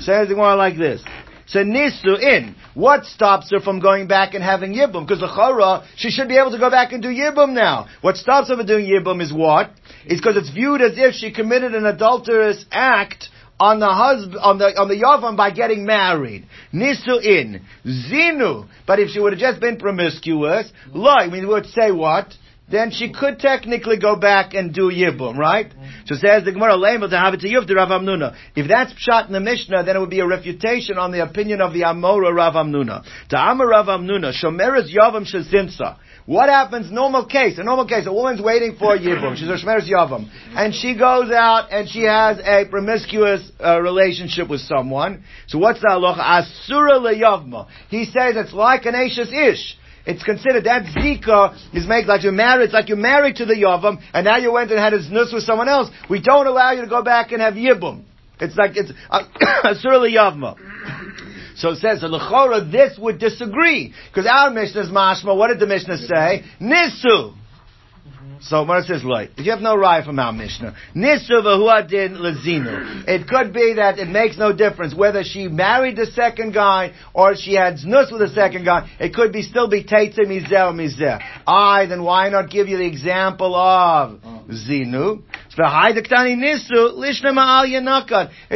Says 0.00 0.28
the 0.28 0.34
like 0.34 0.76
this. 0.76 1.02
So 1.50 1.64
nisu 1.64 2.20
in. 2.20 2.54
What 2.74 3.04
stops 3.06 3.50
her 3.50 3.58
from 3.58 3.80
going 3.80 4.06
back 4.06 4.34
and 4.34 4.42
having 4.42 4.72
yibum? 4.72 5.04
Because 5.04 5.18
the 5.18 5.26
chara, 5.26 5.84
she 5.96 6.10
should 6.10 6.28
be 6.28 6.38
able 6.38 6.52
to 6.52 6.58
go 6.58 6.70
back 6.70 6.92
and 6.92 7.02
do 7.02 7.08
yibum 7.08 7.54
now. 7.54 7.88
What 8.02 8.16
stops 8.16 8.48
her 8.50 8.56
from 8.56 8.66
doing 8.66 8.86
yibum 8.86 9.20
is 9.20 9.32
what? 9.32 9.70
Is 10.06 10.20
because 10.20 10.36
it's 10.36 10.50
viewed 10.50 10.80
as 10.80 10.92
if 10.96 11.14
she 11.14 11.32
committed 11.32 11.74
an 11.74 11.86
adulterous 11.86 12.64
act 12.70 13.30
on 13.58 13.80
the 13.80 13.88
husband, 13.88 14.36
on 14.36 14.58
the, 14.58 14.66
on 14.80 14.88
the 14.88 14.94
Yavam 14.94 15.36
by 15.36 15.50
getting 15.50 15.84
married. 15.84 16.46
Nisu 16.72 17.20
in. 17.20 17.60
Zinu. 17.84 18.68
But 18.86 19.00
if 19.00 19.10
she 19.10 19.18
would 19.18 19.32
have 19.32 19.40
just 19.40 19.60
been 19.60 19.76
promiscuous, 19.76 20.70
mm-hmm. 20.88 20.98
like, 20.98 21.32
we 21.32 21.44
would 21.44 21.66
say 21.66 21.90
what? 21.90 22.32
Then 22.70 22.90
she 22.90 23.12
could 23.12 23.38
technically 23.38 23.98
go 23.98 24.16
back 24.16 24.54
and 24.54 24.72
do 24.72 24.90
Yibum, 24.90 25.36
right? 25.36 25.72
So 26.06 26.14
says 26.14 26.44
the 26.44 26.52
Gemara, 26.52 26.78
to 27.08 27.18
have 27.18 27.34
it 27.34 27.40
to 27.40 27.48
Yuf 27.48 27.66
to 27.66 27.74
Rav 27.74 27.88
Hamnuna. 27.88 28.36
If 28.54 28.68
that's 28.68 28.92
shot 28.96 29.26
in 29.26 29.32
the 29.32 29.40
Mishnah, 29.40 29.84
then 29.84 29.96
it 29.96 29.98
would 29.98 30.10
be 30.10 30.20
a 30.20 30.26
refutation 30.26 30.96
on 30.96 31.10
the 31.10 31.22
opinion 31.22 31.60
of 31.60 31.72
the 31.72 31.82
Amora 31.82 32.34
Rav 32.34 32.54
Hamnuna. 32.54 33.04
To 33.30 33.36
Amar 33.36 33.68
Rav 33.68 33.86
Amnuna, 33.86 34.32
Shomeres 34.32 34.94
Yavam 34.94 35.26
Shazimsa. 35.26 35.96
What 36.26 36.48
happens? 36.48 36.92
Normal 36.92 37.26
case. 37.26 37.58
A 37.58 37.64
normal 37.64 37.86
case. 37.86 38.06
A 38.06 38.12
woman's 38.12 38.40
waiting 38.40 38.76
for 38.78 38.96
Yibum. 38.96 39.36
She's 39.36 39.48
a 39.48 39.56
Shmeres 39.56 39.90
Yavam. 39.90 40.30
And 40.54 40.72
she 40.72 40.94
goes 40.96 41.32
out 41.32 41.72
and 41.72 41.88
she 41.88 42.02
has 42.02 42.38
a 42.38 42.66
promiscuous 42.70 43.50
uh, 43.58 43.80
relationship 43.80 44.48
with 44.48 44.60
someone. 44.60 45.24
So 45.48 45.58
what's 45.58 45.80
the 45.80 45.88
halacha? 45.88 46.20
Asura 46.20 47.00
leyavma. 47.00 47.66
He 47.88 48.04
says 48.04 48.36
it's 48.36 48.52
like 48.52 48.86
an 48.86 48.94
Ashes 48.94 49.32
Ish. 49.32 49.76
It's 50.10 50.24
considered 50.24 50.64
that 50.64 50.84
zika 50.84 51.54
is 51.74 51.86
made 51.86 52.06
like 52.06 52.22
you're 52.22 52.32
married. 52.32 52.64
It's 52.64 52.72
like 52.72 52.88
you're 52.88 52.96
married 52.96 53.36
to 53.36 53.44
the 53.44 53.54
yavam, 53.54 54.02
and 54.12 54.24
now 54.24 54.38
you 54.38 54.52
went 54.52 54.70
and 54.70 54.80
had 54.80 54.92
a 54.92 54.98
znus 54.98 55.32
with 55.32 55.44
someone 55.44 55.68
else. 55.68 55.88
We 56.08 56.20
don't 56.20 56.46
allow 56.46 56.72
you 56.72 56.82
to 56.82 56.88
go 56.88 57.02
back 57.02 57.32
and 57.32 57.40
have 57.40 57.54
yibum. 57.54 58.04
It's 58.40 58.56
like 58.56 58.72
it's 58.74 58.92
asur 59.10 60.08
yavma. 60.10 60.56
So 61.56 61.70
it 61.70 61.76
says, 61.76 62.00
so 62.00 62.08
lechora, 62.08 62.70
this 62.72 62.98
would 62.98 63.18
disagree. 63.18 63.92
Because 64.08 64.26
our 64.26 64.50
Mishnah 64.50 64.80
is 64.80 64.88
mashma, 64.88 65.36
what 65.36 65.48
did 65.48 65.60
the 65.60 65.66
Mishnah 65.66 65.98
say? 65.98 66.44
Nisu. 66.60 67.34
So 68.42 68.62
what 68.62 68.78
it 68.78 68.86
says 68.86 69.04
like, 69.04 69.30
you 69.36 69.50
have 69.50 69.60
no 69.60 69.76
right 69.76 70.04
from 70.04 70.18
our 70.18 70.32
Mishnah. 70.32 70.74
Nisu 70.96 71.30
v'huadin 71.30 72.16
lezinu. 72.16 73.04
It 73.06 73.28
could 73.28 73.52
be 73.52 73.74
that 73.74 73.98
it 73.98 74.08
makes 74.08 74.38
no 74.38 74.52
difference 74.52 74.94
whether 74.94 75.22
she 75.22 75.48
married 75.48 75.96
the 75.96 76.06
second 76.06 76.52
guy 76.52 76.94
or 77.12 77.36
she 77.36 77.54
had 77.54 77.74
znus 77.74 78.10
with 78.10 78.20
the 78.20 78.34
second 78.34 78.64
guy. 78.64 78.90
It 78.98 79.14
could 79.14 79.32
be 79.32 79.42
still 79.42 79.68
be 79.68 79.84
teitze 79.84 80.18
mizeh 80.18 80.70
or 80.70 80.72
mizeh. 80.72 81.20
I, 81.46 81.86
then 81.86 82.02
why 82.02 82.30
not 82.30 82.48
give 82.48 82.68
you 82.68 82.78
the 82.78 82.86
example 82.86 83.54
of 83.54 84.20
oh. 84.24 84.44
zinu? 84.48 85.22
It's 85.58 86.08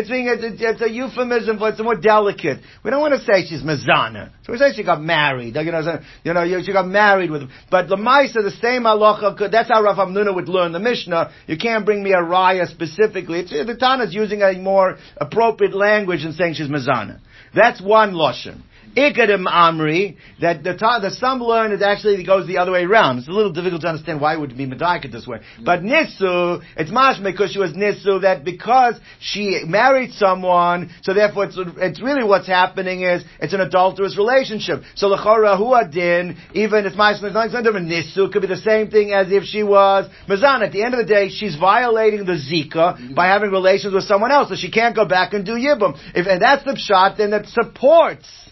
being 0.09 0.27
it's, 0.29 0.63
it's 0.63 0.81
a 0.81 0.89
euphemism 0.89 1.59
for 1.59 1.71
it's 1.71 1.81
more 1.81 1.97
delicate. 1.97 2.61
We 2.85 2.91
don't 2.91 3.01
want 3.01 3.15
to 3.15 3.21
say 3.21 3.45
she's 3.47 3.63
mazana. 3.63 4.31
So 4.45 4.53
we 4.53 4.59
say 4.59 4.73
she 4.75 4.85
got 4.85 5.03
married. 5.03 5.57
You 5.57 5.73
know, 5.73 5.99
you 6.23 6.35
know, 6.35 6.63
she 6.63 6.73
got 6.73 6.87
married 6.87 7.33
with. 7.33 7.51
But 7.69 7.89
the 7.89 7.97
Maisa, 7.97 8.45
the 8.45 8.53
same 8.63 8.83
halacha. 8.85 9.51
That's 9.51 9.69
how 9.69 9.83
Rav 9.83 9.97
Hamnuna 9.97 10.33
would 10.35 10.49
learn 10.49 10.71
the 10.73 10.79
Mishnah. 10.79 11.33
You 11.49 11.57
can't 11.59 11.85
bring 11.85 12.05
me 12.05 12.13
a 12.13 12.23
raya 12.23 12.69
specifically. 12.69 13.41
It's, 13.41 13.51
the 13.51 13.77
Tana's 13.79 14.15
using 14.15 14.43
a 14.43 14.53
more 14.53 14.97
appropriate 15.17 15.75
language 15.75 16.25
and 16.25 16.33
saying 16.35 16.55
she's 16.55 16.69
mazana. 16.69 17.19
That's 17.55 17.81
one 17.83 18.13
lashon. 18.13 18.63
Ikadim 18.97 19.47
Amri, 19.47 20.17
that 20.41 20.63
the, 20.63 20.73
the 20.75 21.11
some 21.11 21.41
learn 21.41 21.73
it 21.73 21.83
actually 21.83 22.25
goes 22.25 22.47
the 22.47 22.59
other 22.59 22.73
way 22.73 22.85
around. 22.85 23.19
It's 23.19 23.29
a 23.29 23.33
little 23.33 23.53
difficult 23.53 23.83
to 23.83 23.89
understand 23.89 24.21
why 24.21 24.35
it 24.35 24.41
would 24.41 24.57
be 24.57 24.67
Medaikat 24.67 25.11
this 25.11 25.27
way. 25.27 25.39
Mm. 25.59 25.65
But 25.65 25.83
Nisu, 25.83 26.63
it's 26.77 26.91
mashma 26.91 27.25
because 27.25 27.53
she 27.53 27.59
was 27.59 27.73
Nisu, 27.73 28.23
that 28.23 28.45
because 28.45 28.95
she 29.21 29.63
married 29.67 30.13
someone, 30.13 30.91
so 31.03 31.13
therefore 31.13 31.47
it's, 31.47 31.59
it's 31.59 32.01
really 32.01 32.25
what's 32.25 32.47
happening 32.47 33.03
is, 33.03 33.25
it's 33.41 33.53
an 33.53 33.61
adulterous 33.61 34.17
relationship. 34.17 34.83
So 34.95 35.09
Lechora 35.09 35.59
Huadin, 35.59 36.37
even 36.55 36.87
if 36.87 36.93
mashma, 36.95 37.29
is 37.29 37.53
not 37.53 37.65
different. 37.65 37.89
Nisu 37.89 38.33
could 38.33 38.43
be 38.43 38.49
the 38.49 38.57
same 38.57 38.91
thing 38.91 39.13
as 39.13 39.33
if 39.33 39.45
she 39.45 39.63
was 39.63 40.09
Mazan. 40.29 40.63
At 40.63 40.73
the 40.73 40.83
end 40.83 40.95
of 40.95 40.99
the 40.99 41.13
day, 41.13 41.29
she's 41.31 41.57
violating 41.57 42.25
the 42.25 42.33
Zika 42.33 42.75
mm-hmm. 42.75 43.15
by 43.15 43.27
having 43.27 43.51
relations 43.51 43.93
with 43.93 44.05
someone 44.05 44.31
else, 44.31 44.51
so 44.51 44.57
she 44.57 44.71
can't 44.71 44.95
go 44.95 45.05
back 45.05 45.33
and 45.33 45.45
do 45.45 45.53
Yibum. 45.53 45.99
If, 46.15 46.27
and 46.27 46.41
that's 46.41 46.65
the 46.65 46.77
shot, 46.77 47.19
then 47.19 47.31
that 47.31 47.47
supports 47.47 48.44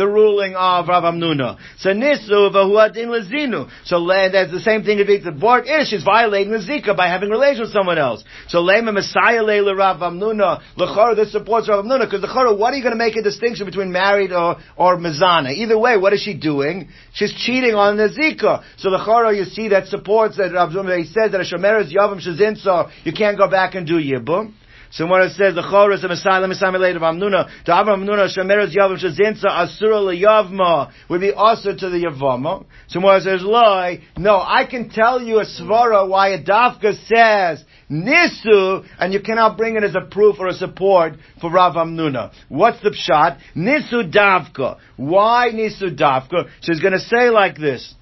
the 0.00 0.08
ruling 0.08 0.54
of 0.56 0.88
Rav 0.88 1.04
Hamnuna. 1.04 1.58
So 1.78 1.90
nisu 1.90 2.50
v'huadin 2.50 3.12
lezinu. 3.12 3.68
So 3.84 4.06
that's 4.06 4.50
the 4.50 4.60
same 4.60 4.82
thing 4.82 4.98
if 4.98 5.24
the 5.24 5.30
board 5.30 5.64
is 5.66 5.88
she's 5.88 6.02
violating 6.02 6.52
the 6.52 6.58
zika 6.58 6.96
by 6.96 7.08
having 7.08 7.28
relations 7.28 7.68
with 7.68 7.72
someone 7.72 7.98
else. 7.98 8.24
So 8.48 8.62
lema 8.62 8.94
messiah 8.94 9.42
leila 9.42 9.76
Rav 9.76 9.98
Hamnuna 9.98 10.62
lechora 10.78 11.14
this 11.16 11.32
supports 11.32 11.68
Rav 11.68 11.84
Hamnuna 11.84 12.06
because 12.06 12.22
the 12.22 12.28
chora 12.28 12.56
what 12.56 12.72
are 12.72 12.78
you 12.78 12.82
going 12.82 12.96
to 12.96 12.98
make 12.98 13.16
a 13.16 13.22
distinction 13.22 13.66
between 13.66 13.92
married 13.92 14.32
or 14.32 14.56
or 14.76 14.96
mizana? 14.96 15.52
Either 15.52 15.78
way, 15.78 15.98
what 15.98 16.14
is 16.14 16.22
she 16.22 16.32
doing? 16.32 16.88
She's 17.12 17.34
cheating 17.34 17.74
on 17.74 17.98
the 17.98 18.08
zika. 18.08 18.64
So 18.78 18.90
the 18.90 18.98
chora 18.98 19.36
you 19.36 19.44
see 19.44 19.68
that 19.68 19.88
supports 19.88 20.38
that 20.38 20.54
Rav 20.54 20.70
Hamnuna 20.70 20.96
he 20.98 21.04
says 21.04 21.32
that 21.32 21.42
a 21.42 21.44
shomer 21.44 21.84
is 21.84 21.92
yavam 21.92 22.26
shazinsa 22.26 22.90
you 23.04 23.12
can't 23.12 23.36
go 23.36 23.50
back 23.50 23.74
and 23.74 23.86
do 23.86 24.00
yibum. 24.00 24.54
So 24.90 25.06
it 25.14 25.30
says 25.30 25.54
the 25.54 25.62
chorus 25.62 26.02
of 26.02 26.10
Messiah, 26.10 26.46
Messiah 26.48 26.76
later 26.76 26.96
of 26.96 27.02
Hamnuna, 27.02 27.64
to 27.64 27.70
Avram 27.70 28.02
Hamnuna, 28.02 28.36
Shemeres 28.36 28.74
Yavam 28.74 28.98
Shazinsa, 28.98 29.46
Asura 29.46 30.00
Yavma, 30.16 30.90
would 31.08 31.20
be 31.20 31.30
also 31.30 31.76
to 31.76 31.90
the 31.90 32.04
Yavama. 32.04 32.64
So 32.88 33.08
it 33.10 33.22
says 33.22 33.42
Loi, 33.42 34.02
no, 34.18 34.36
I 34.40 34.66
can 34.68 34.90
tell 34.90 35.22
you 35.22 35.38
a 35.38 35.44
svara 35.44 36.08
why 36.08 36.30
a 36.30 36.42
Dafka 36.42 36.94
says, 37.06 37.64
Nisu, 37.88 38.84
and 38.98 39.12
you 39.12 39.20
cannot 39.20 39.56
bring 39.56 39.76
it 39.76 39.84
as 39.84 39.94
a 39.94 40.00
proof 40.00 40.36
or 40.40 40.48
a 40.48 40.54
support 40.54 41.14
for 41.40 41.50
Rav 41.50 41.74
Hamnuna. 41.74 42.32
What's 42.48 42.80
the 42.82 42.90
pshat? 42.90 43.38
Nisu 43.56 44.12
Davka. 44.12 44.78
Why 44.96 45.50
Nisu 45.52 45.96
Davka? 45.96 46.48
She's 46.62 46.80
going 46.80 46.94
to 46.94 47.00
say 47.00 47.30
like 47.30 47.56
this. 47.56 47.94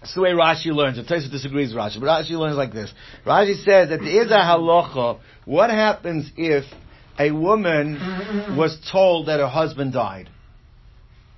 That's 0.00 0.14
the 0.14 0.22
way 0.22 0.30
Rashi 0.30 0.66
learns. 0.66 0.98
It 0.98 1.06
Taisa 1.06 1.30
disagrees 1.30 1.74
with 1.74 1.78
Rashi, 1.78 2.00
but 2.00 2.06
Rashi 2.06 2.30
learns 2.30 2.56
like 2.56 2.72
this. 2.72 2.92
Rashi 3.26 3.56
says 3.64 3.90
that 3.90 4.00
there 4.00 4.24
is 4.24 4.30
a 4.30 4.34
halacha. 4.34 5.20
What 5.44 5.70
happens 5.70 6.30
if 6.36 6.64
a 7.18 7.30
woman 7.30 8.56
was 8.56 8.78
told 8.90 9.28
that 9.28 9.40
her 9.40 9.48
husband 9.48 9.92
died? 9.92 10.30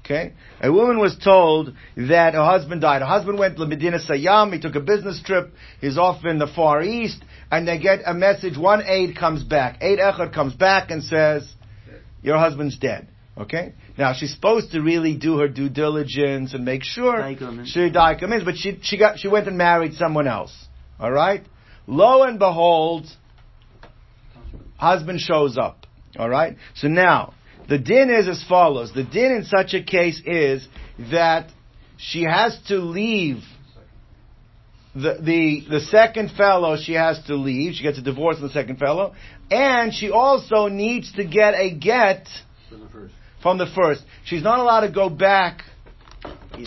Okay? 0.05 0.35
A 0.61 0.71
woman 0.73 0.99
was 0.99 1.17
told 1.17 1.75
that 1.97 2.35
her 2.35 2.45
husband 2.45 2.81
died. 2.81 3.03
Her 3.03 3.09
husband 3.09 3.39
went 3.39 3.57
to 3.57 3.67
Medina 3.67 3.99
Sayyam, 3.99 4.53
he 4.53 4.61
took 4.61 4.75
a 4.75 4.81
business 4.81 5.21
trip, 5.25 5.53
he's 5.81 5.99
off 5.99 6.25
in 6.25 6.39
the 6.39 6.49
Far 6.49 6.83
East, 6.83 7.23
and 7.51 7.67
they 7.67 7.79
get 7.79 8.01
a 8.05 8.15
message, 8.15 8.57
one 8.57 8.83
aide 8.85 9.17
comes 9.17 9.43
back. 9.45 9.79
Aide 9.81 9.99
Echad 9.99 10.33
comes 10.33 10.55
back 10.55 10.91
and 10.91 11.03
says, 11.05 11.53
your 12.23 12.39
husband's 12.39 12.79
dead. 12.79 13.09
Okay? 13.37 13.75
Now 13.97 14.13
she's 14.13 14.33
supposed 14.35 14.73
to 14.73 14.83
really 14.83 15.17
do 15.17 15.39
her 15.39 15.49
due 15.49 15.69
diligence 15.69 16.53
and 16.53 16.65
make 16.65 16.85
sure 16.85 17.17
she 17.65 17.81
daikamin, 17.91 18.45
but 18.45 18.57
she 18.57 18.79
she 18.83 18.99
got 18.99 19.19
she 19.19 19.29
went 19.29 19.49
and 19.49 19.57
married 19.57 19.95
someone 19.95 20.27
else. 20.27 20.55
All 21.01 21.11
right? 21.11 21.43
Lo 21.87 22.23
and 22.25 22.39
behold, 22.39 23.07
husband 24.77 25.21
shows 25.21 25.57
up. 25.57 25.87
All 26.19 26.29
right? 26.29 26.57
So 26.75 26.89
now, 26.89 27.35
the 27.69 27.79
din 27.79 28.11
is 28.11 28.29
as 28.29 28.45
follows. 28.49 28.93
The 28.95 29.05
din 29.05 29.33
in 29.33 29.45
such 29.45 29.73
a 29.75 29.83
case 29.83 30.21
is 30.27 30.69
that 31.11 31.51
she 31.97 32.23
has 32.25 32.59
to 32.69 32.77
leave 32.77 33.43
the, 34.95 35.17
the, 35.21 35.65
the 35.71 35.81
second 35.81 36.33
fellow 36.37 36.77
she 36.77 36.93
has 36.93 37.23
to 37.27 37.35
leave. 37.35 37.75
She 37.75 37.83
gets 37.83 37.99
a 37.99 38.03
divorce 38.03 38.37
from 38.37 38.49
the 38.49 38.53
second 38.53 38.79
fellow. 38.79 39.15
And 39.51 39.95
she 39.95 40.11
also 40.11 40.69
needs 40.69 41.13
to 41.15 41.25
get 41.25 41.55
a 41.55 41.75
get 41.75 42.29
from 42.69 42.81
the 42.81 42.89
first. 42.89 43.15
She's 44.25 44.43
not 44.43 44.59
allowed 44.59 44.87
to 44.87 44.93
go 44.93 45.09
back 45.09 45.63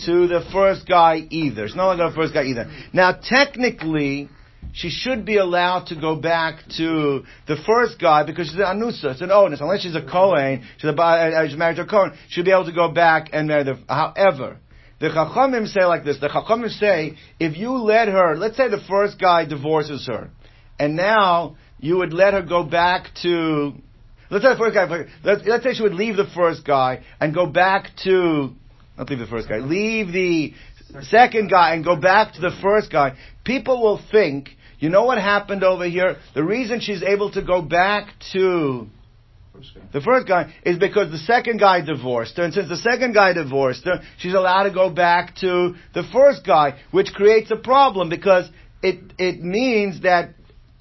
to 0.06 0.28
the 0.28 0.44
first 0.52 0.88
guy 0.88 1.18
either. 1.30 1.68
She's 1.68 1.76
not 1.76 1.86
allowed 1.86 1.94
to 1.94 1.98
go 1.98 2.10
to 2.10 2.12
the 2.12 2.22
first 2.22 2.34
guy 2.34 2.44
either. 2.44 2.72
Now, 2.94 3.14
technically, 3.14 4.30
she 4.74 4.90
should 4.90 5.26
be 5.26 5.38
allowed 5.38 5.88
to 5.88 5.96
go 5.96 6.16
back 6.16 6.60
to 6.78 7.24
the 7.48 7.56
first 7.66 8.00
guy 8.00 8.24
because 8.24 8.48
she's 8.48 8.56
an 8.56 8.66
anusa, 8.66 9.12
it's 9.12 9.22
an 9.22 9.32
onus. 9.32 9.62
Unless 9.62 9.82
she's 9.82 9.96
a 9.96 10.02
Kohen, 10.02 10.64
she's, 10.78 10.90
a, 10.90 10.94
uh, 10.94 11.48
she's 11.48 11.58
married 11.58 11.78
to 11.78 11.84
a 11.84 11.88
Kohen, 11.88 12.12
she'll 12.28 12.44
be 12.44 12.52
able 12.52 12.66
to 12.66 12.74
go 12.74 12.92
back 12.92 13.30
and 13.32 13.48
marry 13.48 13.64
the. 13.64 13.80
However, 13.88 14.58
the 15.00 15.08
Chachamim 15.08 15.68
say 15.68 15.86
like 15.86 16.04
this. 16.04 16.20
The 16.20 16.28
Chachamim 16.28 16.70
say 16.78 17.18
if 17.40 17.58
you 17.58 17.72
let 17.72 18.10
her, 18.10 18.36
let's 18.36 18.58
say 18.58 18.68
the 18.68 18.84
first 18.90 19.20
guy 19.20 19.46
divorces 19.46 20.08
her, 20.08 20.30
and 20.78 20.98
now 20.98 21.56
you 21.80 21.98
would 21.98 22.12
let 22.12 22.34
her 22.34 22.42
go 22.42 22.64
back 22.64 23.12
to 23.24 23.76
Let's 24.30 24.44
say 24.44 24.52
the 24.52 24.58
first 24.58 24.74
guy. 24.74 25.06
Let's, 25.24 25.42
let's 25.46 25.64
say 25.64 25.74
she 25.74 25.84
would 25.84 25.94
leave 25.94 26.18
the 26.18 26.28
first 26.36 26.66
guy 26.66 27.04
and 27.20 27.34
go 27.34 27.46
back 27.46 27.92
to 28.04 28.52
not 28.98 29.10
leave 29.10 29.20
the 29.20 29.28
first 29.28 29.50
guy. 29.50 29.58
Leave 29.58 30.12
the 30.12 30.54
second 31.04 31.50
guy 31.50 31.74
and 31.76 31.84
go 31.84 31.96
back 31.96 32.34
to 32.34 32.42
the 32.42 32.52
first 32.62 32.92
guy. 32.92 33.18
People 33.44 33.82
will 33.82 34.02
think, 34.12 34.50
you 34.80 34.90
know 34.90 35.04
what 35.04 35.18
happened 35.18 35.64
over 35.64 35.88
here? 35.88 36.18
The 36.34 36.44
reason 36.44 36.80
she's 36.80 37.04
able 37.04 37.32
to 37.32 37.42
go 37.42 37.62
back 37.62 38.10
to 38.34 38.88
the 39.94 40.02
first 40.02 40.28
guy 40.28 40.54
is 40.66 40.78
because 40.78 41.12
the 41.12 41.18
second 41.18 41.60
guy 41.60 41.80
divorced 41.82 42.36
her, 42.38 42.44
and 42.44 42.54
since 42.54 42.68
the 42.68 42.78
second 42.78 43.14
guy 43.14 43.32
divorced 43.34 43.86
her, 43.86 44.02
she's 44.18 44.34
allowed 44.34 44.64
to 44.64 44.72
go 44.72 44.90
back 44.90 45.36
to 45.38 45.76
the 45.94 46.04
first 46.12 46.46
guy, 46.46 46.78
which 46.92 47.14
creates 47.14 47.52
a 47.52 47.56
problem 47.56 48.10
because 48.10 48.50
it 48.84 49.00
it 49.18 49.42
means 49.42 50.02
that 50.02 50.32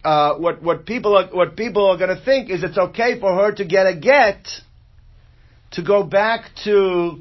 uh, 0.05 0.35
what 0.37 0.63
what 0.63 0.87
people 0.87 1.17
are 1.17 1.27
what 1.29 1.57
people 1.57 1.87
are 1.87 1.97
going 1.97 2.15
to 2.15 2.23
think 2.25 2.51
is 2.51 2.63
it's 2.63 2.77
okay 2.77 3.19
for 3.19 3.35
her 3.35 3.53
to 3.53 3.65
get 3.65 3.87
a 3.87 3.97
get 3.97 4.47
to 5.73 5.83
go 5.83 6.05
back 6.05 6.51
to 6.65 7.21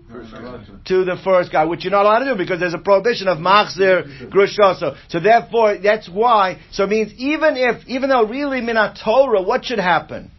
to 0.86 1.06
the 1.06 1.18
first 1.24 1.52
guy, 1.52 1.66
which 1.66 1.84
you're 1.84 1.92
not 1.92 2.06
allowed 2.06 2.20
to 2.20 2.34
do 2.34 2.38
because 2.38 2.60
there's 2.60 2.74
a 2.74 2.80
prohibition 2.80 3.28
of 3.28 3.40
machzir 3.40 4.30
grushoso. 4.30 4.96
So 5.08 5.20
therefore, 5.20 5.78
that's 5.82 6.08
why. 6.08 6.60
So 6.72 6.84
it 6.84 6.90
means 6.90 7.14
even 7.14 7.56
if 7.58 7.88
even 7.88 8.10
though 8.10 8.28
really 8.28 8.62
minatora, 8.62 9.46
what 9.46 9.66
should 9.66 9.80
happen? 9.80 10.30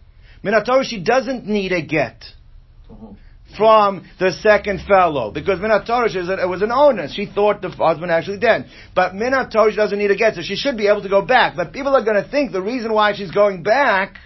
Minatora, 0.45 0.85
she 0.85 1.03
doesn't 1.03 1.47
need 1.47 1.73
a 1.73 1.83
get. 1.83 2.25
From 3.57 4.09
the 4.19 4.33
second 4.33 4.83
fellow. 4.87 5.31
Because 5.31 5.59
Minatorish 5.59 6.17
is 6.17 6.29
it 6.29 6.49
was 6.49 6.63
an 6.63 6.73
owner. 6.73 7.09
She 7.09 7.27
thought 7.27 7.63
the 7.63 7.71
husband 7.71 8.11
actually 8.11 8.39
dead. 8.39 8.67
But 8.95 9.13
Minatorish 9.13 9.77
doesn't 9.77 9.99
need 9.99 10.11
a 10.11 10.17
get, 10.17 10.35
so 10.35 10.43
she 10.43 10.57
should 10.57 10.77
be 10.77 10.89
able 10.89 11.03
to 11.03 11.09
go 11.09 11.23
back. 11.23 11.57
But 11.57 11.73
people 11.73 11.95
are 11.95 12.05
going 12.05 12.23
to 12.23 12.29
think 12.29 12.53
the 12.53 12.63
reason 12.63 12.93
why 12.93 13.15
she's 13.15 13.31
going 13.31 13.63
back 13.63 14.17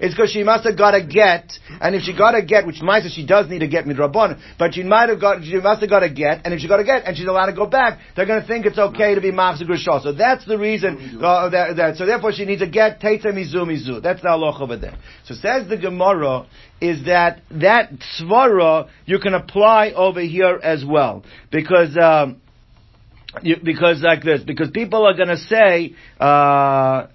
is 0.00 0.14
because 0.14 0.30
she 0.30 0.42
must 0.42 0.64
have 0.64 0.76
got 0.76 0.94
a 0.94 1.04
get, 1.04 1.52
and 1.80 1.94
if 1.94 2.02
she 2.02 2.16
got 2.16 2.34
a 2.34 2.42
get, 2.42 2.66
which 2.66 2.80
might 2.82 3.02
say 3.02 3.10
she 3.10 3.26
does 3.26 3.48
need 3.48 3.62
a 3.62 3.68
get 3.68 3.84
midrabon, 3.84 4.40
but 4.58 4.74
she 4.74 4.82
might 4.82 5.08
have 5.08 5.20
got, 5.20 5.42
she 5.44 5.56
must 5.56 5.80
have 5.80 5.90
got 5.90 6.02
a 6.02 6.10
get, 6.10 6.42
and 6.44 6.54
if 6.54 6.60
she 6.60 6.68
got 6.68 6.80
a 6.80 6.84
get 6.84 7.04
and 7.04 7.16
she's 7.16 7.26
allowed 7.26 7.46
to 7.46 7.52
go 7.52 7.66
back, 7.66 7.98
they're 8.14 8.26
going 8.26 8.40
to 8.40 8.46
think 8.46 8.66
it's 8.66 8.78
okay 8.78 9.14
to 9.14 9.20
be 9.20 9.32
machzir 9.32 9.64
grishah. 9.64 10.02
So 10.02 10.12
that's 10.12 10.44
the 10.46 10.58
reason 10.58 11.20
uh, 11.22 11.48
that, 11.50 11.76
that. 11.76 11.96
So 11.96 12.06
therefore, 12.06 12.32
she 12.32 12.44
needs 12.44 12.62
a 12.62 12.66
get 12.66 13.00
teitza 13.00 13.26
mizu 13.26 13.66
mizu. 13.66 14.02
That's 14.02 14.22
the 14.22 14.28
halach 14.28 14.60
over 14.60 14.76
there. 14.76 14.96
So 15.24 15.34
says 15.34 15.68
the 15.68 15.76
Gemara 15.76 16.46
is 16.80 17.04
that 17.06 17.42
that 17.50 17.92
svara 18.18 18.88
you 19.06 19.18
can 19.18 19.34
apply 19.34 19.92
over 19.92 20.20
here 20.20 20.58
as 20.62 20.84
well 20.84 21.24
because. 21.50 21.96
Um, 21.96 22.38
you, 23.40 23.56
because 23.62 24.02
like 24.02 24.22
this, 24.22 24.42
because 24.42 24.70
people 24.70 25.06
are 25.06 25.14
going 25.14 25.28
to 25.28 25.38
say 25.38 25.94
uh, 26.20 27.06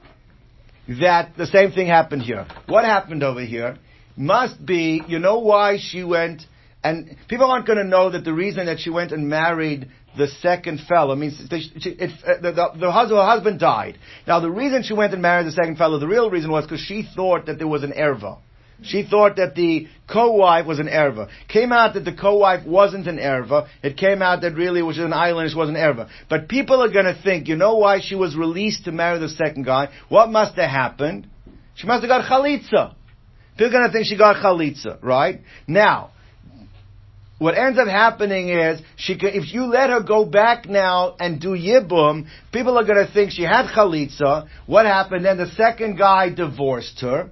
that 0.99 1.35
the 1.37 1.45
same 1.47 1.71
thing 1.71 1.87
happened 1.87 2.21
here. 2.21 2.47
What 2.67 2.85
happened 2.85 3.23
over 3.23 3.41
here 3.41 3.77
must 4.15 4.65
be, 4.65 5.03
you 5.07 5.19
know, 5.19 5.39
why 5.39 5.77
she 5.79 6.03
went, 6.03 6.43
and 6.83 7.17
people 7.27 7.51
aren't 7.51 7.67
going 7.67 7.77
to 7.77 7.83
know 7.83 8.09
that 8.11 8.23
the 8.23 8.33
reason 8.33 8.65
that 8.67 8.79
she 8.79 8.89
went 8.89 9.11
and 9.11 9.27
married 9.27 9.89
the 10.17 10.27
second 10.27 10.81
fellow 10.87 11.15
means 11.15 11.39
she, 11.79 11.89
it, 11.89 12.11
uh, 12.25 12.41
the, 12.41 12.51
the, 12.51 12.79
the 12.79 12.91
husband, 12.91 13.19
her 13.19 13.25
husband 13.25 13.59
died. 13.59 13.99
Now, 14.25 14.39
the 14.39 14.49
reason 14.49 14.81
she 14.83 14.93
went 14.93 15.13
and 15.13 15.21
married 15.21 15.45
the 15.45 15.51
second 15.51 15.77
fellow, 15.77 15.99
the 15.99 16.07
real 16.07 16.31
reason 16.31 16.49
was 16.49 16.65
because 16.65 16.81
she 16.81 17.07
thought 17.15 17.45
that 17.45 17.59
there 17.59 17.67
was 17.67 17.83
an 17.83 17.91
erva. 17.91 18.39
She 18.83 19.03
thought 19.03 19.37
that 19.37 19.55
the 19.55 19.87
co-wife 20.07 20.67
was 20.67 20.79
an 20.79 20.87
erva. 20.87 21.29
Came 21.47 21.71
out 21.71 21.95
that 21.95 22.05
the 22.05 22.13
co-wife 22.13 22.65
wasn't 22.65 23.07
an 23.07 23.17
erva. 23.17 23.67
It 23.81 23.97
came 23.97 24.21
out 24.21 24.41
that 24.41 24.53
really 24.53 24.81
it 24.81 24.83
was 24.83 24.99
an 24.99 25.13
island, 25.13 25.49
it 25.49 25.57
was 25.57 25.69
an 25.69 25.75
erva. 25.75 26.09
But 26.29 26.47
people 26.47 26.83
are 26.83 26.89
gonna 26.89 27.17
think, 27.23 27.47
you 27.47 27.55
know 27.55 27.77
why 27.77 27.99
she 28.01 28.15
was 28.15 28.35
released 28.35 28.85
to 28.85 28.91
marry 28.91 29.19
the 29.19 29.29
second 29.29 29.63
guy? 29.63 29.89
What 30.09 30.29
must 30.29 30.55
have 30.55 30.69
happened? 30.69 31.27
She 31.75 31.87
must 31.87 32.03
have 32.03 32.09
got 32.09 32.25
chalitza. 32.25 32.93
People 33.57 33.67
are 33.67 33.71
gonna 33.71 33.91
think 33.91 34.05
she 34.05 34.17
got 34.17 34.35
chalitza, 34.37 35.01
right? 35.01 35.41
Now, 35.67 36.11
what 37.39 37.55
ends 37.55 37.77
up 37.77 37.87
happening 37.87 38.49
is 38.49 38.81
she 38.95 39.15
if 39.19 39.53
you 39.53 39.65
let 39.65 39.89
her 39.91 40.01
go 40.01 40.25
back 40.25 40.67
now 40.67 41.15
and 41.19 41.39
do 41.39 41.49
yibum, 41.49 42.27
people 42.51 42.77
are 42.79 42.83
going 42.83 43.05
to 43.05 43.11
think 43.13 43.29
she 43.29 43.43
had 43.43 43.67
chalitza. 43.67 44.47
What 44.65 44.87
happened? 44.87 45.23
Then 45.23 45.37
the 45.37 45.51
second 45.51 45.97
guy 45.97 46.33
divorced 46.33 46.99
her 47.01 47.29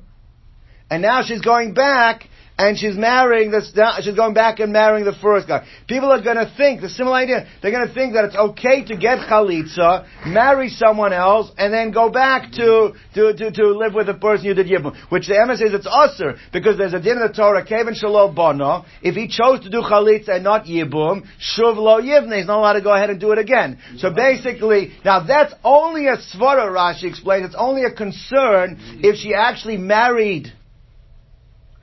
and 0.90 1.02
now 1.02 1.24
she's 1.24 1.42
going 1.42 1.74
back 1.74 2.30
and 2.58 2.78
she's 2.78 2.96
marrying 2.96 3.52
this, 3.52 3.74
she's 4.02 4.16
going 4.16 4.34
back 4.34 4.60
and 4.60 4.72
marrying 4.72 5.04
the 5.04 5.16
first 5.22 5.48
guy. 5.48 5.68
People 5.88 6.12
are 6.12 6.22
going 6.22 6.38
to 6.38 6.52
think, 6.56 6.80
the 6.80 6.88
similar 6.88 7.18
idea, 7.18 7.48
they're 7.62 7.72
going 7.72 7.88
to 7.88 7.94
think 7.94 8.14
that 8.14 8.26
it's 8.26 8.36
okay 8.36 8.86
to 8.86 8.96
get 8.96 9.20
chalitza, 9.20 10.08
marry 10.26 10.70
someone 10.70 11.12
else, 11.12 11.52
and 11.58 11.74
then 11.74 11.92
go 11.92 12.10
back 12.10 12.52
to, 12.54 12.94
to, 13.14 13.34
to, 13.34 13.52
to 13.52 13.68
live 13.78 13.94
with 13.94 14.08
the 14.08 14.14
person 14.14 14.46
you 14.46 14.54
did 14.54 14.68
yibum. 14.68 14.96
Which 15.12 15.28
the 15.28 15.38
Emma 15.38 15.58
says 15.58 15.74
it's 15.74 15.88
usher, 15.90 16.38
because 16.54 16.78
there's 16.78 16.94
a 16.94 17.00
din 17.02 17.18
in 17.18 17.28
the 17.28 17.34
Torah, 17.34 17.66
Kevin 17.66 17.94
Shalom 17.94 18.34
Bono, 18.34 18.86
if 19.02 19.16
he 19.16 19.28
chose 19.28 19.62
to 19.64 19.70
do 19.70 19.82
chalitza 19.82 20.36
and 20.36 20.44
not 20.44 20.66
yibum, 20.66 21.24
shuv 21.40 21.76
lo 21.76 22.02
yivne, 22.02 22.38
he's 22.38 22.48
not 22.48 22.60
allowed 22.60 22.74
to 22.74 22.82
go 22.82 22.94
ahead 22.94 23.10
and 23.10 23.20
do 23.20 23.34
it 23.34 23.38
again. 23.38 23.80
So 23.98 24.14
basically, 24.14 24.94
now 25.04 25.26
that's 25.28 25.54
only 25.64 26.08
a 26.08 26.16
svara, 26.16 26.72
Rashi 26.72 27.04
explains, 27.04 27.48
it's 27.48 27.56
only 27.58 27.84
a 27.84 27.92
concern 27.92 28.78
if 29.04 29.18
she 29.18 29.34
actually 29.34 29.76
married 29.76 30.54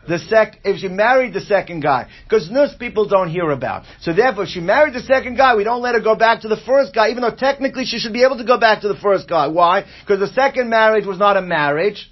the 0.08 0.18
sec, 0.18 0.58
if 0.64 0.80
she 0.80 0.88
married 0.88 1.32
the 1.32 1.40
second 1.40 1.80
guy, 1.80 2.08
because 2.24 2.50
nus 2.50 2.74
people 2.74 3.08
don't 3.08 3.28
hear 3.28 3.50
about. 3.50 3.84
So 4.00 4.12
therefore, 4.12 4.44
if 4.44 4.50
she 4.50 4.60
married 4.60 4.94
the 4.94 5.00
second 5.00 5.36
guy, 5.36 5.54
we 5.56 5.64
don't 5.64 5.82
let 5.82 5.94
her 5.94 6.00
go 6.00 6.14
back 6.14 6.42
to 6.42 6.48
the 6.48 6.60
first 6.66 6.94
guy, 6.94 7.10
even 7.10 7.22
though 7.22 7.34
technically 7.34 7.84
she 7.84 7.98
should 7.98 8.12
be 8.12 8.24
able 8.24 8.38
to 8.38 8.44
go 8.44 8.58
back 8.58 8.82
to 8.82 8.88
the 8.88 8.96
first 8.96 9.28
guy. 9.28 9.46
Why? 9.46 9.84
Because 10.00 10.20
the 10.20 10.34
second 10.34 10.68
marriage 10.68 11.06
was 11.06 11.18
not 11.18 11.36
a 11.36 11.42
marriage. 11.42 12.11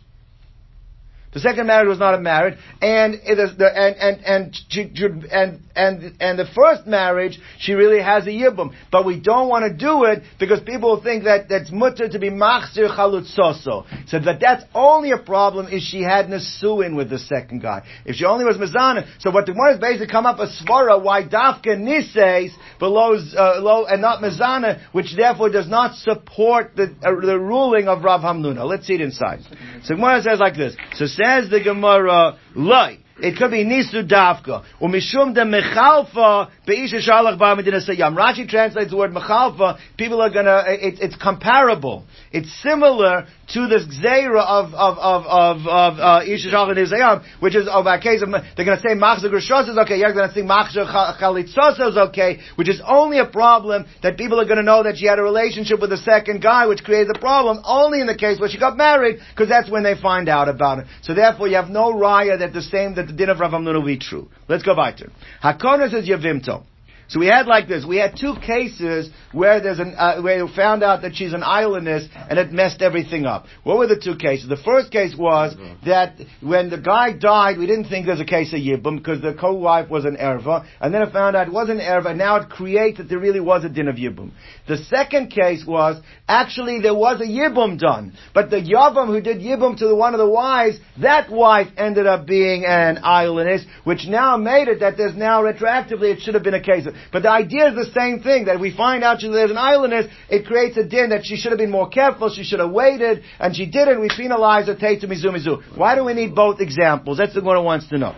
The 1.33 1.39
second 1.39 1.69
marriage 1.69 1.87
was 1.87 2.01
not 2.01 2.15
a 2.15 2.21
marriage, 2.21 2.59
and 2.83 3.15
it 3.15 3.39
is 3.39 3.57
the 3.57 3.67
and 3.67 3.95
and 3.97 4.25
and 4.25 5.31
and 5.31 5.61
and 5.77 6.15
and 6.21 6.39
the 6.39 6.47
first 6.57 6.89
marriage 6.89 7.39
she 7.59 7.75
really 7.75 8.03
has 8.03 8.27
a 8.27 8.31
yibum, 8.31 8.75
but 8.91 9.07
we 9.07 9.21
don't 9.21 9.49
want 9.49 9.65
to 9.65 9.73
do 9.73 10.05
it 10.05 10.25
because 10.41 10.59
people 10.61 11.01
think 11.01 11.25
that 11.25 11.49
that's 11.49 11.71
mutter 11.71 12.09
to 12.09 12.19
be 12.19 12.31
machzir 12.31 12.91
chalutzoso. 12.91 13.87
So 14.09 14.19
that 14.19 14.41
that's 14.41 14.65
only 14.75 15.13
a 15.13 15.19
problem 15.19 15.69
if 15.71 15.85
she 15.85 16.03
had 16.03 16.27
nesuin 16.27 16.97
with 16.97 17.11
the 17.11 17.21
second 17.21 17.63
guy. 17.63 17.87
If 18.05 18.17
she 18.17 18.25
only 18.25 18.45
was 18.45 18.57
mezana, 18.57 19.07
so 19.21 19.31
what 19.31 19.47
the 19.47 19.53
one 19.53 19.75
is 19.75 19.79
basically 19.79 20.09
come 20.09 20.27
up 20.27 20.41
a 20.41 20.49
svara 20.49 21.01
why 21.01 21.23
dafka 21.23 21.79
nises 21.79 22.51
below 22.81 23.15
uh, 23.15 23.61
low 23.61 23.85
and 23.85 24.03
not 24.03 24.21
mezana, 24.21 24.81
which 24.91 25.15
therefore 25.17 25.51
does 25.51 25.69
not 25.69 25.95
support 25.95 26.75
the 26.75 26.93
uh, 27.05 27.25
the 27.25 27.39
ruling 27.39 27.87
of 27.87 28.03
Rav 28.03 28.23
Hamnuna. 28.23 28.67
Let's 28.67 28.89
see 28.89 28.95
it 28.95 29.01
inside. 29.01 29.43
So 29.85 29.95
Gemara 29.95 30.23
says 30.23 30.41
like 30.41 30.57
this. 30.57 30.75
So 30.95 31.07
Says 31.21 31.51
the 31.51 31.61
Gemara, 31.61 32.39
Loi. 32.55 32.99
It 33.23 33.37
could 33.37 33.51
be 33.51 33.65
nisu 33.65 34.09
davka. 34.09 34.65
Umishum 34.81 35.35
de 35.35 35.43
mechalfa 35.43 36.51
beisha 36.67 37.07
shalach 37.07 37.39
ba. 37.39 37.55
Rashi 37.55 38.49
translates 38.49 38.91
the 38.91 38.97
word 38.97 39.11
mechalfa. 39.11 39.79
People 39.99 40.23
are 40.23 40.31
gonna. 40.31 40.65
It, 40.67 40.99
it's 41.01 41.17
comparable. 41.17 42.07
It's 42.33 42.51
similar 42.63 43.27
to 43.55 43.67
the 43.67 43.79
gzeira 43.79 44.41
of 44.41 44.75
of 44.75 44.99
of 44.99 45.27
of 45.27 45.67
of 45.67 45.99
uh, 45.99 46.21
sayam, 46.25 47.25
which 47.41 47.57
is 47.57 47.69
of 47.69 47.87
a 47.87 47.99
case 47.99 48.23
of 48.23 48.31
they're 48.31 48.65
gonna 48.65 48.81
say 48.81 48.95
machzor 48.95 49.31
grishos 49.31 49.69
is 49.69 49.77
okay. 49.79 49.99
You're 49.99 50.13
gonna 50.13 50.33
say 50.33 50.43
machzor 50.43 50.87
chalitzos 51.19 51.81
is 51.91 51.97
okay, 51.97 52.41
which 52.57 52.69
is 52.69 52.81
only 52.87 53.19
a 53.19 53.27
problem 53.27 53.87
that 54.03 54.17
people 54.17 54.41
are 54.41 54.45
gonna 54.45 54.63
know 54.63 54.83
that 54.83 54.97
she 54.99 55.07
had 55.07 55.19
a 55.19 55.23
relationship 55.23 55.81
with 55.81 55.91
the 55.91 55.97
second 55.97 56.43
guy, 56.43 56.67
which 56.67 56.85
creates 56.85 57.11
a 57.15 57.19
problem 57.19 57.61
only 57.65 58.01
in 58.01 58.07
the 58.07 58.17
case 58.17 58.39
where 58.39 58.49
she 58.49 58.59
got 58.59 58.77
married, 58.77 59.19
because 59.31 59.49
that's 59.49 59.71
when 59.71 59.83
they 59.83 59.95
find 60.01 60.29
out 60.29 60.49
about 60.49 60.79
it. 60.79 60.87
So 61.03 61.15
therefore, 61.15 61.49
you 61.49 61.57
have 61.57 61.69
no 61.69 61.93
raya 61.93 62.39
that 62.39 62.53
the 62.53 62.63
same 62.63 62.95
that 62.95 63.07
the 63.07 63.13
din 63.13 63.29
of 63.29 63.41
Rav 63.41 63.53
Hamnuna 63.53 63.75
will 63.75 63.87
be 63.87 63.99
true. 63.99 64.29
Let's 64.49 64.63
go 64.63 64.75
weiter. 64.75 65.11
Hakona 65.43 65.91
says 65.91 66.07
Yavimto. 66.07 66.65
So 67.11 67.19
we 67.19 67.27
had 67.27 67.49
like 67.49 67.67
this. 67.67 67.85
We 67.85 67.97
had 67.97 68.17
two 68.17 68.37
cases 68.37 69.11
where 69.33 69.61
there's 69.61 69.81
an 69.81 69.95
uh, 69.99 70.23
where 70.23 70.47
we 70.47 70.55
found 70.55 70.85
out 70.85 71.03
that 71.03 71.17
she's 71.17 71.33
an 71.33 71.41
aylonis 71.41 72.09
and 72.15 72.39
it 72.39 72.53
messed 72.53 72.83
everything 72.83 73.27
up. 73.27 73.47
What 73.65 73.79
were 73.79 73.89
the 73.89 74.01
two 74.01 74.15
cases? 74.15 74.49
The 74.49 74.57
first 74.57 74.93
case 74.93 75.17
was 75.19 75.57
that 75.85 76.21
when 76.41 76.71
the 76.71 76.79
guy 76.79 77.13
died, 77.13 77.59
we 77.59 77.67
didn't 77.67 77.89
think 77.89 78.07
there 78.07 78.15
was 78.15 78.21
a 78.21 78.25
case 78.25 78.53
of 78.53 78.61
yibum 78.61 78.99
because 78.99 79.21
the 79.21 79.35
co-wife 79.35 79.91
was 79.91 80.05
an 80.05 80.19
erva, 80.19 80.65
and 80.81 80.95
then 80.95 81.03
it 81.03 81.13
found 81.13 81.35
out 81.35 81.49
it 81.49 81.53
wasn't 81.53 81.81
erva. 81.81 82.11
And 82.11 82.19
now 82.19 82.37
it 82.37 82.49
creates 82.49 82.99
that 82.99 83.09
there 83.09 83.19
really 83.19 83.41
was 83.41 83.65
a 83.65 83.69
din 83.69 83.89
of 83.89 83.97
yibum. 83.97 84.31
The 84.69 84.77
second 84.77 85.33
case 85.33 85.65
was 85.67 86.01
actually 86.29 86.81
there 86.81 86.95
was 86.95 87.21
a 87.21 87.25
yibum 87.25 87.77
done, 87.77 88.13
but 88.35 88.51
the 88.51 88.63
yavam 88.63 89.09
who 89.09 89.21
did 89.21 89.39
yibum 89.39 89.77
to 89.79 89.89
the, 89.89 89.97
one 89.97 90.15
of 90.15 90.19
the 90.19 90.31
wives, 90.31 90.79
that 91.03 91.29
wife 91.29 91.67
ended 91.77 92.07
up 92.07 92.25
being 92.25 92.65
an 92.65 92.99
aylonis, 92.99 93.65
which 93.83 94.07
now 94.07 94.37
made 94.37 94.69
it 94.69 94.79
that 94.79 94.97
there's 94.97 95.17
now 95.17 95.43
retroactively 95.43 96.15
it 96.15 96.21
should 96.21 96.35
have 96.35 96.45
been 96.45 96.55
a 96.55 96.63
case 96.63 96.87
of 96.87 96.95
but 97.13 97.23
the 97.23 97.31
idea 97.31 97.69
is 97.69 97.75
the 97.75 97.93
same 97.93 98.23
thing, 98.23 98.47
that 98.47 98.61
we 98.61 98.75
find 98.75 99.05
out 99.05 99.21
she 99.21 99.29
there's 99.29 99.51
an 99.51 99.57
aylonis, 99.57 100.11
it 100.29 100.47
creates 100.47 100.77
a 100.77 100.85
din 100.85 101.11
that 101.11 101.25
she 101.25 101.37
should 101.37 101.53
have 101.53 101.59
been 101.59 101.71
more 101.71 101.89
careful, 101.89 102.31
she 102.31 102.45
should 102.45 102.61
have 102.61 102.71
waited, 102.71 103.23
and 103.39 103.55
she 103.55 103.67
didn't, 103.67 104.01
we 104.01 104.09
penalize 104.09 104.67
her, 104.67 104.75
take 104.75 105.01
to 105.01 105.09
mizu 105.09 105.27
mizu. 105.27 105.77
Why 105.77 105.95
do 105.95 106.05
we 106.05 106.15
need 106.15 106.35
both 106.35 106.61
examples? 106.61 107.19
That's 107.19 107.35
the 107.35 107.43
one 107.43 107.57
who 107.57 107.63
wants 107.63 107.89
to 107.89 107.99
know. 107.99 108.15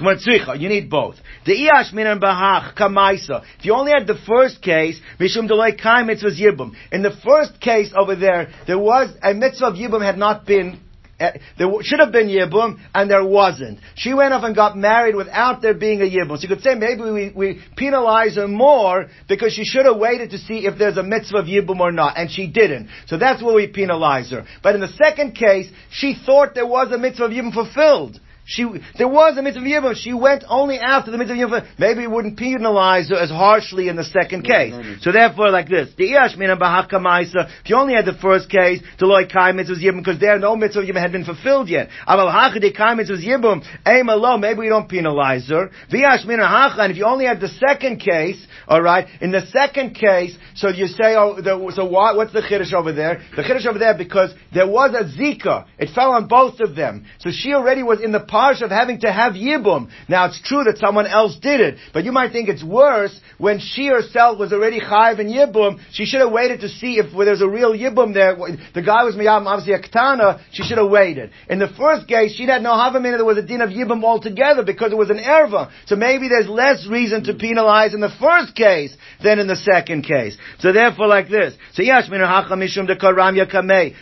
You 0.00 0.68
need 0.68 0.90
both. 0.90 1.16
The 1.44 1.52
iash 1.52 1.92
minan 1.92 2.20
bahach 2.20 2.76
kamaisa. 2.76 3.42
If 3.58 3.64
you 3.64 3.74
only 3.74 3.90
had 3.90 4.06
the 4.06 4.18
first 4.26 4.62
case, 4.62 5.00
mishum 5.18 5.48
delay 5.48 5.74
kai 5.74 6.04
mitzvah 6.04 6.30
yibum. 6.30 6.72
In 6.92 7.02
the 7.02 7.10
first 7.26 7.60
case 7.60 7.92
over 7.98 8.14
there, 8.14 8.52
there 8.66 8.78
was 8.78 9.10
a 9.22 9.34
mitzvah 9.34 9.66
of 9.66 9.74
yibum 9.74 10.00
had 10.04 10.16
not 10.16 10.46
been 10.46 10.78
Eh, 11.20 11.32
there 11.58 11.68
should 11.82 11.98
have 11.98 12.12
been 12.12 12.28
Yibum, 12.28 12.78
and 12.94 13.10
there 13.10 13.24
wasn't. 13.24 13.80
She 13.96 14.14
went 14.14 14.32
off 14.32 14.44
and 14.44 14.54
got 14.54 14.76
married 14.76 15.16
without 15.16 15.60
there 15.60 15.74
being 15.74 16.00
a 16.00 16.04
Yibum. 16.04 16.36
So 16.36 16.42
you 16.42 16.48
could 16.48 16.62
say 16.62 16.76
maybe 16.76 17.02
we, 17.02 17.32
we 17.34 17.60
penalize 17.76 18.36
her 18.36 18.46
more 18.46 19.06
because 19.28 19.52
she 19.52 19.64
should 19.64 19.86
have 19.86 19.96
waited 19.96 20.30
to 20.30 20.38
see 20.38 20.66
if 20.66 20.78
there's 20.78 20.96
a 20.96 21.02
mitzvah 21.02 21.38
of 21.38 21.46
Yibum 21.46 21.80
or 21.80 21.90
not, 21.90 22.16
and 22.16 22.30
she 22.30 22.46
didn't. 22.46 22.88
So 23.06 23.18
that's 23.18 23.42
where 23.42 23.54
we 23.54 23.66
penalize 23.66 24.30
her. 24.30 24.46
But 24.62 24.76
in 24.76 24.80
the 24.80 24.88
second 24.88 25.34
case, 25.34 25.68
she 25.90 26.14
thought 26.14 26.54
there 26.54 26.66
was 26.66 26.92
a 26.92 26.98
mitzvah 26.98 27.24
of 27.24 27.30
Yibum 27.32 27.52
fulfilled. 27.52 28.20
She, 28.50 28.64
there 28.96 29.08
was 29.08 29.36
a 29.36 29.42
mitzvah 29.42 29.60
yibum. 29.60 29.94
She 29.94 30.14
went 30.14 30.42
only 30.48 30.78
after 30.78 31.10
the 31.10 31.18
mitzvah 31.18 31.34
yibum. 31.34 31.68
Maybe 31.78 32.04
it 32.04 32.10
wouldn't 32.10 32.38
penalize 32.38 33.10
her 33.10 33.16
as 33.16 33.28
harshly 33.28 33.88
in 33.88 33.96
the 33.96 34.04
second 34.04 34.44
case. 34.44 34.72
So 35.02 35.12
therefore, 35.12 35.50
like 35.50 35.68
this, 35.68 35.90
the 35.98 36.12
iash 36.12 36.34
mina 36.38 36.56
bahakamaisa. 36.56 37.50
If 37.60 37.68
you 37.68 37.76
only 37.76 37.92
had 37.92 38.06
the 38.06 38.14
first 38.14 38.48
case, 38.48 38.80
the 38.98 39.04
loy 39.04 39.26
kai 39.26 39.52
mitzvah 39.52 39.74
yibum, 39.74 39.98
because 39.98 40.18
there 40.18 40.38
no 40.38 40.56
mitzvah 40.56 40.80
yibum 40.80 40.98
had 40.98 41.12
been 41.12 41.26
fulfilled 41.26 41.68
yet. 41.68 41.90
Aval 42.08 42.32
hachadi 42.32 42.74
kai 42.74 42.94
mitzvah 42.94 43.18
yibum, 43.18 43.62
aim 43.86 44.08
alone. 44.08 44.40
Maybe 44.40 44.60
we 44.60 44.70
don't 44.70 44.88
penalize 44.88 45.46
her. 45.50 45.70
Viash 45.92 46.24
mina 46.26 46.48
hacha. 46.48 46.80
And 46.80 46.92
if 46.92 46.96
you 46.96 47.04
only 47.04 47.26
had 47.26 47.40
the 47.40 47.48
second 47.48 47.98
case, 47.98 48.42
all 48.66 48.80
right, 48.80 49.08
in 49.20 49.30
the 49.30 49.44
second 49.48 49.94
case, 49.94 50.34
so 50.54 50.68
you 50.68 50.86
say, 50.86 51.16
oh, 51.16 51.36
the, 51.42 51.72
so 51.76 51.84
what, 51.84 52.16
what's 52.16 52.32
the 52.32 52.40
chiddush 52.40 52.72
over 52.72 52.94
there? 52.94 53.20
The 53.36 53.42
chiddush 53.42 53.66
over 53.66 53.78
there 53.78 53.96
because 53.96 54.32
there 54.54 54.66
was 54.66 54.94
a 54.94 55.04
zika. 55.04 55.66
It 55.78 55.90
fell 55.94 56.12
on 56.12 56.28
both 56.28 56.60
of 56.60 56.74
them. 56.74 57.04
So 57.18 57.30
she 57.30 57.52
already 57.52 57.82
was 57.82 58.02
in 58.02 58.10
the 58.10 58.20
harsh 58.38 58.60
of 58.62 58.70
having 58.70 59.00
to 59.00 59.10
have 59.12 59.32
yibum. 59.34 59.90
Now 60.08 60.26
it's 60.26 60.40
true 60.42 60.64
that 60.64 60.78
someone 60.78 61.06
else 61.06 61.36
did 61.36 61.60
it, 61.60 61.74
but 61.92 62.04
you 62.04 62.12
might 62.12 62.32
think 62.32 62.48
it's 62.48 62.64
worse 62.64 63.18
when 63.38 63.58
she 63.60 63.86
herself 63.86 64.38
was 64.38 64.52
already 64.52 64.80
chayiv 64.80 65.18
and 65.20 65.28
yibum. 65.30 65.80
She 65.92 66.04
should 66.04 66.20
have 66.20 66.32
waited 66.32 66.60
to 66.60 66.68
see 66.68 66.98
if 66.98 67.14
well, 67.14 67.26
there's 67.26 67.42
a 67.42 67.48
real 67.48 67.72
yibum 67.72 68.14
there. 68.14 68.36
The 68.74 68.82
guy 68.82 69.04
was 69.04 69.14
miyam, 69.16 69.46
obviously 69.46 69.74
a 69.74 69.82
ktana. 69.82 70.40
She 70.52 70.62
should 70.62 70.78
have 70.78 70.90
waited. 70.90 71.30
In 71.48 71.58
the 71.58 71.68
first 71.68 72.06
case, 72.08 72.34
she 72.36 72.44
had 72.46 72.62
no 72.62 72.70
havamina. 72.70 73.16
There 73.18 73.24
was 73.24 73.38
a 73.38 73.42
din 73.42 73.60
of 73.60 73.70
yibum 73.70 74.04
altogether 74.04 74.62
because 74.64 74.92
it 74.92 74.98
was 74.98 75.10
an 75.10 75.18
erva. 75.18 75.70
So 75.86 75.96
maybe 75.96 76.28
there's 76.28 76.48
less 76.48 76.86
reason 76.86 77.24
to 77.24 77.34
penalize 77.34 77.94
in 77.94 78.00
the 78.00 78.14
first 78.20 78.54
case 78.54 78.96
than 79.22 79.38
in 79.38 79.46
the 79.46 79.56
second 79.56 80.02
case. 80.02 80.36
So 80.60 80.72
therefore, 80.72 81.08
like 81.08 81.28
this. 81.28 81.54
So 81.72 81.82
yes, 81.82 82.08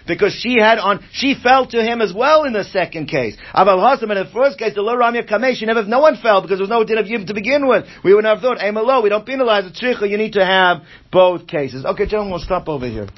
because 0.07 0.35
she 0.35 0.59
had 0.61 0.79
on 0.79 1.05
she 1.13 1.35
fell 1.35 1.67
to 1.67 1.83
him 1.83 2.01
as 2.01 2.13
well 2.13 2.45
in 2.45 2.53
the 2.53 2.65
second 2.65 3.07
case. 3.07 3.37
In 3.55 4.26
first 4.33 4.59
case, 4.59 4.75
the 4.75 4.83
lo 4.83 4.97
ram 4.97 5.15
yakamei 5.15 5.55
she 5.55 5.67
never 5.67 5.85
no 5.85 6.01
one 6.01 6.17
fell 6.17 6.43
because 6.43 6.59
there 6.59 6.65
was 6.65 6.71
no 6.71 6.85
din 6.85 6.99
of 6.99 7.07
yibum 7.07 7.27
to 7.27 7.35
begin 7.35 7.67
with. 7.67 7.87
We 8.05 8.15
would 8.15 8.25
have 8.25 8.41
thought, 8.41 8.59
hey, 8.61 8.71
we 8.71 9.09
don't 9.09 9.27
penalize 9.27 9.65
the 9.65 9.71
tricha. 9.71 10.09
You 10.09 10.19
need 10.19 10.35
to 10.35 10.45
have 10.45 10.83
both 11.11 11.47
cases. 11.47 11.85
Okay, 11.85 12.07
gentlemen, 12.07 12.33
we'll 12.33 12.41
stop 12.41 12.69
over 12.69 12.87
here. 12.87 13.09